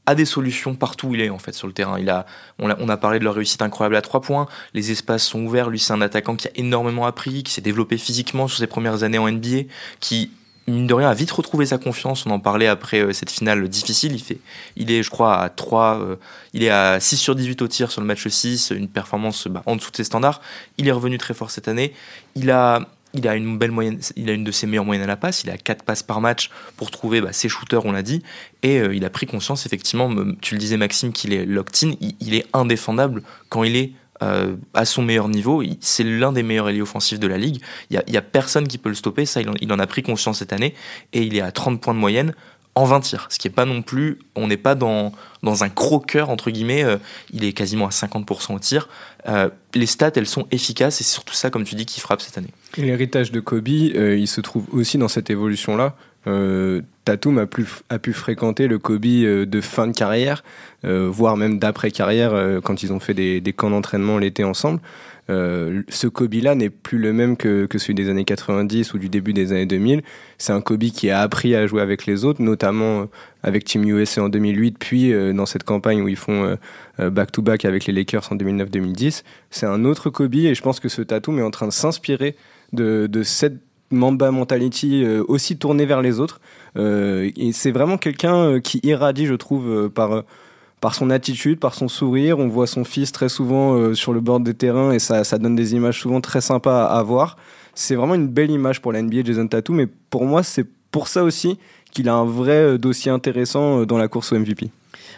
a 0.04 0.14
des 0.14 0.24
solutions 0.24 0.74
partout 0.74 1.08
où 1.08 1.14
il 1.14 1.20
est 1.20 1.30
en 1.30 1.38
fait 1.38 1.52
sur 1.52 1.66
le 1.66 1.72
terrain. 1.72 1.98
Il 1.98 2.10
a, 2.10 2.26
on 2.58 2.88
a 2.88 2.96
parlé 2.96 3.18
de 3.18 3.24
leur 3.24 3.34
réussite 3.34 3.62
incroyable 3.62 3.96
à 3.96 4.02
trois 4.02 4.20
points. 4.20 4.46
Les 4.74 4.90
espaces 4.90 5.24
sont 5.24 5.42
ouverts. 5.44 5.70
Lui, 5.70 5.78
c'est 5.78 5.94
un 5.94 6.00
attaquant 6.02 6.36
qui 6.36 6.48
a 6.48 6.50
énormément 6.54 7.06
appris, 7.06 7.42
qui 7.42 7.52
s'est 7.52 7.62
développé 7.62 7.96
physiquement 7.96 8.46
sur 8.46 8.58
ses 8.58 8.66
premières 8.66 9.02
années 9.02 9.18
en 9.18 9.30
NBA, 9.30 9.62
qui 10.00 10.30
mine 10.72 10.86
de 10.86 10.94
rien, 10.94 11.08
a 11.08 11.14
vite 11.14 11.30
retrouvé 11.30 11.66
sa 11.66 11.78
confiance. 11.78 12.26
On 12.26 12.30
en 12.30 12.40
parlait 12.40 12.66
après 12.66 13.00
euh, 13.00 13.12
cette 13.12 13.30
finale 13.30 13.68
difficile. 13.68 14.14
Il, 14.14 14.22
fait, 14.22 14.38
il 14.76 14.90
est, 14.90 15.02
je 15.02 15.10
crois, 15.10 15.40
à 15.40 15.48
3, 15.48 16.00
euh, 16.00 16.16
il 16.52 16.62
est 16.62 16.70
à 16.70 16.98
6 17.00 17.16
sur 17.16 17.34
18 17.34 17.62
au 17.62 17.68
tir 17.68 17.90
sur 17.90 18.00
le 18.00 18.06
match 18.06 18.26
6, 18.26 18.70
une 18.70 18.88
performance 18.88 19.48
bah, 19.48 19.62
en 19.66 19.76
dessous 19.76 19.90
de 19.90 19.96
ses 19.96 20.04
standards. 20.04 20.40
Il 20.78 20.88
est 20.88 20.92
revenu 20.92 21.18
très 21.18 21.34
fort 21.34 21.50
cette 21.50 21.68
année. 21.68 21.92
Il 22.34 22.50
a, 22.50 22.80
il 23.14 23.26
a 23.28 23.36
une 23.36 23.58
belle 23.58 23.70
moyenne, 23.70 23.98
il 24.16 24.28
a 24.28 24.32
une 24.32 24.44
de 24.44 24.50
ses 24.50 24.66
meilleures 24.66 24.84
moyennes 24.84 25.04
à 25.04 25.08
la 25.08 25.16
passe. 25.16 25.44
Il 25.44 25.50
a 25.50 25.56
4 25.56 25.84
passes 25.84 26.02
par 26.02 26.20
match 26.20 26.50
pour 26.76 26.90
trouver 26.90 27.20
bah, 27.20 27.32
ses 27.32 27.48
shooters, 27.48 27.84
on 27.84 27.92
l'a 27.92 28.02
dit. 28.02 28.22
Et 28.62 28.78
euh, 28.78 28.94
il 28.94 29.04
a 29.04 29.10
pris 29.10 29.26
conscience, 29.26 29.66
effectivement, 29.66 30.12
tu 30.40 30.54
le 30.54 30.60
disais 30.60 30.76
Maxime, 30.76 31.12
qu'il 31.12 31.32
est 31.32 31.46
locked 31.46 31.88
in. 31.88 31.94
il 32.20 32.34
est 32.34 32.46
indéfendable 32.52 33.22
quand 33.48 33.62
il 33.62 33.76
est 33.76 33.92
euh, 34.22 34.56
à 34.72 34.84
son 34.84 35.02
meilleur 35.02 35.28
niveau. 35.28 35.62
C'est 35.80 36.04
l'un 36.04 36.32
des 36.32 36.42
meilleurs 36.42 36.66
alliés 36.66 36.82
offensifs 36.82 37.18
de 37.18 37.26
la 37.26 37.36
ligue. 37.36 37.60
Il 37.90 38.02
n'y 38.08 38.16
a, 38.16 38.22
personne 38.22 38.66
qui 38.66 38.78
peut 38.78 38.88
le 38.88 38.94
stopper. 38.94 39.26
Ça, 39.26 39.40
il 39.40 39.72
en, 39.72 39.78
a 39.78 39.86
pris 39.86 40.02
conscience 40.02 40.38
cette 40.38 40.52
année. 40.52 40.74
Et 41.12 41.22
il 41.22 41.36
est 41.36 41.40
à 41.40 41.52
30 41.52 41.80
points 41.80 41.94
de 41.94 41.98
moyenne 41.98 42.34
en 42.74 42.84
20 42.84 43.00
tirs. 43.00 43.28
Ce 43.30 43.38
qui 43.38 43.48
est 43.48 43.50
pas 43.50 43.64
non 43.66 43.82
plus. 43.82 44.18
On 44.34 44.46
n'est 44.46 44.56
pas 44.56 44.74
dans, 44.74 45.12
dans 45.42 45.64
un 45.64 45.68
croqueur, 45.68 46.30
entre 46.30 46.50
guillemets. 46.50 46.84
Euh, 46.84 46.96
il 47.32 47.44
est 47.44 47.52
quasiment 47.52 47.86
à 47.86 47.90
50% 47.90 48.54
au 48.54 48.58
tir. 48.58 48.88
Euh, 49.28 49.50
les 49.74 49.86
stats, 49.86 50.12
elles 50.16 50.26
sont 50.26 50.46
efficaces. 50.50 51.00
Et 51.00 51.04
c'est 51.04 51.12
surtout 51.12 51.34
ça, 51.34 51.50
comme 51.50 51.64
tu 51.64 51.74
dis, 51.74 51.84
qui 51.84 52.00
frappe 52.00 52.22
cette 52.22 52.38
année. 52.38 52.52
L'héritage 52.78 53.32
de 53.32 53.40
Kobe, 53.40 53.68
il 53.68 54.28
se 54.28 54.40
trouve 54.40 54.66
aussi 54.72 54.98
dans 54.98 55.08
cette 55.08 55.30
évolution-là 55.30 55.94
Euh, 56.26 56.82
Tatum 57.04 57.38
a, 57.38 57.46
pu 57.46 58.12
fréquenter 58.12 58.66
le 58.66 58.78
Kobe 58.78 59.02
de 59.02 59.60
fin 59.60 59.86
de 59.86 59.92
carrière, 59.92 60.42
voire 60.82 61.36
même 61.36 61.60
d'après 61.60 61.92
carrière, 61.92 62.60
quand 62.64 62.82
ils 62.82 62.92
ont 62.92 62.98
fait 62.98 63.14
des, 63.14 63.52
camps 63.52 63.70
d'entraînement 63.70 64.18
l'été 64.18 64.42
ensemble. 64.42 64.80
Euh, 65.28 65.82
ce 65.88 66.06
Kobe-là 66.06 66.54
n'est 66.54 66.70
plus 66.70 66.98
le 66.98 67.12
même 67.12 67.36
que, 67.36 67.66
celui 67.76 67.94
des 67.94 68.08
années 68.08 68.24
90 68.24 68.94
ou 68.94 68.98
du 68.98 69.08
début 69.08 69.32
des 69.32 69.52
années 69.52 69.66
2000. 69.66 70.02
C'est 70.38 70.52
un 70.52 70.60
Kobe 70.60 70.84
qui 70.84 71.10
a 71.10 71.20
appris 71.20 71.54
à 71.54 71.66
jouer 71.66 71.82
avec 71.82 72.06
les 72.06 72.24
autres, 72.24 72.42
notamment 72.42 73.02
euh, 73.02 73.06
avec 73.42 73.64
Team 73.64 73.84
USA 73.84 74.22
en 74.24 74.28
2008, 74.28 74.76
puis 74.78 75.12
euh, 75.12 75.32
dans 75.32 75.46
cette 75.46 75.64
campagne 75.64 76.00
où 76.00 76.08
ils 76.08 76.16
font 76.16 76.56
back-to-back 76.98 77.64
avec 77.64 77.86
les 77.86 77.92
Lakers 77.92 78.32
en 78.32 78.36
2009-2010. 78.36 79.22
C'est 79.50 79.66
un 79.66 79.84
autre 79.84 80.10
Kobe 80.10 80.34
et 80.34 80.54
je 80.54 80.62
pense 80.62 80.80
que 80.80 80.88
ce 80.88 81.02
Tatum 81.02 81.38
est 81.38 81.42
en 81.42 81.50
train 81.50 81.66
de 81.66 81.72
s'inspirer 81.72 82.36
de, 82.72 83.22
cette 83.22 83.60
Mamba 83.90 84.30
mentality 84.30 85.04
aussi 85.28 85.56
tournée 85.56 85.86
vers 85.86 86.02
les 86.02 86.20
autres. 86.20 86.40
et 86.76 87.50
c'est 87.52 87.70
vraiment 87.70 87.98
quelqu'un 87.98 88.60
qui 88.60 88.80
irradie, 88.82 89.26
je 89.26 89.34
trouve, 89.34 89.88
par 89.90 90.24
par 90.80 90.94
son 90.94 91.10
attitude, 91.10 91.58
par 91.58 91.74
son 91.74 91.88
sourire. 91.88 92.38
On 92.38 92.48
voit 92.48 92.66
son 92.66 92.84
fils 92.84 93.12
très 93.12 93.28
souvent 93.28 93.74
euh, 93.74 93.94
sur 93.94 94.12
le 94.12 94.20
bord 94.20 94.40
des 94.40 94.54
terrains 94.54 94.92
et 94.92 94.98
ça, 94.98 95.24
ça, 95.24 95.38
donne 95.38 95.56
des 95.56 95.74
images 95.74 96.00
souvent 96.00 96.20
très 96.20 96.40
sympas 96.40 96.84
à, 96.84 97.02
voir. 97.02 97.36
C'est 97.74 97.94
vraiment 97.94 98.14
une 98.14 98.28
belle 98.28 98.50
image 98.50 98.80
pour 98.80 98.92
la 98.92 99.02
NBA, 99.02 99.24
Jason 99.24 99.48
Tatum, 99.48 99.76
mais 99.76 99.86
pour 99.86 100.24
moi, 100.24 100.42
c'est 100.42 100.66
pour 100.90 101.08
ça 101.08 101.24
aussi 101.24 101.58
qu'il 101.92 102.08
a 102.08 102.14
un 102.14 102.24
vrai 102.24 102.56
euh, 102.56 102.78
dossier 102.78 103.10
intéressant 103.10 103.80
euh, 103.80 103.86
dans 103.86 103.98
la 103.98 104.08
course 104.08 104.32
au 104.32 104.38
MVP. 104.38 104.70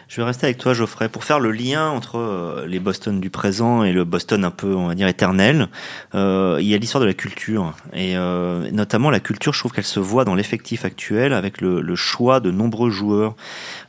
Je 0.09 0.23
vais 0.23 0.25
rester 0.25 0.47
avec 0.47 0.57
toi, 0.57 0.73
Geoffrey, 0.73 1.11
pour 1.11 1.23
faire 1.23 1.39
le 1.39 1.53
lien 1.53 1.91
entre 1.91 2.17
euh, 2.17 2.67
les 2.67 2.81
Boston 2.81 3.21
du 3.21 3.29
présent 3.29 3.85
et 3.85 3.93
le 3.93 4.05
Boston 4.05 4.43
un 4.43 4.51
peu, 4.51 4.75
on 4.75 4.87
va 4.87 4.95
dire, 4.95 5.07
éternel. 5.07 5.69
Euh, 6.15 6.57
il 6.61 6.67
y 6.67 6.75
a 6.75 6.79
l'histoire 6.79 7.03
de 7.03 7.07
la 7.07 7.13
culture. 7.13 7.75
Et 7.93 8.17
euh, 8.17 8.71
notamment, 8.71 9.11
la 9.11 9.21
culture, 9.21 9.53
je 9.53 9.59
trouve 9.59 9.73
qu'elle 9.73 9.85
se 9.85 10.01
voit 10.01 10.25
dans 10.25 10.35
l'effectif 10.35 10.87
actuel 10.87 11.35
avec 11.35 11.61
le, 11.61 11.95
choix 11.95 12.41
de 12.41 12.51
nombreux 12.51 12.91
joueurs. 12.91 13.35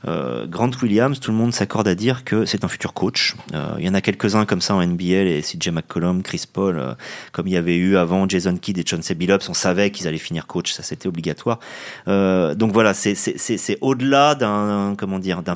Grant 0.06 0.71
Williams, 0.82 1.19
tout 1.19 1.32
le 1.32 1.38
monde 1.38 1.54
s'accorde 1.54 1.88
à 1.88 1.95
dire 1.95 2.23
que 2.23 2.45
c'est 2.45 2.63
un 2.63 2.67
futur 2.67 2.93
coach. 2.93 3.36
Il 3.78 3.86
y 3.86 3.89
en 3.89 3.93
a 3.93 4.02
quelques-uns 4.02 4.45
comme 4.45 4.62
ça 4.62 4.73
en 4.73 4.86
NBL, 4.86 5.28
et 5.28 5.41
CJ 5.41 5.69
McCollum, 5.69 6.23
Chris 6.23 6.45
Paul, 6.52 6.95
comme 7.32 7.47
il 7.47 7.54
y 7.54 7.58
avait 7.58 7.75
eu 7.75 7.97
avant 7.97 8.28
Jason 8.28 8.58
Kidd 8.58 8.80
et 8.80 8.84
John 8.86 9.02
Billups, 9.15 9.47
on 9.47 9.54
savait 9.54 9.91
qu'ils 9.91 10.08
allaient 10.08 10.17
finir 10.17 10.47
coach, 10.47 10.71
ça 10.71 10.82
c'était 10.82 11.08
obligatoire. 11.08 11.60
donc 12.08 12.71
voilà, 12.71 12.93
c'est 12.93 13.78
au-delà 13.82 14.36
d'un 14.36 14.95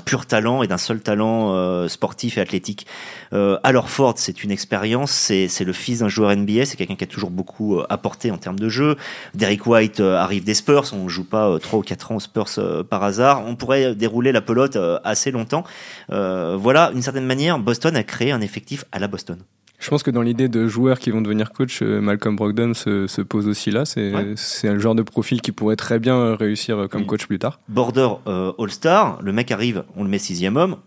pur 0.05 0.22
talent 0.25 0.63
et 0.63 0.67
d'un 0.67 0.77
seul 0.77 0.99
talent 1.01 1.53
euh, 1.53 1.87
sportif 1.87 2.37
et 2.37 2.41
athlétique. 2.41 2.85
Euh, 3.33 3.59
alors 3.63 3.89
Ford, 3.89 4.13
c'est 4.17 4.43
une 4.43 4.51
expérience, 4.51 5.11
c'est, 5.11 5.47
le 5.63 5.73
fils 5.73 5.99
d'un 5.99 6.09
joueur 6.09 6.35
NBA, 6.35 6.65
c'est 6.65 6.77
quelqu'un 6.77 6.95
qui 6.95 7.03
a 7.03 7.07
toujours 7.07 7.31
beaucoup 7.31 7.77
euh, 7.77 7.85
apporté 7.89 8.31
en 8.31 8.37
termes 8.37 8.59
de 8.59 8.69
jeu. 8.69 8.95
Derek 9.33 9.65
White 9.65 9.99
arrive 9.99 10.43
des 10.43 10.53
Spurs, 10.53 10.85
on 10.93 11.05
ne 11.05 11.09
joue 11.09 11.23
pas 11.23 11.57
3 11.59 11.79
ou 11.79 11.81
4 11.81 12.11
ans 12.11 12.15
aux 12.15 12.19
Spurs 12.19 12.49
par 12.89 13.03
hasard. 13.03 13.43
On 13.45 13.55
pourrait 13.55 13.95
dérouler 13.95 14.31
la 14.31 14.41
pelote 14.41 14.77
assez 15.03 15.31
longtemps. 15.31 15.63
voilà, 16.09 16.91
d'une 16.91 17.01
certaine 17.01 17.25
manière, 17.25 17.59
Boston 17.59 17.95
a 17.95 18.03
créé 18.03 18.31
un 18.31 18.41
effectif 18.41 18.85
à 18.91 18.99
la 18.99 19.07
Boston. 19.07 19.37
Je 19.83 19.89
pense 19.89 20.01
que 20.01 20.11
dans 20.11 20.21
l'idée 20.21 20.47
de 20.47 20.65
joueurs 20.65 20.97
qui 20.97 21.11
vont 21.11 21.21
devenir 21.21 21.51
coach, 21.51 21.81
Malcolm 21.81 22.37
Brogdon 22.37 22.73
se, 22.73 23.21
pose 23.21 23.47
aussi 23.49 23.69
là. 23.69 23.83
C'est 23.85 24.67
un 24.69 24.79
genre 24.79 24.95
de 24.95 25.01
profil 25.03 25.41
qui 25.41 25.51
pourrait 25.51 25.75
très 25.75 25.99
bien 25.99 26.35
réussir 26.35 26.87
comme 26.89 27.05
coach 27.05 27.27
plus 27.27 27.37
tard. 27.37 27.59
Border 27.67 28.09
All-Star, 28.25 29.19
le 29.21 29.33
mec 29.33 29.51
arrive, 29.51 29.83
on 29.97 30.03
le 30.03 30.09
met 30.09 30.19
sixième 30.19 30.55
homme, 30.55 30.77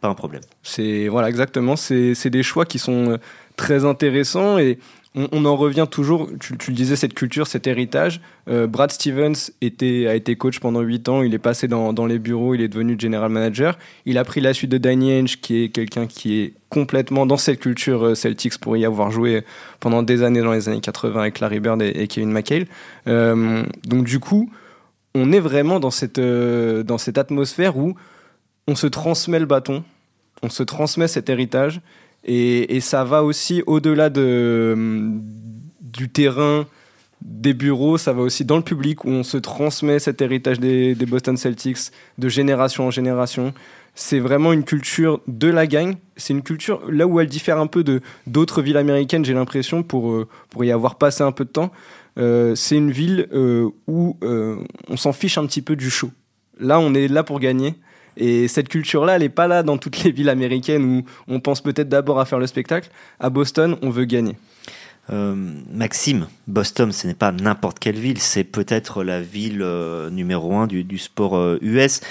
pas 0.00 0.08
un 0.08 0.14
problème. 0.14 0.42
C'est 0.62 1.08
voilà 1.08 1.28
exactement, 1.28 1.76
c'est 1.76 2.30
des 2.30 2.42
choix 2.42 2.64
qui 2.64 2.78
sont 2.78 3.10
euh, 3.10 3.16
très 3.56 3.84
intéressants 3.84 4.58
et 4.58 4.78
on, 5.16 5.44
en 5.46 5.56
revient 5.56 5.86
toujours, 5.90 6.28
tu, 6.38 6.52
le 6.52 6.74
disais, 6.74 6.94
cette 6.94 7.14
culture, 7.14 7.46
cet 7.46 7.66
héritage. 7.66 8.20
Euh, 8.48 8.66
Brad 8.66 8.92
Stevens 8.92 9.50
a 9.62 10.14
été 10.14 10.36
coach 10.36 10.60
pendant 10.60 10.82
8 10.82 11.08
ans, 11.08 11.22
il 11.22 11.32
est 11.32 11.38
passé 11.38 11.68
dans, 11.68 12.06
les 12.06 12.18
bureaux, 12.18 12.54
il 12.54 12.60
est 12.60 12.68
devenu 12.68 12.96
general 12.98 13.30
manager. 13.30 13.78
Il 14.04 14.18
a 14.18 14.24
pris 14.24 14.42
la 14.42 14.52
suite 14.52 14.70
de 14.70 14.78
Danny 14.78 15.12
Ainge, 15.12 15.40
qui 15.40 15.62
est 15.62 15.68
quelqu'un 15.70 16.06
qui 16.06 16.40
est 16.40 16.54
complètement 16.68 17.24
dans 17.24 17.38
cette 17.38 17.60
culture 17.60 18.04
euh, 18.04 18.14
Celtics 18.14 18.58
pour 18.58 18.76
y 18.76 18.84
avoir 18.84 19.10
joué 19.10 19.42
pendant 19.80 20.02
des 20.02 20.22
années 20.22 20.42
dans 20.42 20.52
les 20.52 20.68
années 20.68 20.80
80 20.80 21.18
avec 21.18 21.40
Larry 21.40 21.60
Bird 21.60 21.80
et, 21.80 22.06
Kevin 22.08 22.30
McHale. 22.30 22.66
donc 23.06 24.04
du 24.04 24.20
coup, 24.20 24.50
on 25.14 25.32
est 25.32 25.40
vraiment 25.40 25.80
dans 25.80 25.90
cette, 25.90 26.20
dans 26.20 26.98
cette 26.98 27.16
atmosphère 27.16 27.78
où 27.78 27.94
on 28.68 28.74
se 28.74 28.86
transmet 28.86 29.38
le 29.38 29.46
bâton, 29.46 29.82
on 30.42 30.50
se 30.50 30.62
transmet 30.62 31.08
cet 31.08 31.30
héritage, 31.30 31.80
et, 32.26 32.80
ça 32.80 33.04
va 33.04 33.22
aussi 33.22 33.62
au-delà 33.66 34.10
de, 34.10 34.76
du 35.80 36.08
terrain, 36.08 36.66
des 37.22 37.54
bureaux, 37.54 37.98
ça 37.98 38.12
va 38.12 38.22
aussi 38.22 38.44
dans 38.44 38.56
le 38.56 38.62
public 38.62 39.04
où 39.04 39.08
on 39.08 39.22
se 39.22 39.36
transmet 39.36 39.98
cet 39.98 40.20
héritage 40.20 40.60
des, 40.60 40.94
Boston 40.94 41.36
Celtics 41.36 41.92
de 42.18 42.28
génération 42.28 42.86
en 42.86 42.90
génération. 42.90 43.54
C'est 43.94 44.18
vraiment 44.18 44.52
une 44.52 44.64
culture 44.64 45.20
de 45.26 45.48
la 45.48 45.66
gang. 45.66 45.94
C'est 46.16 46.34
une 46.34 46.42
culture 46.42 46.82
là 46.90 47.06
où 47.06 47.18
elle 47.20 47.28
diffère 47.28 47.58
un 47.58 47.66
peu 47.66 47.82
de 47.82 48.00
d'autres 48.26 48.60
villes 48.60 48.76
américaines, 48.76 49.24
j'ai 49.24 49.32
l'impression, 49.32 49.82
pour, 49.82 50.12
euh, 50.12 50.28
pour 50.50 50.64
y 50.64 50.72
avoir 50.72 50.96
passé 50.96 51.22
un 51.22 51.32
peu 51.32 51.44
de 51.44 51.50
temps. 51.50 51.72
Euh, 52.18 52.54
c'est 52.54 52.76
une 52.76 52.90
ville 52.90 53.28
euh, 53.32 53.70
où 53.86 54.18
on 54.22 54.96
s'en 54.96 55.12
fiche 55.12 55.38
un 55.38 55.46
petit 55.46 55.62
peu 55.62 55.76
du 55.76 55.90
show. 55.90 56.10
Là, 56.58 56.80
on 56.80 56.92
est 56.92 57.08
là 57.08 57.22
pour 57.22 57.40
gagner. 57.40 57.74
Et 58.16 58.48
cette 58.48 58.68
culture-là, 58.68 59.16
elle 59.16 59.22
n'est 59.22 59.28
pas 59.28 59.46
là 59.46 59.62
dans 59.62 59.78
toutes 59.78 60.02
les 60.02 60.10
villes 60.10 60.28
américaines 60.28 60.84
où 60.84 61.04
on 61.28 61.40
pense 61.40 61.60
peut-être 61.60 61.88
d'abord 61.88 62.20
à 62.20 62.24
faire 62.24 62.38
le 62.38 62.46
spectacle. 62.46 62.90
À 63.20 63.30
Boston, 63.30 63.76
on 63.82 63.90
veut 63.90 64.04
gagner. 64.04 64.36
Euh, 65.10 65.34
Maxime, 65.72 66.26
Boston, 66.48 66.92
ce 66.92 67.06
n'est 67.06 67.14
pas 67.14 67.30
n'importe 67.30 67.78
quelle 67.78 67.96
ville, 67.96 68.18
c'est 68.18 68.42
peut-être 68.42 69.04
la 69.04 69.20
ville 69.20 69.62
euh, 69.62 70.10
numéro 70.10 70.56
un 70.56 70.66
du, 70.66 70.82
du 70.82 70.98
sport 70.98 71.56
US. 71.60 72.00
Euh, 72.00 72.06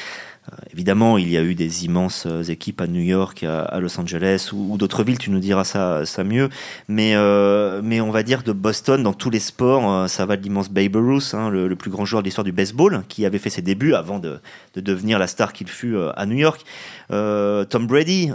évidemment, 0.75 1.17
il 1.17 1.29
y 1.29 1.37
a 1.37 1.41
eu 1.41 1.55
des 1.55 1.85
immenses 1.85 2.25
euh, 2.27 2.43
équipes 2.43 2.81
à 2.81 2.87
New 2.87 3.01
York, 3.01 3.43
à, 3.43 3.79
Los 3.79 3.99
Angeles 3.99 4.49
ou, 4.53 4.77
d'autres 4.77 5.03
villes, 5.03 5.17
tu 5.17 5.31
nous 5.31 5.39
diras 5.39 5.63
ça, 5.63 6.23
mieux. 6.23 6.49
Mais, 6.87 7.13
euh, 7.15 7.81
mais 7.83 8.01
on 8.01 8.11
va 8.11 8.23
dire 8.23 8.43
de 8.43 8.51
Boston, 8.51 9.01
dans 9.01 9.13
tous 9.13 9.29
les 9.29 9.39
sports, 9.39 10.09
ça 10.09 10.25
va 10.25 10.37
de 10.37 10.43
l'immense 10.43 10.69
Babe 10.69 10.95
Ruth, 10.95 11.33
hein, 11.33 11.49
le, 11.49 11.75
plus 11.75 11.91
grand 11.91 12.05
joueur 12.05 12.21
de 12.21 12.27
l'histoire 12.27 12.45
du 12.45 12.51
baseball, 12.51 13.03
qui 13.07 13.25
avait 13.25 13.37
fait 13.37 13.49
ses 13.49 13.61
débuts 13.61 13.93
avant 13.93 14.19
de, 14.19 14.39
de 14.75 14.81
devenir 14.81 15.19
la 15.19 15.27
star 15.27 15.53
qu'il 15.53 15.67
fut 15.67 15.95
à 16.15 16.25
New 16.25 16.37
York. 16.37 16.63
Tom 17.09 17.87
Brady, 17.87 18.31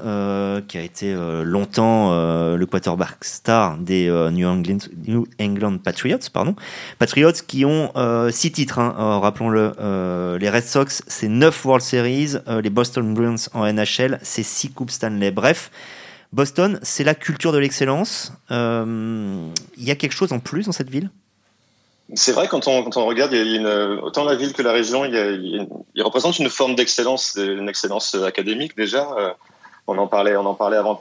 qui 0.68 0.78
a 0.78 0.82
été 0.82 1.14
longtemps 1.44 2.10
le 2.56 2.64
quarterback 2.66 3.22
star 3.22 3.78
des 3.78 4.08
New, 4.32 4.46
England, 4.46 4.78
New 5.06 5.26
England 5.40 5.78
Patriots, 5.78 6.18
pardon. 6.32 6.54
Patriots 6.98 7.32
qui 7.46 7.64
ont 7.64 7.92
six 8.30 8.52
titres, 8.52 8.78
hein, 8.78 9.18
rappelons-le. 9.20 10.38
les 10.38 10.50
Red 10.50 10.64
Sox, 10.64 11.02
c'est 11.06 11.28
neuf 11.28 11.64
World 11.64 11.82
Series 11.82 11.99
euh, 12.00 12.60
les 12.60 12.70
Boston 12.70 13.14
Bruins 13.14 13.36
en 13.54 13.70
NHL, 13.72 14.18
c'est 14.22 14.42
six 14.42 14.70
coupes 14.70 14.90
Stanley. 14.90 15.30
Bref, 15.30 15.70
Boston, 16.32 16.78
c'est 16.82 17.04
la 17.04 17.14
culture 17.14 17.52
de 17.52 17.58
l'excellence. 17.58 18.32
Euh, 18.50 19.46
il 19.76 19.84
y 19.84 19.90
a 19.90 19.94
quelque 19.94 20.12
chose 20.12 20.32
en 20.32 20.38
plus 20.38 20.66
dans 20.66 20.72
cette 20.72 20.90
ville? 20.90 21.10
C'est 22.14 22.32
vrai, 22.32 22.48
quand 22.48 22.66
on, 22.66 22.82
regarde, 23.06 23.32
il 23.32 23.62
y 23.62 23.64
a 23.64 23.88
autant 24.02 24.24
la 24.24 24.34
ville 24.34 24.52
que 24.52 24.62
la 24.62 24.72
région, 24.72 25.04
il, 25.04 25.68
représente 26.02 26.40
une 26.40 26.48
forme 26.48 26.74
d'excellence, 26.74 27.36
une 27.36 27.68
excellence 27.68 28.16
académique 28.16 28.76
déjà. 28.76 29.08
Euh, 29.16 29.30
on 29.86 29.96
en 29.96 30.08
parlait, 30.08 30.36
on 30.36 30.46
en 30.46 30.54
parlait 30.54 30.76
avant 30.76 31.00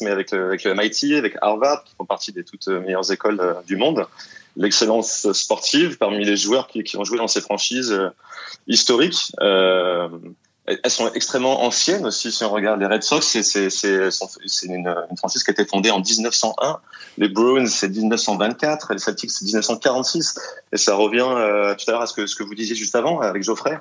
mais 0.00 0.10
avec, 0.10 0.32
avec 0.32 0.64
le 0.64 0.74
MIT, 0.74 1.16
avec 1.16 1.36
Harvard, 1.42 1.84
qui 1.84 1.94
font 1.96 2.04
partie 2.04 2.32
des 2.32 2.44
toutes 2.44 2.68
meilleures 2.68 3.10
écoles 3.12 3.56
du 3.66 3.76
monde. 3.76 4.06
L'excellence 4.56 5.30
sportive 5.32 5.98
parmi 5.98 6.24
les 6.24 6.36
joueurs 6.36 6.66
qui, 6.66 6.82
qui 6.84 6.96
ont 6.96 7.04
joué 7.04 7.18
dans 7.18 7.28
ces 7.28 7.40
franchises 7.40 7.96
historiques. 8.66 9.32
Euh, 9.40 10.08
elles 10.66 10.90
sont 10.90 11.12
extrêmement 11.12 11.64
anciennes 11.64 12.06
aussi. 12.06 12.30
Si 12.30 12.44
on 12.44 12.50
regarde 12.50 12.78
les 12.78 12.86
Red 12.86 13.02
Sox, 13.02 13.20
c'est 13.20 13.66
une, 14.62 14.86
une, 14.86 15.16
franchise 15.16 15.42
qui 15.42 15.50
a 15.50 15.52
été 15.52 15.64
fondée 15.64 15.90
en 15.90 16.00
1901. 16.00 16.78
Les 17.18 17.28
Bruins, 17.28 17.66
c'est 17.66 17.88
1924. 17.88 18.92
Les 18.92 18.98
Celtics, 18.98 19.30
c'est 19.30 19.44
1946. 19.44 20.38
Et 20.72 20.76
ça 20.76 20.94
revient 20.94 21.26
euh, 21.26 21.74
tout 21.74 21.84
à 21.88 21.92
l'heure 21.92 22.02
à 22.02 22.06
ce 22.06 22.14
que, 22.14 22.26
ce 22.26 22.36
que 22.36 22.44
vous 22.44 22.54
disiez 22.54 22.76
juste 22.76 22.94
avant 22.94 23.20
avec 23.20 23.42
Geoffrey. 23.42 23.76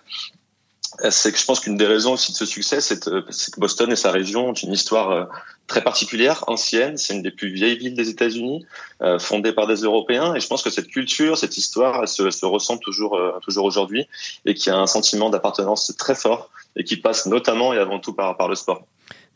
C'est 1.10 1.32
que 1.32 1.38
je 1.38 1.46
pense 1.46 1.62
qu'une 1.62 1.78
des 1.78 1.86
raisons 1.86 2.14
aussi 2.14 2.34
de 2.34 2.38
ce 2.38 2.46
succès, 2.46 2.82
c'est 2.82 3.06
que 3.06 3.60
Boston 3.60 3.92
et 3.92 3.96
sa 3.96 4.12
région 4.12 4.50
ont 4.50 4.54
une 4.54 4.74
histoire 4.74 5.12
euh, 5.12 5.26
très 5.68 5.82
particulière, 5.82 6.44
ancienne. 6.48 6.98
C'est 6.98 7.14
une 7.14 7.22
des 7.22 7.32
plus 7.32 7.50
vieilles 7.50 7.78
villes 7.78 7.94
des 7.94 8.10
États-Unis, 8.10 8.66
euh, 9.02 9.18
fondée 9.18 9.54
par 9.54 9.68
des 9.68 9.76
Européens. 9.76 10.36
Et 10.36 10.42
je 10.42 10.48
pense 10.48 10.62
que 10.62 10.70
cette 10.70 10.90
culture, 10.90 11.38
cette 11.38 11.58
histoire, 11.58 12.02
elle 12.02 12.08
se, 12.10 12.30
se 12.30 12.46
ressent 12.46 12.78
toujours, 12.78 13.16
euh, 13.16 13.40
toujours 13.42 13.66
aujourd'hui 13.66 14.06
et 14.46 14.54
qu'il 14.54 14.72
y 14.72 14.76
a 14.76 14.80
un 14.80 14.88
sentiment 14.88 15.30
d'appartenance 15.30 15.94
très 15.98 16.16
fort 16.16 16.50
et 16.76 16.84
qui 16.84 16.98
passe 16.98 17.26
notamment 17.26 17.74
et 17.74 17.78
avant 17.78 18.00
tout 18.00 18.14
par, 18.14 18.36
par 18.36 18.50
le 18.50 18.56
sport. 18.56 18.86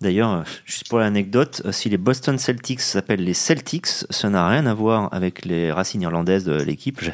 D'ailleurs, 0.01 0.31
euh, 0.31 0.41
juste 0.65 0.89
pour 0.89 0.99
l'anecdote, 0.99 1.62
euh, 1.63 1.71
si 1.71 1.89
les 1.89 1.97
Boston 1.97 2.38
Celtics 2.38 2.81
s'appellent 2.81 3.23
les 3.23 3.34
Celtics, 3.34 3.88
ça 3.88 4.29
n'a 4.29 4.45
rien 4.49 4.65
à 4.65 4.73
voir 4.73 5.08
avec 5.13 5.45
les 5.45 5.71
racines 5.71 6.01
irlandaises 6.01 6.43
de 6.43 6.62
l'équipe. 6.62 6.99
Je, 7.01 7.12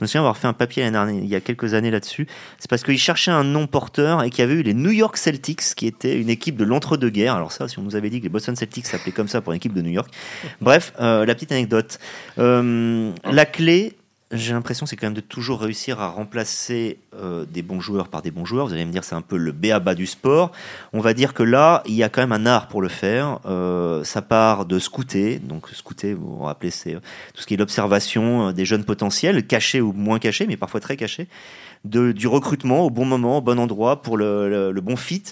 me 0.00 0.06
souviens 0.06 0.20
avoir 0.20 0.36
fait 0.36 0.46
un 0.46 0.52
papier 0.52 0.86
il 0.86 1.26
y 1.26 1.34
a 1.34 1.40
quelques 1.40 1.74
années 1.74 1.90
là-dessus. 1.90 2.28
C'est 2.60 2.70
parce 2.70 2.84
qu'ils 2.84 2.98
cherchaient 2.98 3.32
un 3.32 3.42
nom 3.42 3.66
porteur 3.66 4.22
et 4.22 4.30
qu'il 4.30 4.38
y 4.38 4.42
avait 4.44 4.54
eu 4.54 4.62
les 4.62 4.72
New 4.72 4.92
York 4.92 5.16
Celtics, 5.16 5.74
qui 5.74 5.88
étaient 5.88 6.16
une 6.16 6.30
équipe 6.30 6.56
de 6.56 6.64
l'entre-deux-guerres. 6.64 7.34
Alors 7.34 7.50
ça, 7.50 7.66
si 7.66 7.80
on 7.80 7.82
nous 7.82 7.96
avait 7.96 8.08
dit 8.08 8.20
que 8.20 8.24
les 8.24 8.30
Boston 8.30 8.54
Celtics 8.54 8.86
s'appelaient 8.86 9.12
comme 9.12 9.28
ça 9.28 9.40
pour 9.40 9.52
une 9.52 9.56
équipe 9.56 9.74
de 9.74 9.82
New 9.82 9.90
York. 9.90 10.12
Bref, 10.60 10.92
euh, 11.00 11.26
la 11.26 11.34
petite 11.34 11.50
anecdote. 11.50 11.98
la 12.36 13.46
clé, 13.46 13.96
j'ai 14.32 14.54
l'impression, 14.54 14.86
c'est 14.86 14.96
quand 14.96 15.06
même 15.06 15.14
de 15.14 15.20
toujours 15.20 15.60
réussir 15.60 16.00
à 16.00 16.08
remplacer 16.08 16.98
euh, 17.14 17.44
des 17.44 17.60
bons 17.60 17.80
joueurs 17.80 18.08
par 18.08 18.22
des 18.22 18.30
bons 18.30 18.46
joueurs. 18.46 18.66
Vous 18.66 18.72
allez 18.72 18.86
me 18.86 18.90
dire, 18.90 19.04
c'est 19.04 19.14
un 19.14 19.20
peu 19.20 19.36
le 19.36 19.52
béaba 19.52 19.94
du 19.94 20.06
sport. 20.06 20.52
On 20.94 21.00
va 21.00 21.12
dire 21.12 21.34
que 21.34 21.42
là, 21.42 21.82
il 21.86 21.94
y 21.94 22.02
a 22.02 22.08
quand 22.08 22.22
même 22.22 22.32
un 22.32 22.46
art 22.46 22.68
pour 22.68 22.80
le 22.80 22.88
faire. 22.88 23.40
Euh, 23.44 24.04
ça 24.04 24.22
part 24.22 24.64
de 24.64 24.78
scouter. 24.78 25.38
Donc, 25.38 25.68
scouter, 25.68 26.14
vous 26.14 26.36
vous 26.36 26.42
rappelez, 26.44 26.70
c'est 26.70 26.94
tout 26.94 27.42
ce 27.42 27.46
qui 27.46 27.54
est 27.54 27.56
l'observation 27.58 28.52
des 28.52 28.64
jeunes 28.64 28.84
potentiels, 28.84 29.46
cachés 29.46 29.82
ou 29.82 29.92
moins 29.92 30.18
cachés, 30.18 30.46
mais 30.46 30.56
parfois 30.56 30.80
très 30.80 30.96
cachés. 30.96 31.28
Du 31.84 32.26
recrutement 32.26 32.86
au 32.86 32.90
bon 32.90 33.04
moment, 33.04 33.38
au 33.38 33.42
bon 33.42 33.58
endroit, 33.58 34.02
pour 34.02 34.16
le, 34.16 34.72
bon 34.82 34.96
fit 34.96 35.24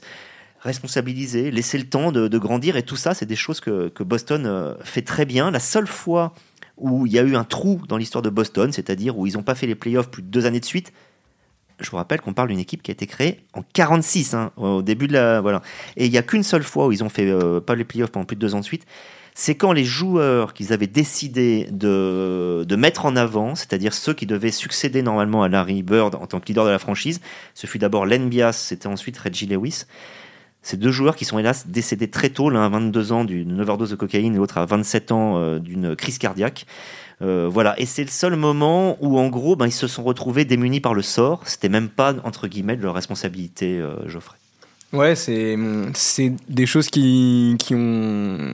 responsabiliser, 0.62 1.50
laisser 1.50 1.78
le 1.78 1.84
temps 1.84 2.12
de, 2.12 2.38
grandir 2.38 2.76
et 2.76 2.82
tout 2.82 2.96
ça, 2.96 3.14
c'est 3.14 3.24
des 3.24 3.36
choses 3.36 3.60
que 3.60 4.02
Boston 4.02 4.76
fait 4.82 5.00
très 5.02 5.24
bien. 5.24 5.50
La 5.50 5.60
seule 5.60 5.86
fois 5.86 6.34
où 6.80 7.06
il 7.06 7.12
y 7.12 7.18
a 7.18 7.22
eu 7.22 7.36
un 7.36 7.44
trou 7.44 7.80
dans 7.88 7.96
l'histoire 7.96 8.22
de 8.22 8.30
Boston, 8.30 8.72
c'est-à-dire 8.72 9.18
où 9.18 9.26
ils 9.26 9.34
n'ont 9.34 9.42
pas 9.42 9.54
fait 9.54 9.66
les 9.66 9.74
playoffs 9.74 10.10
plus 10.10 10.22
de 10.22 10.28
deux 10.28 10.46
années 10.46 10.60
de 10.60 10.64
suite. 10.64 10.92
Je 11.78 11.90
vous 11.90 11.96
rappelle 11.96 12.20
qu'on 12.20 12.34
parle 12.34 12.48
d'une 12.48 12.58
équipe 12.58 12.82
qui 12.82 12.90
a 12.90 12.92
été 12.92 13.06
créée 13.06 13.40
en 13.54 13.62
46, 13.62 14.34
hein, 14.34 14.52
au 14.56 14.82
début 14.82 15.08
de 15.08 15.14
la 15.14 15.40
voilà. 15.40 15.62
Et 15.96 16.06
il 16.06 16.10
n'y 16.10 16.18
a 16.18 16.22
qu'une 16.22 16.42
seule 16.42 16.62
fois 16.62 16.86
où 16.86 16.92
ils 16.92 17.02
ont 17.02 17.08
fait 17.08 17.26
euh, 17.30 17.60
pas 17.60 17.74
les 17.74 17.84
playoffs 17.84 18.10
pendant 18.10 18.26
plus 18.26 18.36
de 18.36 18.40
deux 18.40 18.54
ans 18.54 18.60
de 18.60 18.64
suite. 18.64 18.84
C'est 19.34 19.54
quand 19.54 19.72
les 19.72 19.84
joueurs 19.84 20.52
qu'ils 20.52 20.72
avaient 20.72 20.88
décidé 20.88 21.68
de, 21.70 22.66
de 22.68 22.76
mettre 22.76 23.06
en 23.06 23.16
avant, 23.16 23.54
c'est-à-dire 23.54 23.94
ceux 23.94 24.12
qui 24.12 24.26
devaient 24.26 24.50
succéder 24.50 25.02
normalement 25.02 25.42
à 25.42 25.48
Larry 25.48 25.82
Bird 25.82 26.14
en 26.16 26.26
tant 26.26 26.40
que 26.40 26.46
leader 26.48 26.66
de 26.66 26.70
la 26.70 26.78
franchise, 26.78 27.20
ce 27.54 27.66
fut 27.66 27.78
d'abord 27.78 28.04
Len 28.04 28.28
Bias, 28.28 28.52
c'était 28.52 28.88
ensuite 28.88 29.16
Reggie 29.16 29.46
Lewis. 29.46 29.84
Ces 30.62 30.77
deux 30.77 30.90
joueurs 30.90 31.16
qui 31.16 31.25
sont 31.25 31.38
hélas 31.38 31.66
décédés 31.68 32.09
très 32.09 32.29
tôt, 32.29 32.51
l'un 32.51 32.64
à 32.64 32.68
22 32.68 33.12
ans 33.12 33.25
d'une 33.25 33.61
overdose 33.61 33.90
de 33.90 33.96
cocaïne 33.96 34.35
et 34.35 34.37
l'autre 34.37 34.59
à 34.59 34.66
27 34.66 35.12
ans 35.12 35.38
euh, 35.38 35.59
d'une 35.59 35.96
crise 35.96 36.18
cardiaque. 36.18 36.66
Euh, 37.23 37.49
voilà, 37.51 37.79
et 37.79 37.87
c'est 37.87 38.03
le 38.03 38.11
seul 38.11 38.37
moment 38.37 38.96
où 39.01 39.18
en 39.18 39.29
gros 39.29 39.55
ben, 39.57 39.66
ils 39.66 39.73
se 39.73 39.87
sont 39.87 40.03
retrouvés 40.03 40.44
démunis 40.44 40.81
par 40.81 40.94
le 40.94 41.03
sort. 41.03 41.42
C'était 41.44 41.68
même 41.68 41.88
pas 41.88 42.14
entre 42.25 42.49
guillemets 42.49 42.77
de 42.77 42.83
leur 42.83 42.94
responsabilité, 42.94 43.79
euh, 43.79 44.09
Geoffrey. 44.09 44.37
Ouais, 44.92 45.14
c'est 45.14 45.57
des 46.49 46.66
choses 46.66 46.88
qui, 46.88 47.55
qui, 47.61 47.77
ont, 47.77 48.53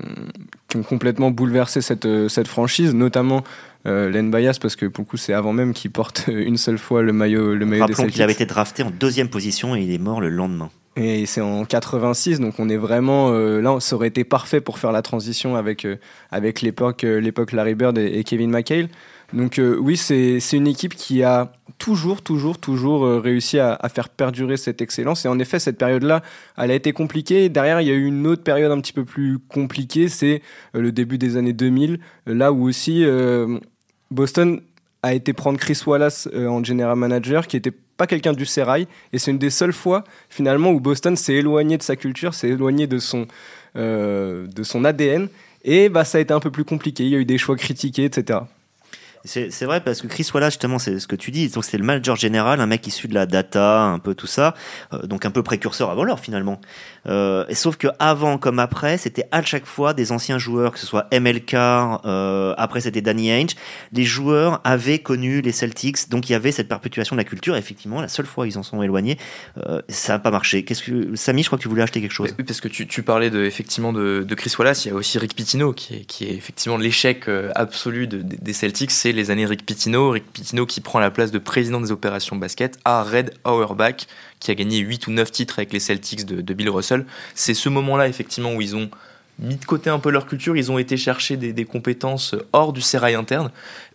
qui 0.68 0.76
ont 0.76 0.82
complètement 0.82 1.30
bouleversé 1.30 1.80
cette, 1.80 2.06
cette 2.28 2.46
franchise, 2.46 2.92
notamment 2.92 3.42
euh, 3.86 4.10
Len 4.10 4.30
Bias 4.30 4.58
parce 4.60 4.74
que 4.74 4.86
pour 4.86 5.04
le 5.04 5.08
coup 5.08 5.16
c'est 5.16 5.32
avant 5.32 5.52
même 5.52 5.72
qu'il 5.72 5.90
porte 5.92 6.24
une 6.28 6.56
seule 6.56 6.78
fois 6.78 7.02
le 7.02 7.12
maillot 7.12 7.54
le 7.54 7.64
maillot 7.66 7.86
Rappelons 7.86 8.08
qu'il 8.08 8.22
avait 8.22 8.32
été 8.32 8.46
drafté 8.46 8.82
en 8.82 8.90
deuxième 8.90 9.28
position 9.28 9.76
et 9.76 9.82
il 9.82 9.92
est 9.92 9.98
mort 9.98 10.20
le 10.20 10.28
lendemain. 10.28 10.70
Et 10.98 11.26
c'est 11.26 11.42
en 11.42 11.66
86, 11.66 12.40
donc 12.40 12.54
on 12.58 12.70
est 12.70 12.78
vraiment 12.78 13.30
euh, 13.30 13.60
là, 13.60 13.78
ça 13.80 13.96
aurait 13.96 14.08
été 14.08 14.24
parfait 14.24 14.62
pour 14.62 14.78
faire 14.78 14.92
la 14.92 15.02
transition 15.02 15.54
avec 15.54 15.84
euh, 15.84 15.96
avec 16.30 16.62
l'époque 16.62 17.04
euh, 17.04 17.20
l'époque 17.20 17.52
Larry 17.52 17.74
Bird 17.74 17.98
et, 17.98 18.24
Kevin 18.24 18.50
McHale. 18.50 18.88
Donc 19.34 19.60
oui, 19.60 19.96
c'est 19.96 20.38
une 20.52 20.68
équipe 20.68 20.94
qui 20.94 21.24
a 21.24 21.52
toujours, 21.78 22.22
toujours, 22.22 22.58
toujours 22.58 23.04
réussi 23.20 23.58
à, 23.58 23.74
à, 23.74 23.88
faire 23.88 24.08
perdurer 24.08 24.56
cette 24.56 24.80
excellence. 24.80 25.24
Et 25.24 25.28
en 25.28 25.40
effet, 25.40 25.58
cette 25.58 25.78
période-là, 25.78 26.22
elle 26.56 26.70
a 26.70 26.74
été 26.74 26.92
compliquée. 26.92 27.48
Derrière, 27.48 27.80
il 27.80 27.88
y 27.88 27.90
a 27.90 27.94
eu 27.94 28.04
une 28.04 28.24
autre 28.28 28.44
période 28.44 28.70
un 28.70 28.80
petit 28.80 28.92
peu 28.92 29.04
plus 29.04 29.40
compliquée, 29.40 30.08
c'est 30.08 30.42
le 30.74 30.92
début 30.92 31.18
des 31.18 31.36
années 31.36 31.52
2000, 31.52 31.98
là 32.26 32.52
où 32.52 32.68
aussi 32.68 33.04
Boston 34.12 34.60
a 35.02 35.12
été 35.12 35.32
prendre 35.32 35.58
Chris 35.58 35.80
Wallace 35.84 36.28
en 36.32 36.62
general 36.62 36.94
manager, 36.94 37.48
qui 37.48 37.56
était 37.56 37.74
pas 37.96 38.06
quelqu'un 38.06 38.32
du 38.32 38.46
sérail. 38.46 38.86
Et 39.12 39.18
c'est 39.18 39.30
une 39.30 39.38
des 39.38 39.50
seules 39.50 39.72
fois, 39.72 40.04
finalement, 40.28 40.70
où 40.70 40.80
Boston 40.80 41.16
s'est 41.16 41.34
éloigné 41.34 41.78
de 41.78 41.82
sa 41.82 41.96
culture, 41.96 42.34
s'est 42.34 42.48
éloigné 42.48 42.86
de 42.86 42.98
son, 42.98 43.26
euh, 43.76 44.46
ADN. 44.84 45.28
Et 45.64 45.88
bah, 45.88 46.04
ça 46.04 46.18
a 46.18 46.20
été 46.20 46.32
un 46.32 46.40
peu 46.40 46.50
plus 46.50 46.64
compliqué. 46.64 47.04
Il 47.04 47.10
y 47.10 47.16
a 47.16 47.18
eu 47.18 47.24
des 47.24 47.38
choix 47.38 47.56
critiqués, 47.56 48.04
etc. 48.04 48.40
C'est 49.26 49.64
vrai 49.64 49.80
parce 49.80 50.02
que 50.02 50.06
Chris 50.06 50.28
Wallace 50.32 50.54
justement 50.54 50.78
c'est 50.78 50.98
ce 51.00 51.06
que 51.06 51.16
tu 51.16 51.30
dis. 51.30 51.48
Donc 51.48 51.64
c'est 51.64 51.78
le 51.78 51.84
manager 51.84 52.16
général 52.16 52.60
un 52.60 52.66
mec 52.66 52.86
issu 52.86 53.08
de 53.08 53.14
la 53.14 53.26
data 53.26 53.82
un 53.82 53.98
peu 53.98 54.14
tout 54.14 54.26
ça. 54.26 54.54
Euh, 54.92 55.06
donc 55.06 55.24
un 55.24 55.30
peu 55.30 55.42
précurseur 55.42 55.90
avant 55.90 56.04
l'heure 56.04 56.20
finalement. 56.20 56.60
Euh, 57.08 57.44
et 57.48 57.54
sauf 57.54 57.76
que 57.76 57.88
avant 57.98 58.38
comme 58.38 58.58
après 58.58 58.98
c'était 58.98 59.26
à 59.32 59.42
chaque 59.42 59.66
fois 59.66 59.94
des 59.94 60.12
anciens 60.12 60.38
joueurs 60.38 60.72
que 60.72 60.78
ce 60.78 60.86
soit 60.86 61.08
MLK 61.12 61.54
euh, 61.54 62.54
après 62.56 62.80
c'était 62.80 63.00
Danny 63.00 63.30
Ainge. 63.30 63.56
Les 63.92 64.04
joueurs 64.04 64.60
avaient 64.64 65.00
connu 65.00 65.40
les 65.40 65.52
Celtics. 65.52 66.08
Donc 66.08 66.28
il 66.28 66.32
y 66.32 66.36
avait 66.36 66.52
cette 66.52 66.68
perpétuation 66.68 67.16
de 67.16 67.20
la 67.20 67.24
culture. 67.24 67.56
Effectivement 67.56 68.00
la 68.00 68.08
seule 68.08 68.26
fois 68.26 68.46
ils 68.46 68.58
en 68.58 68.62
sont 68.62 68.82
éloignés 68.82 69.18
ça 69.88 70.14
n'a 70.14 70.18
pas 70.18 70.30
marché. 70.30 70.64
Qu'est-ce 70.64 70.82
que 70.82 71.16
Samy 71.16 71.42
je 71.42 71.48
crois 71.48 71.58
que 71.58 71.62
tu 71.62 71.68
voulais 71.68 71.82
acheter 71.82 72.00
quelque 72.00 72.12
chose. 72.12 72.34
Oui 72.38 72.44
parce 72.44 72.60
que 72.60 72.68
tu, 72.68 73.02
parlais 73.02 73.30
de 73.30 73.44
effectivement 73.44 73.92
de, 73.92 74.26
Chris 74.36 74.52
Wallace. 74.58 74.84
Il 74.84 74.88
y 74.88 74.90
a 74.90 74.94
aussi 74.94 75.18
Rick 75.18 75.34
Pitino 75.34 75.72
qui 75.72 75.94
est, 75.94 76.32
effectivement 76.32 76.76
l'échec 76.76 77.28
absolu 77.54 78.06
de, 78.06 78.22
des 78.22 78.52
Celtics. 78.52 78.90
C'est 78.90 79.15
les 79.16 79.30
années 79.30 79.46
Rick 79.46 79.66
Pitino. 79.66 80.10
Rick 80.10 80.32
Pitino 80.32 80.66
qui 80.66 80.80
prend 80.80 81.00
la 81.00 81.10
place 81.10 81.32
de 81.32 81.38
président 81.38 81.80
des 81.80 81.90
opérations 81.90 82.36
basket 82.36 82.78
à 82.84 83.02
Red 83.02 83.34
Auerbach, 83.44 84.06
qui 84.38 84.50
a 84.50 84.54
gagné 84.54 84.78
8 84.78 85.08
ou 85.08 85.10
9 85.10 85.30
titres 85.32 85.58
avec 85.58 85.72
les 85.72 85.80
Celtics 85.80 86.24
de, 86.24 86.54
Bill 86.54 86.70
Russell. 86.70 87.06
C'est 87.34 87.54
ce 87.54 87.68
moment-là, 87.68 88.08
effectivement, 88.08 88.54
où 88.54 88.62
ils 88.62 88.76
ont 88.76 88.90
mis 89.38 89.56
de 89.56 89.64
côté 89.64 89.90
un 89.90 89.98
peu 89.98 90.10
leur 90.10 90.26
culture, 90.26 90.56
ils 90.56 90.70
ont 90.70 90.78
été 90.78 90.96
chercher 90.96 91.36
des, 91.36 91.52
des 91.52 91.64
compétences 91.64 92.34
hors 92.52 92.72
du 92.72 92.80
sérail 92.80 93.14
interne 93.14 93.50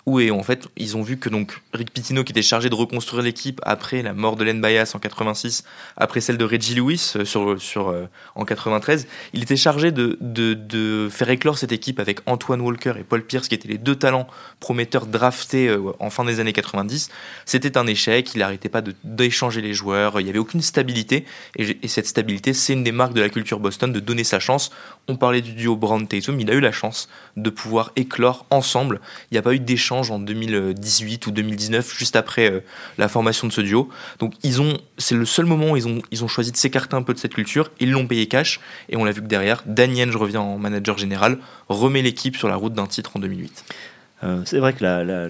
où 0.05 0.19
et 0.19 0.31
en 0.31 0.43
fait 0.43 0.67
ils 0.77 0.97
ont 0.97 1.01
vu 1.01 1.17
que 1.17 1.29
donc 1.29 1.61
Rick 1.73 1.91
Pitino 1.91 2.23
qui 2.23 2.31
était 2.31 2.41
chargé 2.41 2.69
de 2.69 2.75
reconstruire 2.75 3.23
l'équipe 3.23 3.59
après 3.63 4.01
la 4.01 4.13
mort 4.13 4.35
de 4.35 4.43
Len 4.43 4.61
Bias 4.61 4.93
en 4.95 4.99
86 4.99 5.63
après 5.97 6.21
celle 6.21 6.37
de 6.37 6.45
Reggie 6.45 6.75
Lewis 6.75 7.13
euh, 7.15 7.25
sur, 7.25 7.61
sur, 7.61 7.89
euh, 7.89 8.07
en 8.35 8.45
93 8.45 9.07
il 9.33 9.43
était 9.43 9.55
chargé 9.55 9.91
de, 9.91 10.17
de, 10.21 10.53
de, 10.53 11.09
faire 11.11 11.29
éclore 11.29 11.57
cette 11.57 11.71
équipe 11.71 11.99
avec 11.99 12.19
Antoine 12.25 12.61
Walker 12.61 12.93
et 12.99 13.03
Paul 13.03 13.23
Pierce 13.23 13.47
qui 13.47 13.55
étaient 13.55 13.67
les 13.67 13.77
deux 13.77 13.95
talents 13.95 14.27
prometteurs 14.59 15.05
draftés 15.05 15.67
euh, 15.67 15.91
en 15.99 16.09
fin 16.09 16.25
des 16.25 16.39
années 16.39 16.53
90 16.53 17.09
c'était 17.45 17.77
un 17.77 17.87
échec 17.87 18.33
il 18.33 18.39
n'arrêtait 18.39 18.69
pas 18.69 18.81
d'échanger 19.03 19.61
les 19.61 19.73
joueurs 19.73 20.19
il 20.19 20.23
n'y 20.23 20.29
avait 20.29 20.39
aucune 20.39 20.61
stabilité 20.61 21.25
et, 21.57 21.77
et 21.81 21.87
cette 21.87 22.07
stabilité 22.07 22.53
c'est 22.53 22.73
une 22.73 22.83
des 22.83 22.91
marques 22.91 23.13
de 23.13 23.21
la 23.21 23.29
culture 23.29 23.59
Boston 23.59 23.91
de 23.91 23.99
donner 23.99 24.23
sa 24.23 24.39
chance. 24.39 24.71
On 25.07 25.15
parlait 25.15 25.41
du 25.41 25.53
duo 25.53 25.75
Brown 25.75 26.07
Tatum 26.07 26.39
il 26.39 26.49
a 26.49 26.53
eu 26.53 26.59
la 26.59 26.71
chance 26.71 27.09
de 27.37 27.49
pouvoir 27.49 27.91
éclore 27.95 28.45
ensemble. 28.49 28.99
Il 29.29 29.35
n'y 29.35 29.37
a 29.37 29.41
pas 29.41 29.53
eu 29.53 29.59
d'échange 29.59 29.90
en 29.91 30.19
2018 30.19 31.27
ou 31.27 31.32
2019, 31.32 31.97
juste 31.97 32.15
après 32.15 32.51
euh, 32.51 32.60
la 32.97 33.08
formation 33.08 33.47
de 33.47 33.54
ce 33.54 33.62
duo. 33.62 33.89
Donc 34.19 34.34
ils 34.43 34.62
ont, 34.62 34.77
c'est 34.97 35.15
le 35.15 35.25
seul 35.25 35.45
moment 35.45 35.71
où 35.71 35.77
ils 35.77 35.88
ont, 35.88 36.01
ils 36.12 36.23
ont 36.23 36.27
choisi 36.27 36.51
de 36.51 36.58
s'écarter 36.58 36.95
un 36.95 37.01
peu 37.01 37.13
de 37.13 37.19
cette 37.19 37.34
culture. 37.34 37.71
Ils 37.80 37.91
l'ont 37.91 38.08
payé 38.08 38.27
cash 38.27 38.60
et 38.89 38.95
on 38.95 39.04
l'a 39.04 39.12
vu 39.12 39.21
que 39.21 39.27
derrière, 39.27 39.63
Daniel, 39.65 40.12
je 40.12 40.17
reviens 40.17 40.41
en 40.41 40.58
manager 40.58 40.97
général, 40.97 41.38
remet 41.67 42.01
l'équipe 42.01 42.38
sur 42.38 42.47
la 42.47 42.56
route 42.56 42.73
d'un 42.73 42.88
titre 42.88 43.12
en 43.15 43.19
2008. 43.19 43.65
Euh, 44.23 44.41
c'est 44.45 44.60
vrai 44.60 44.73
que 44.73 44.84
la, 44.84 45.30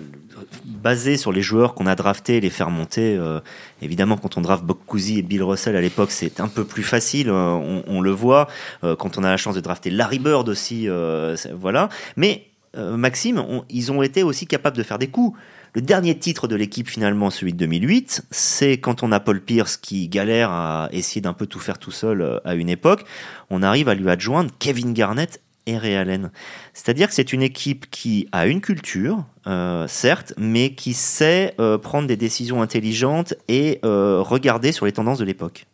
basé 0.65 1.15
sur 1.15 1.31
les 1.31 1.41
joueurs 1.41 1.73
qu'on 1.75 1.85
a 1.85 1.95
draftés, 1.95 2.41
les 2.41 2.49
faire 2.49 2.69
monter, 2.69 3.15
euh, 3.17 3.39
évidemment, 3.81 4.17
quand 4.17 4.37
on 4.37 4.41
draft 4.41 4.65
Cousy 4.85 5.19
et 5.19 5.21
Bill 5.21 5.43
Russell 5.43 5.75
à 5.75 5.81
l'époque, 5.81 6.11
c'est 6.11 6.41
un 6.41 6.49
peu 6.49 6.65
plus 6.65 6.83
facile, 6.83 7.31
on, 7.31 8.01
le 8.01 8.11
voit. 8.11 8.47
quand 8.81 9.17
on 9.17 9.23
a 9.23 9.29
la 9.29 9.37
chance 9.37 9.55
de 9.55 9.61
drafter 9.61 9.89
Larry 9.89 10.19
Bird 10.19 10.49
aussi, 10.49 10.87
voilà. 11.53 11.89
Mais 12.17 12.50
euh, 12.77 12.95
Maxime, 12.95 13.43
ils 13.69 13.91
ont 13.91 14.01
été 14.01 14.23
aussi 14.23 14.47
capables 14.47 14.77
de 14.77 14.83
faire 14.83 14.99
des 14.99 15.07
coups. 15.07 15.37
Le 15.73 15.81
dernier 15.81 16.17
titre 16.17 16.47
de 16.47 16.55
l'équipe, 16.55 16.89
finalement, 16.89 17.29
celui 17.29 17.53
de 17.53 17.57
2008, 17.57 18.23
c'est 18.31 18.77
quand 18.77 19.03
on 19.03 19.11
a 19.11 19.19
Paul 19.19 19.41
Pierce 19.41 19.77
qui 19.77 20.07
galère 20.07 20.51
à 20.51 20.89
essayer 20.91 21.21
d'un 21.21 21.33
peu 21.33 21.47
tout 21.47 21.59
faire 21.59 21.77
tout 21.77 21.91
seul 21.91 22.21
euh, 22.21 22.39
à 22.45 22.55
une 22.55 22.69
époque, 22.69 23.03
on 23.49 23.63
arrive 23.63 23.89
à 23.89 23.95
lui 23.95 24.09
adjoindre 24.09 24.51
Kevin 24.59 24.93
Garnett 24.93 25.41
et 25.65 25.77
Ray 25.77 25.95
Allen. 25.95 26.31
C'est-à-dire 26.73 27.07
que 27.07 27.13
c'est 27.13 27.33
une 27.33 27.43
équipe 27.43 27.89
qui 27.91 28.27
a 28.31 28.47
une 28.47 28.61
culture, 28.61 29.25
euh, 29.47 29.85
certes, 29.87 30.33
mais 30.37 30.73
qui 30.73 30.93
sait 30.93 31.55
prendre 31.83 32.07
des 32.07 32.17
décisions 32.17 32.61
intelligentes 32.61 33.35
et 33.47 33.79
regarder 33.83 34.71
sur 34.71 34.85
les 34.85 34.91
tendances 34.91 35.19
de 35.19 35.25
l'époque. 35.25 35.67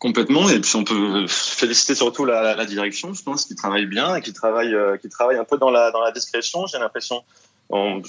Complètement, 0.00 0.48
et 0.48 0.58
puis 0.60 0.76
on 0.76 0.84
peut 0.84 1.26
féliciter 1.28 1.94
surtout 1.94 2.24
la, 2.24 2.56
la 2.56 2.64
direction, 2.64 3.12
je 3.12 3.22
pense, 3.22 3.44
qui 3.44 3.54
travaille 3.54 3.84
bien 3.84 4.16
et 4.16 4.22
qui 4.22 4.32
travaille, 4.32 4.74
euh, 4.74 4.96
qui 4.96 5.10
travaille 5.10 5.36
un 5.36 5.44
peu 5.44 5.58
dans 5.58 5.70
la, 5.70 5.90
dans 5.90 6.00
la 6.00 6.10
discrétion. 6.10 6.66
J'ai 6.66 6.78
l'impression 6.78 7.22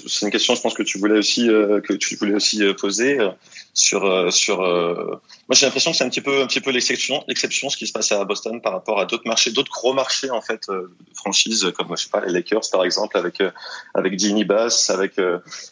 c'est 0.08 0.26
une 0.26 0.32
question, 0.32 0.54
je 0.54 0.60
pense 0.60 0.74
que 0.74 0.82
tu 0.82 0.98
voulais 0.98 1.18
aussi 1.18 1.48
euh, 1.48 1.80
que 1.80 1.92
tu 1.92 2.16
voulais 2.16 2.34
aussi 2.34 2.62
euh, 2.64 2.74
poser 2.74 3.20
euh, 3.20 3.30
sur 3.74 4.32
sur. 4.32 4.58
moi, 4.58 5.20
j'ai 5.50 5.66
l'impression 5.66 5.92
que 5.92 5.96
c'est 5.96 6.04
un 6.04 6.08
petit 6.08 6.20
peu 6.20 6.42
un 6.42 6.46
petit 6.46 6.60
peu 6.60 6.70
l'exception, 6.70 7.22
l'exception 7.28 7.70
ce 7.70 7.76
qui 7.76 7.86
se 7.86 7.92
passe 7.92 8.10
à 8.10 8.24
Boston 8.24 8.60
par 8.60 8.72
rapport 8.72 8.98
à 8.98 9.06
d'autres 9.06 9.26
marchés, 9.26 9.52
d'autres 9.52 9.70
gros 9.70 9.92
marchés 9.94 10.30
en 10.30 10.40
fait, 10.40 10.68
de 10.68 10.90
franchises 11.14 11.72
comme 11.76 11.96
je 11.96 12.04
sais 12.04 12.10
pas 12.10 12.20
les 12.20 12.32
Lakers 12.32 12.68
par 12.72 12.84
exemple 12.84 13.16
avec 13.16 13.40
avec 13.94 14.18
Ginny 14.18 14.44
Bass, 14.44 14.90
avec 14.90 15.14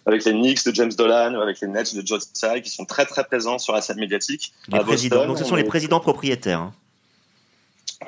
avec 0.07 0.25
les 0.25 0.33
Knicks 0.33 0.65
de 0.65 0.75
James 0.75 0.93
Dolan, 0.93 1.41
avec 1.41 1.61
les 1.61 1.69
Nets 1.69 1.95
de 1.95 2.07
Joe 2.07 2.21
Tsai 2.21 2.63
qui 2.63 2.71
sont 2.71 2.85
très 2.85 3.07
très 3.07 3.25
présents 3.25 3.59
sur 3.59 3.73
la 3.73 3.81
scène 3.81 3.99
médiatique. 3.99 4.53
Les 4.69 4.79
présidents, 4.81 5.27
donc 5.27 5.39
ce 5.39 5.45
sont 5.45 5.57
les 5.57 5.65
présidents 5.65 6.01
propriétaires. 6.01 6.61
Hein. 6.61 6.75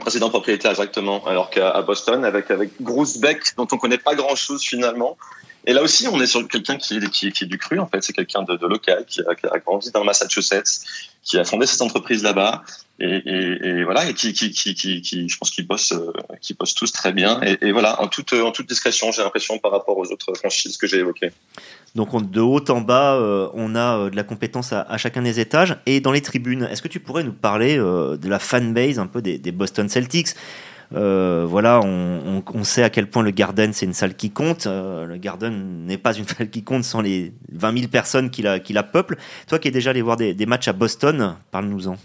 Président 0.01 0.31
propriétaire 0.31 0.71
exactement. 0.71 1.23
Alors 1.27 1.51
qu'à 1.51 1.83
Boston, 1.83 2.25
avec 2.25 2.51
avec 2.51 2.71
Bruce 2.81 3.19
Beck, 3.19 3.57
dont 3.57 3.67
on 3.73 3.77
connaît 3.77 3.99
pas 3.99 4.15
grand 4.15 4.37
chose 4.37 4.63
finalement, 4.63 5.19
Et 5.67 5.73
là 5.73 5.83
aussi, 5.83 6.09
on 6.09 6.21
est 6.21 6.27
sur 6.27 6.47
quelqu'un 6.49 6.77
qui, 6.77 6.97
est 6.97 7.45
du 7.45 7.59
cru, 7.59 7.79
en 7.79 7.87
fait. 7.87 8.03
C'est 8.03 8.13
quelqu'un 8.13 8.43
de, 8.43 8.67
local, 8.67 9.05
qui 9.07 9.21
a, 9.21 9.59
grandi 9.59 9.91
dans 9.93 10.01
le 10.01 10.07
Massachusetts, 10.07 10.81
qui 11.23 11.39
a 11.39 11.45
fondé 11.45 11.67
cette 11.67 11.83
entreprise 11.83 12.23
là-bas. 12.23 12.63
Et, 12.99 13.85
voilà, 13.85 14.09
et 14.09 14.15
qui, 14.15 14.33
je 14.35 15.39
pense 15.39 15.51
qu'ils 15.51 15.67
bossent, 15.67 15.93
euh, 15.93 16.13
qui 16.41 16.55
bossent 16.55 16.75
tous 16.75 16.93
très 16.93 17.13
bien. 17.13 17.41
Et, 17.41 17.73
voilà, 17.73 18.01
en 18.01 18.09
toute, 18.09 18.35
discrétion, 18.69 19.13
j'ai 19.13 19.23
l'impression 19.23 19.59
par 19.59 19.71
rapport 19.71 19.97
aux 19.99 20.07
autres 20.11 20.35
franchises 20.35 20.77
que 20.77 20.87
j'ai 20.87 20.99
évoquées. 20.99 21.31
Donc 21.95 22.15
on, 22.15 22.21
de 22.21 22.41
haut 22.41 22.65
en 22.71 22.81
bas, 22.81 23.15
euh, 23.17 23.49
on 23.55 23.75
a 23.75 23.99
euh, 23.99 24.11
de 24.11 24.17
la 24.17 24.25
compétence 24.25 24.73
à, 24.73 24.97
chacun 24.99 25.23
des 25.23 25.41
étages. 25.41 25.77
Et 25.87 26.01
dans 26.01 26.13
les 26.13 26.23
tribunes, 26.23 26.69
est-ce 26.71 26.83
que 26.83 26.89
tu 26.89 27.01
pourrais 27.01 27.25
nous 27.25 27.33
parler 27.33 27.77
de 27.77 28.29
la 28.29 28.39
fanbase 28.39 28.99
un 28.99 29.07
peu 29.07 29.23
des 29.23 29.53
Boston 29.53 29.89
Celtics? 29.89 30.35
Euh, 30.95 31.47
voilà, 31.49 31.81
on, 31.81 32.65
sait 32.65 32.83
à 32.83 32.91
quel 32.91 33.09
point 33.09 33.23
le 33.23 33.31
Garden 33.31 33.73
c'est 33.73 33.87
une 33.87 33.95
salle 33.95 34.15
qui 34.15 34.31
compte. 34.31 34.67
Euh, 34.67 35.07
le 35.07 35.17
Garden 35.17 35.87
n'est 35.87 35.99
pas 35.99 36.15
une 36.15 36.27
salle 36.29 36.51
qui 36.51 36.63
compte 36.63 36.85
sans 36.85 37.01
les 37.01 37.33
20 37.53 37.79
000 37.79 37.89
personnes 37.89 38.31
qui 38.31 38.43
la, 38.43 38.83
peuplent. 38.83 39.19
Toi 39.49 39.59
qui 39.59 39.69
es 39.69 39.71
déjà 39.71 39.91
allé 39.91 40.03
voir 40.03 40.17
des, 40.17 40.47
matchs 40.47 40.69
à 40.69 40.73
Boston, 40.73 41.37
parle-nous-en. 41.51 41.97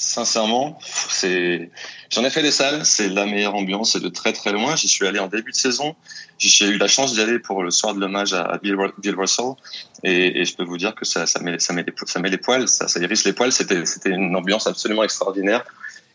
Sincèrement, 0.00 0.78
j'en 2.08 2.24
ai 2.24 2.30
fait 2.30 2.42
des 2.42 2.52
salles, 2.52 2.86
c'est 2.86 3.08
la 3.08 3.26
meilleure 3.26 3.56
ambiance, 3.56 3.94
c'est 3.94 4.00
de 4.00 4.08
très 4.08 4.32
très 4.32 4.52
loin. 4.52 4.76
J'y 4.76 4.86
suis 4.86 5.04
allé 5.08 5.18
en 5.18 5.26
début 5.26 5.50
de 5.50 5.56
saison. 5.56 5.96
J'ai 6.38 6.68
eu 6.68 6.78
la 6.78 6.86
chance 6.86 7.14
d'y 7.14 7.20
aller 7.20 7.40
pour 7.40 7.64
le 7.64 7.72
soir 7.72 7.94
de 7.94 8.00
l'hommage 8.00 8.32
à 8.32 8.60
Bill, 8.62 8.76
Russell, 9.16 9.54
et, 10.04 10.44
je 10.44 10.54
peux 10.54 10.62
vous 10.62 10.78
dire 10.78 10.94
que 10.94 11.04
ça, 11.04 11.26
ça 11.26 11.40
met, 11.40 11.58
ça 11.58 11.74
les, 11.74 12.38
poils, 12.38 12.68
ça, 12.68 12.86
ça 12.86 13.00
hérisse 13.00 13.24
les 13.24 13.32
poils. 13.32 13.50
C'était 13.50 14.10
une 14.10 14.36
ambiance 14.36 14.68
absolument 14.68 15.02
extraordinaire. 15.02 15.64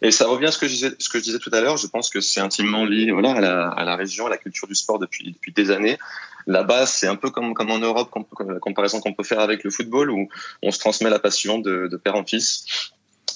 Et 0.04 0.12
ça 0.12 0.28
revient 0.28 0.48
à 0.48 0.52
ce 0.52 0.60
que 0.60 0.68
je 0.68 1.20
disais, 1.20 1.40
tout 1.40 1.50
à 1.54 1.62
l'heure. 1.62 1.78
Je 1.78 1.88
pense 1.88 2.10
que 2.10 2.20
c'est 2.20 2.42
intimement 2.42 2.86
lié, 2.86 3.10
à 3.10 3.42
la, 3.42 3.96
région, 3.96 4.28
à 4.28 4.30
la 4.30 4.38
culture 4.38 4.68
du 4.68 4.76
sport 4.76 5.00
depuis 5.00 5.34
des 5.56 5.72
années. 5.72 5.98
Là-bas, 6.46 6.86
c'est 6.86 7.08
un 7.08 7.16
peu 7.16 7.32
comme 7.32 7.54
en 7.56 7.80
Europe, 7.80 8.10
la 8.46 8.60
comparaison 8.60 9.00
qu'on 9.00 9.14
peut 9.14 9.24
faire 9.24 9.40
avec 9.40 9.64
le 9.64 9.72
football, 9.72 10.12
où 10.12 10.28
on 10.62 10.72
se 10.72 10.80
transmet 10.80 11.10
la 11.10 11.20
passion 11.20 11.58
de, 11.58 11.96
père 12.04 12.16
en 12.16 12.26
fils. 12.26 12.66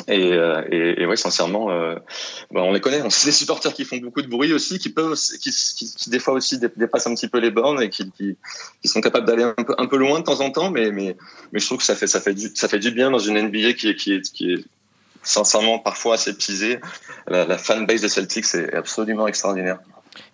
Et, 0.09 0.33
euh, 0.33 0.61
et, 0.69 1.05
ouais, 1.07 1.15
sincèrement, 1.15 1.71
euh, 1.71 1.95
bah 2.51 2.61
on 2.61 2.71
les 2.71 2.81
connaît. 2.81 3.01
On 3.01 3.09
sait 3.09 3.29
des 3.29 3.31
supporters 3.31 3.73
qui 3.73 3.83
font 3.83 3.97
beaucoup 3.97 4.21
de 4.21 4.27
bruit 4.27 4.53
aussi, 4.53 4.77
qui 4.77 4.89
peuvent, 4.89 5.17
qui, 5.41 6.09
des 6.09 6.19
fois 6.19 6.35
aussi 6.35 6.59
dépassent 6.59 7.07
un 7.07 7.15
petit 7.15 7.29
peu 7.29 7.39
les 7.39 7.49
bornes 7.49 7.81
et 7.81 7.89
qui, 7.89 8.37
sont 8.83 9.01
capables 9.01 9.25
d'aller 9.25 9.43
un 9.43 9.87
peu, 9.87 9.97
loin 9.97 10.19
de 10.19 10.25
temps 10.25 10.41
en 10.41 10.51
temps. 10.51 10.69
Mais, 10.69 11.15
je 11.53 11.65
trouve 11.65 11.77
que 11.77 11.85
ça 11.85 11.95
fait, 11.95 12.79
du, 12.79 12.91
bien 12.91 13.09
dans 13.09 13.19
une 13.19 13.41
NBA 13.41 13.73
qui 13.73 13.95
qui 13.95 14.21
qui 14.21 14.53
est 14.53 14.65
sincèrement 15.23 15.79
parfois 15.79 16.15
assez 16.15 16.35
pisée. 16.35 16.79
La, 17.27 17.45
la 17.45 17.57
fanbase 17.57 18.01
des 18.01 18.09
Celtics 18.09 18.53
est 18.53 18.73
absolument 18.73 19.27
extraordinaire. 19.27 19.79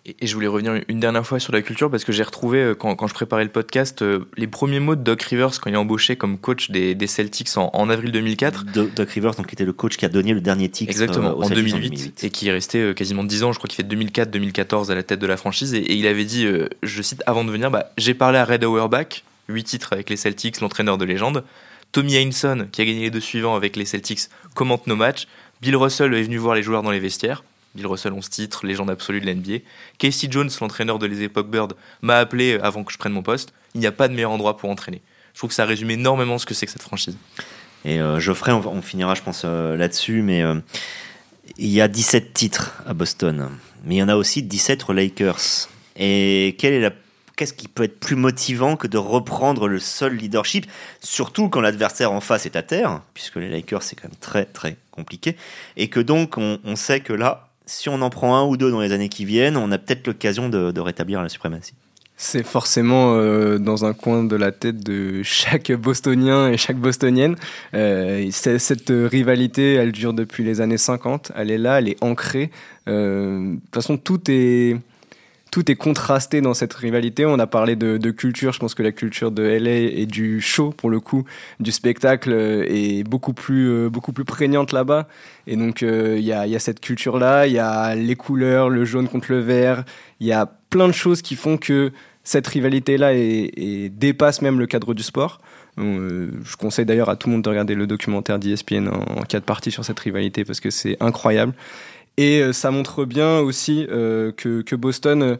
Et, 0.05 0.27
je 0.27 0.33
voulais 0.33 0.47
revenir 0.47 0.81
une 0.87 0.99
dernière 0.99 1.25
fois 1.25 1.39
sur 1.39 1.53
la 1.53 1.61
culture 1.61 1.89
parce 1.89 2.03
que 2.03 2.11
j'ai 2.11 2.23
retrouvé, 2.23 2.59
euh, 2.59 2.75
quand, 2.75 2.95
quand, 2.95 3.07
je 3.07 3.13
préparais 3.13 3.43
le 3.43 3.49
podcast, 3.49 4.01
euh, 4.01 4.25
les 4.35 4.47
premiers 4.47 4.79
mots 4.79 4.95
de 4.95 5.01
Doc 5.01 5.21
Rivers 5.21 5.59
quand 5.61 5.69
il 5.69 5.73
est 5.73 5.77
embauché 5.77 6.15
comme 6.15 6.37
coach 6.37 6.71
des, 6.71 6.95
des 6.95 7.07
Celtics 7.07 7.57
en, 7.57 7.69
en, 7.73 7.89
avril 7.89 8.11
2004. 8.11 8.65
Doc 8.65 9.09
Rivers, 9.09 9.35
donc, 9.35 9.47
qui 9.47 9.55
était 9.55 9.65
le 9.65 9.73
coach 9.73 9.97
qui 9.97 10.05
a 10.05 10.09
donné 10.09 10.33
le 10.33 10.41
dernier 10.41 10.69
titre 10.69 10.91
Exactement, 10.91 11.29
euh, 11.29 11.45
en, 11.45 11.49
2008, 11.49 11.73
en, 11.73 11.79
2008, 11.79 12.23
et 12.23 12.29
qui 12.29 12.49
est 12.49 12.51
resté 12.51 12.93
quasiment 12.93 13.23
10 13.23 13.43
ans, 13.43 13.53
je 13.53 13.59
crois 13.59 13.67
qu'il 13.67 13.83
fait 13.83 13.95
2004-2014 13.95 14.91
à 14.91 14.95
la 14.95 15.03
tête 15.03 15.19
de 15.19 15.27
la 15.27 15.37
franchise. 15.37 15.73
Et, 15.73 15.79
et 15.79 15.95
il 15.95 16.07
avait 16.07 16.25
dit, 16.25 16.45
euh, 16.45 16.67
je 16.83 17.01
cite, 17.01 17.23
avant 17.25 17.43
de 17.43 17.51
venir, 17.51 17.71
bah, 17.71 17.91
j'ai 17.97 18.13
parlé 18.13 18.37
à 18.39 18.45
Red 18.45 18.63
Auerbach, 18.63 19.23
8 19.49 19.63
titres 19.63 19.93
avec 19.93 20.09
les 20.09 20.17
Celtics, 20.17 20.59
l'entraîneur 20.61 20.97
de 20.97 21.05
légende. 21.05 21.43
Tommy 21.93 22.17
Heinsohn, 22.17 22.67
qui 22.71 22.81
a 22.81 22.85
gagné 22.85 23.01
les 23.01 23.11
deux 23.11 23.21
suivants 23.21 23.55
avec 23.55 23.75
les 23.77 23.85
Celtics, 23.85 24.27
commente 24.55 24.87
nos 24.87 24.95
matchs. 24.95 25.27
Bill 25.61 25.77
Russell 25.77 26.13
est 26.13 26.23
venu 26.23 26.37
voir 26.37 26.55
les 26.55 26.63
joueurs 26.63 26.83
dans 26.83 26.91
les 26.91 26.99
vestiaires. 26.99 27.43
Bill 27.75 27.87
Russell, 27.87 28.13
11 28.13 28.29
titres, 28.29 28.65
légende 28.65 28.89
absolue 28.89 29.21
de 29.21 29.31
l'NBA. 29.31 29.63
Casey 29.99 30.27
Jones, 30.29 30.49
l'entraîneur 30.59 30.99
de 30.99 31.05
les 31.05 31.21
époques 31.21 31.49
Bird, 31.49 31.75
m'a 32.01 32.17
appelé 32.17 32.59
avant 32.61 32.83
que 32.83 32.91
je 32.91 32.97
prenne 32.97 33.13
mon 33.13 33.23
poste. 33.23 33.53
Il 33.75 33.79
n'y 33.79 33.87
a 33.87 33.91
pas 33.91 34.07
de 34.07 34.13
meilleur 34.13 34.31
endroit 34.31 34.57
pour 34.57 34.69
entraîner. 34.69 35.01
Je 35.33 35.39
trouve 35.39 35.49
que 35.49 35.55
ça 35.55 35.65
résume 35.65 35.91
énormément 35.91 36.37
ce 36.37 36.45
que 36.45 36.53
c'est 36.53 36.65
que 36.65 36.71
cette 36.71 36.81
franchise. 36.81 37.17
Et 37.85 37.99
euh, 37.99 38.19
Geoffrey, 38.19 38.51
on, 38.51 38.81
finira, 38.81 39.13
je 39.13 39.21
pense, 39.21 39.43
euh, 39.45 39.77
là-dessus, 39.77 40.21
mais 40.23 40.41
euh, 40.41 40.55
il 41.57 41.69
y 41.69 41.81
a 41.81 41.87
17 41.87 42.33
titres 42.33 42.73
à 42.87 42.93
Boston, 42.93 43.49
mais 43.83 43.95
il 43.95 43.97
y 43.99 44.03
en 44.03 44.09
a 44.09 44.15
aussi 44.15 44.41
17 44.41 44.89
aux 44.89 44.93
Lakers. 44.93 45.69
Et 45.95 46.55
quelle 46.57 46.73
est 46.73 46.79
la 46.79 46.91
qu'est-ce 47.35 47.53
qui 47.53 47.67
peut 47.67 47.83
être 47.83 47.99
plus 47.99 48.15
motivant 48.15 48.75
que 48.75 48.87
de 48.87 48.97
reprendre 48.97 49.67
le 49.67 49.79
seul 49.79 50.15
leadership, 50.15 50.65
surtout 51.01 51.49
quand 51.49 51.61
l'adversaire 51.61 52.11
en 52.11 52.21
face 52.21 52.45
est 52.45 52.55
à 52.55 52.61
terre, 52.63 53.01
puisque 53.13 53.37
les 53.37 53.49
Lakers 53.49 53.83
c'est 53.83 53.95
quand 53.95 54.07
même 54.07 54.17
très 54.19 54.45
très 54.45 54.77
compliqué, 54.91 55.35
et 55.77 55.87
que 55.87 55.99
donc 55.99 56.37
on, 56.37 56.75
sait 56.75 56.99
que 56.99 57.13
là, 57.13 57.49
si 57.65 57.89
on 57.89 58.01
en 58.01 58.09
prend 58.09 58.35
un 58.35 58.45
ou 58.45 58.57
deux 58.57 58.71
dans 58.71 58.81
les 58.81 58.91
années 58.91 59.09
qui 59.09 59.25
viennent, 59.25 59.57
on 59.57 59.71
a 59.71 59.77
peut-être 59.77 60.07
l'occasion 60.07 60.49
de, 60.49 60.71
de, 60.71 60.81
rétablir 60.81 61.21
la 61.21 61.29
suprématie. 61.29 61.73
C'est 62.15 62.43
forcément 62.43 63.15
euh, 63.15 63.57
dans 63.57 63.85
un 63.85 63.93
coin 63.93 64.23
de 64.23 64.35
la 64.35 64.51
tête 64.51 64.83
de 64.83 65.23
chaque 65.23 65.71
Bostonien 65.71 66.49
et 66.49 66.57
chaque 66.57 66.77
Bostonienne. 66.77 67.35
Euh, 67.73 68.29
cette 68.31 68.89
rivalité, 68.89 69.73
elle 69.73 69.91
dure 69.91 70.13
depuis 70.13 70.43
les 70.43 70.61
années 70.61 70.77
50. 70.77 71.31
Elle 71.35 71.49
est 71.49 71.57
là, 71.57 71.79
elle 71.79 71.89
est 71.89 72.01
ancrée. 72.03 72.51
Euh, 72.87 73.55
de 73.55 73.59
toute 73.59 73.73
façon, 73.73 73.97
tout 73.97 74.21
est 74.29 74.77
tout 75.53 75.69
est 75.69 75.75
contrasté 75.75 76.41
dans 76.41 76.55
cette 76.55 76.73
rivalité. 76.73 77.27
On 77.27 77.37
a 77.37 77.45
parlé 77.45 77.75
de, 77.75 78.09
culture. 78.09 78.53
Je 78.53 78.59
pense 78.59 78.73
que 78.73 78.81
la 78.81 78.91
culture 78.91 79.29
de 79.29 79.43
LA 79.43 79.99
et 79.99 80.07
du 80.07 80.41
show, 80.41 80.71
pour 80.71 80.89
le 80.89 80.99
coup, 80.99 81.25
du 81.59 81.71
spectacle 81.71 82.33
est 82.33 83.07
beaucoup 83.07 83.33
plus, 83.33 83.87
beaucoup 83.87 84.13
plus 84.13 84.25
prégnante 84.25 84.71
là-bas. 84.71 85.07
Et 85.45 85.55
donc, 85.55 85.83
il 85.83 85.89
euh, 85.89 86.17
y, 86.17 86.33
a, 86.33 86.47
y, 86.47 86.55
a, 86.55 86.59
cette 86.59 86.79
culture-là. 86.79 87.45
Il 87.45 87.53
y 87.53 87.59
a 87.59 87.93
les 87.93 88.15
couleurs, 88.15 88.71
le 88.71 88.83
jaune 88.83 89.07
contre 89.07 89.31
le 89.31 89.41
vert. 89.41 89.83
Il 90.19 90.25
y 90.25 90.31
a 90.31 90.47
plein 90.71 90.87
de 90.87 90.93
choses 90.93 91.21
qui 91.21 91.35
font 91.35 91.57
que 91.57 91.91
cette 92.23 92.47
rivalité-là 92.47 93.11
dépasse 93.89 94.41
même 94.41 94.57
le 94.57 94.65
cadre 94.65 94.95
du 94.95 95.03
sport. 95.03 95.39
Euh, 95.77 96.31
je 96.43 96.55
conseille 96.55 96.85
d'ailleurs 96.85 97.09
à 97.09 97.15
tout 97.15 97.27
le 97.27 97.33
monde 97.33 97.43
de 97.43 97.49
regarder 97.49 97.75
le 97.75 97.85
documentaire 97.85 98.39
d'ESPN 98.39 98.87
en, 98.87 99.19
en 99.19 99.21
quatre 99.21 99.43
parties 99.43 99.71
sur 99.71 99.85
cette 99.85 99.99
rivalité 99.99 100.45
parce 100.45 100.59
que 100.59 100.71
c'est 100.71 100.97
incroyable. 100.99 101.53
Et 102.17 102.41
euh, 102.41 102.53
ça 102.53 102.71
montre 102.71 103.05
bien 103.05 103.39
aussi 103.39 103.87
euh, 103.89 104.31
que, 104.31 104.61
que, 104.61 104.75
Boston, 104.75 105.23
euh, 105.23 105.35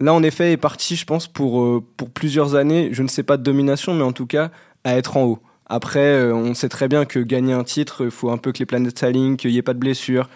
là 0.00 0.12
en 0.12 0.22
effet, 0.22 0.52
est 0.52 0.56
parti, 0.58 0.96
je 0.96 1.04
pense, 1.04 1.26
pour, 1.26 1.82
pour 1.96 2.10
plusieurs 2.10 2.54
années, 2.54 2.90
je 2.92 3.02
ne 3.02 3.08
sais 3.08 3.22
pas 3.22 3.36
de 3.36 3.42
domination, 3.42 3.94
mais 3.94 4.04
en 4.04 4.12
tout 4.12 4.26
cas, 4.26 4.50
à 4.84 4.96
être 4.96 5.16
en 5.16 5.24
haut. 5.24 5.38
Après, 5.66 6.32
on 6.32 6.54
sait 6.54 6.70
très 6.70 6.88
bien 6.88 7.04
que 7.04 7.18
gagner 7.18 7.52
un 7.52 7.64
titre, 7.64 8.04
il 8.04 8.10
faut 8.10 8.30
un 8.30 8.38
peu 8.38 8.52
que 8.52 8.58
les 8.58 8.66
planètes 8.66 8.98
s'alignent, 8.98 9.36
qu'il 9.36 9.50
n'y 9.50 9.58
ait 9.58 9.62
pas 9.62 9.74
de 9.74 9.78
blessures, 9.78 10.30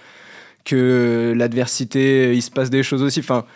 que 0.65 1.33
l'adversité, 1.35 2.35
il 2.35 2.43
se 2.43 2.51
passe 2.51 2.69
des 2.69 2.83
choses 2.83 3.03
aussi. 3.03 3.21
Enfin, 3.21 3.47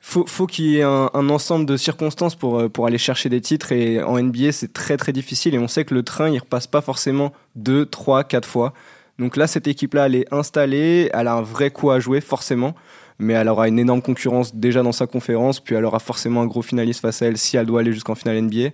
faut, 0.00 0.46
qu'il 0.46 0.66
y 0.66 0.78
ait 0.78 0.82
un, 0.82 1.10
un, 1.12 1.28
ensemble 1.30 1.66
de 1.66 1.76
circonstances 1.76 2.36
pour, 2.36 2.70
pour 2.70 2.86
aller 2.86 2.98
chercher 2.98 3.28
des 3.30 3.40
titres. 3.40 3.72
Et 3.72 4.00
en 4.00 4.22
NBA, 4.22 4.52
c'est 4.52 4.72
très 4.72 4.96
très 4.96 5.12
difficile. 5.12 5.56
Et 5.56 5.58
on 5.58 5.66
sait 5.66 5.84
que 5.84 5.94
le 5.94 6.04
train, 6.04 6.28
il 6.28 6.38
repasse 6.38 6.68
pas 6.68 6.82
forcément 6.82 7.32
deux, 7.56 7.84
trois, 7.84 8.22
quatre 8.22 8.48
fois. 8.48 8.72
Donc 9.18 9.36
là, 9.36 9.46
cette 9.46 9.68
équipe-là, 9.68 10.06
elle 10.06 10.16
est 10.16 10.32
installée, 10.32 11.10
elle 11.12 11.28
a 11.28 11.34
un 11.34 11.42
vrai 11.42 11.70
coup 11.70 11.90
à 11.90 12.00
jouer, 12.00 12.20
forcément, 12.20 12.74
mais 13.18 13.34
elle 13.34 13.48
aura 13.48 13.68
une 13.68 13.78
énorme 13.78 14.02
concurrence 14.02 14.54
déjà 14.54 14.82
dans 14.82 14.92
sa 14.92 15.06
conférence, 15.06 15.60
puis 15.60 15.74
elle 15.74 15.84
aura 15.84 16.00
forcément 16.00 16.42
un 16.42 16.46
gros 16.46 16.62
finaliste 16.62 17.00
face 17.00 17.22
à 17.22 17.26
elle 17.26 17.38
si 17.38 17.56
elle 17.56 17.66
doit 17.66 17.80
aller 17.80 17.92
jusqu'en 17.92 18.14
finale 18.14 18.42
NBA. 18.42 18.70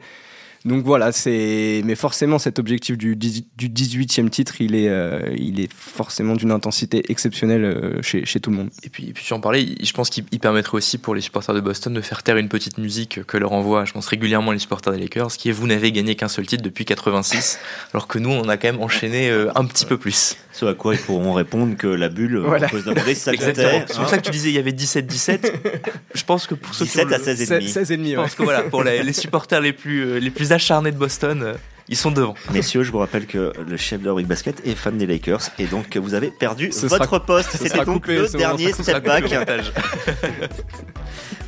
Donc 0.66 0.84
voilà, 0.84 1.10
c'est 1.10 1.80
mais 1.86 1.94
forcément 1.94 2.38
cet 2.38 2.58
objectif 2.58 2.98
du, 2.98 3.16
du 3.16 3.68
18e 3.68 4.28
titre, 4.28 4.60
il 4.60 4.74
est, 4.74 4.88
euh, 4.88 5.20
il 5.34 5.58
est 5.58 5.72
forcément 5.72 6.36
d'une 6.36 6.50
intensité 6.50 7.10
exceptionnelle 7.10 7.64
euh, 7.64 8.02
chez, 8.02 8.26
chez, 8.26 8.40
tout 8.40 8.50
le 8.50 8.56
monde. 8.56 8.70
Et 8.82 8.90
puis, 8.90 9.08
et 9.08 9.12
puis 9.14 9.24
tu 9.24 9.32
en 9.32 9.40
parlais, 9.40 9.66
je 9.82 9.92
pense 9.92 10.10
qu'il 10.10 10.24
permettrait 10.24 10.76
aussi 10.76 10.98
pour 10.98 11.14
les 11.14 11.22
supporters 11.22 11.54
de 11.54 11.60
Boston 11.60 11.94
de 11.94 12.00
faire 12.02 12.22
taire 12.22 12.36
une 12.36 12.50
petite 12.50 12.76
musique 12.76 13.24
que 13.26 13.38
leur 13.38 13.52
envoie, 13.52 13.86
je 13.86 13.92
pense 13.92 14.06
régulièrement 14.06 14.52
les 14.52 14.58
supporters 14.58 14.92
des 14.92 14.98
Lakers, 14.98 15.28
qui 15.28 15.48
est 15.48 15.52
vous 15.52 15.66
n'avez 15.66 15.92
gagné 15.92 16.14
qu'un 16.14 16.28
seul 16.28 16.46
titre 16.46 16.62
depuis 16.62 16.84
86, 16.84 17.58
alors 17.94 18.06
que 18.06 18.18
nous 18.18 18.30
on 18.30 18.46
a 18.50 18.58
quand 18.58 18.68
même 18.68 18.82
enchaîné 18.82 19.30
euh, 19.30 19.50
un 19.54 19.64
petit 19.64 19.86
peu 19.86 19.96
plus. 19.96 20.36
Ce 20.52 20.66
à 20.66 20.74
quoi 20.74 20.94
ils 20.94 21.00
pourront 21.00 21.32
répondre 21.32 21.74
que 21.76 21.86
la 21.86 22.10
bulle 22.10 22.36
voilà. 22.38 22.68
cause 22.68 22.84
d'un 22.84 22.92
bruit 22.92 23.14
ça 23.14 23.32
C'est 23.38 23.96
pour 23.96 24.08
ça 24.08 24.18
que 24.18 24.22
tu 24.22 24.30
disais 24.30 24.50
il 24.50 24.56
y 24.56 24.58
avait 24.58 24.72
17-17. 24.72 25.52
je 26.14 26.24
pense 26.24 26.46
que 26.46 26.54
pour 26.54 26.74
ceux 26.74 26.84
17 26.84 27.08
qui 27.08 27.14
à 27.14 27.18
16 27.18 27.40
et 27.40 27.46
demi. 27.46 27.68
16 27.68 27.92
et 27.92 27.96
demi. 27.96 28.10
Je 28.10 28.16
pense 28.16 28.34
que 28.34 28.42
voilà, 28.42 28.62
pour 28.62 28.82
les, 28.82 29.02
les 29.02 29.12
supporters 29.12 29.60
les 29.60 29.72
plus 29.72 30.20
les 30.20 30.30
plus 30.30 30.49
acharnés 30.52 30.92
de 30.92 30.96
Boston, 30.96 31.54
ils 31.90 31.96
sont 31.96 32.12
devant. 32.12 32.34
Messieurs, 32.52 32.84
je 32.84 32.92
vous 32.92 32.98
rappelle 32.98 33.26
que 33.26 33.52
le 33.68 33.76
chef 33.76 34.00
de 34.00 34.08
Rick 34.10 34.28
Basket 34.28 34.64
est 34.64 34.76
fan 34.76 34.96
des 34.96 35.06
Lakers 35.06 35.50
et 35.58 35.66
donc 35.66 35.96
vous 35.96 36.14
avez 36.14 36.30
perdu 36.30 36.70
ce 36.70 36.86
votre 36.86 37.04
sera, 37.04 37.20
poste. 37.20 37.56
C'était 37.56 37.84
donc 37.84 38.02
coupé, 38.02 38.18
le 38.18 38.28
dernier 38.28 38.72
step 38.72 39.04
back. 39.04 39.24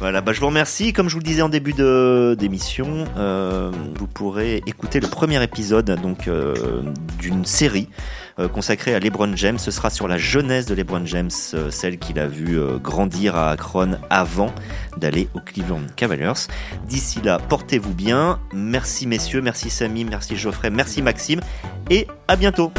voilà, 0.01 0.21
bah, 0.21 0.33
je 0.33 0.41
vous 0.41 0.47
remercie. 0.47 0.93
Comme 0.93 1.09
je 1.09 1.15
vous 1.15 1.21
le 1.21 1.25
disais 1.25 1.43
en 1.43 1.49
début 1.49 1.75
d'émission, 1.75 3.05
euh, 3.17 3.71
vous 3.95 4.09
pourrez 4.09 4.57
écouter 4.67 4.99
le 4.99 5.07
premier 5.07 5.41
épisode 5.45 5.97
donc 6.03 6.27
euh, 6.27 6.83
d'une 7.21 7.45
série 7.45 7.89
euh, 8.43 8.49
consacrée 8.49 8.95
à 8.95 8.99
LeBron 8.99 9.35
James. 9.37 9.59
Ce 9.59 9.71
sera 9.71 9.91
sur 9.91 10.09
la 10.09 10.19
jeunesse 10.19 10.67
de 10.67 10.75
LeBron 10.75 11.07
James, 11.07 11.31
euh, 11.55 11.71
celle 11.71 11.99
qu'il 11.99 12.19
a 12.19 12.27
vu 12.27 12.59
euh, 12.59 12.79
grandir 12.79 13.37
à 13.37 13.51
Akron 13.51 13.99
avant 14.11 14.53
d'aller 14.97 15.29
au 15.35 15.41
Cleveland 15.41 15.87
Cavaliers. 15.97 16.49
D'ici 16.87 17.21
là, 17.23 17.39
portez-vous 17.39 17.95
bien. 17.95 18.41
Merci 18.53 19.07
messieurs, 19.07 19.41
merci 19.41 19.71
Samy, 19.71 20.05
merci 20.05 20.37
Geoffrey, 20.37 20.71
merci 20.71 21.03
Maxime 21.03 21.41
et 21.91 22.07
à 22.29 22.37
bientôt. 22.37 22.73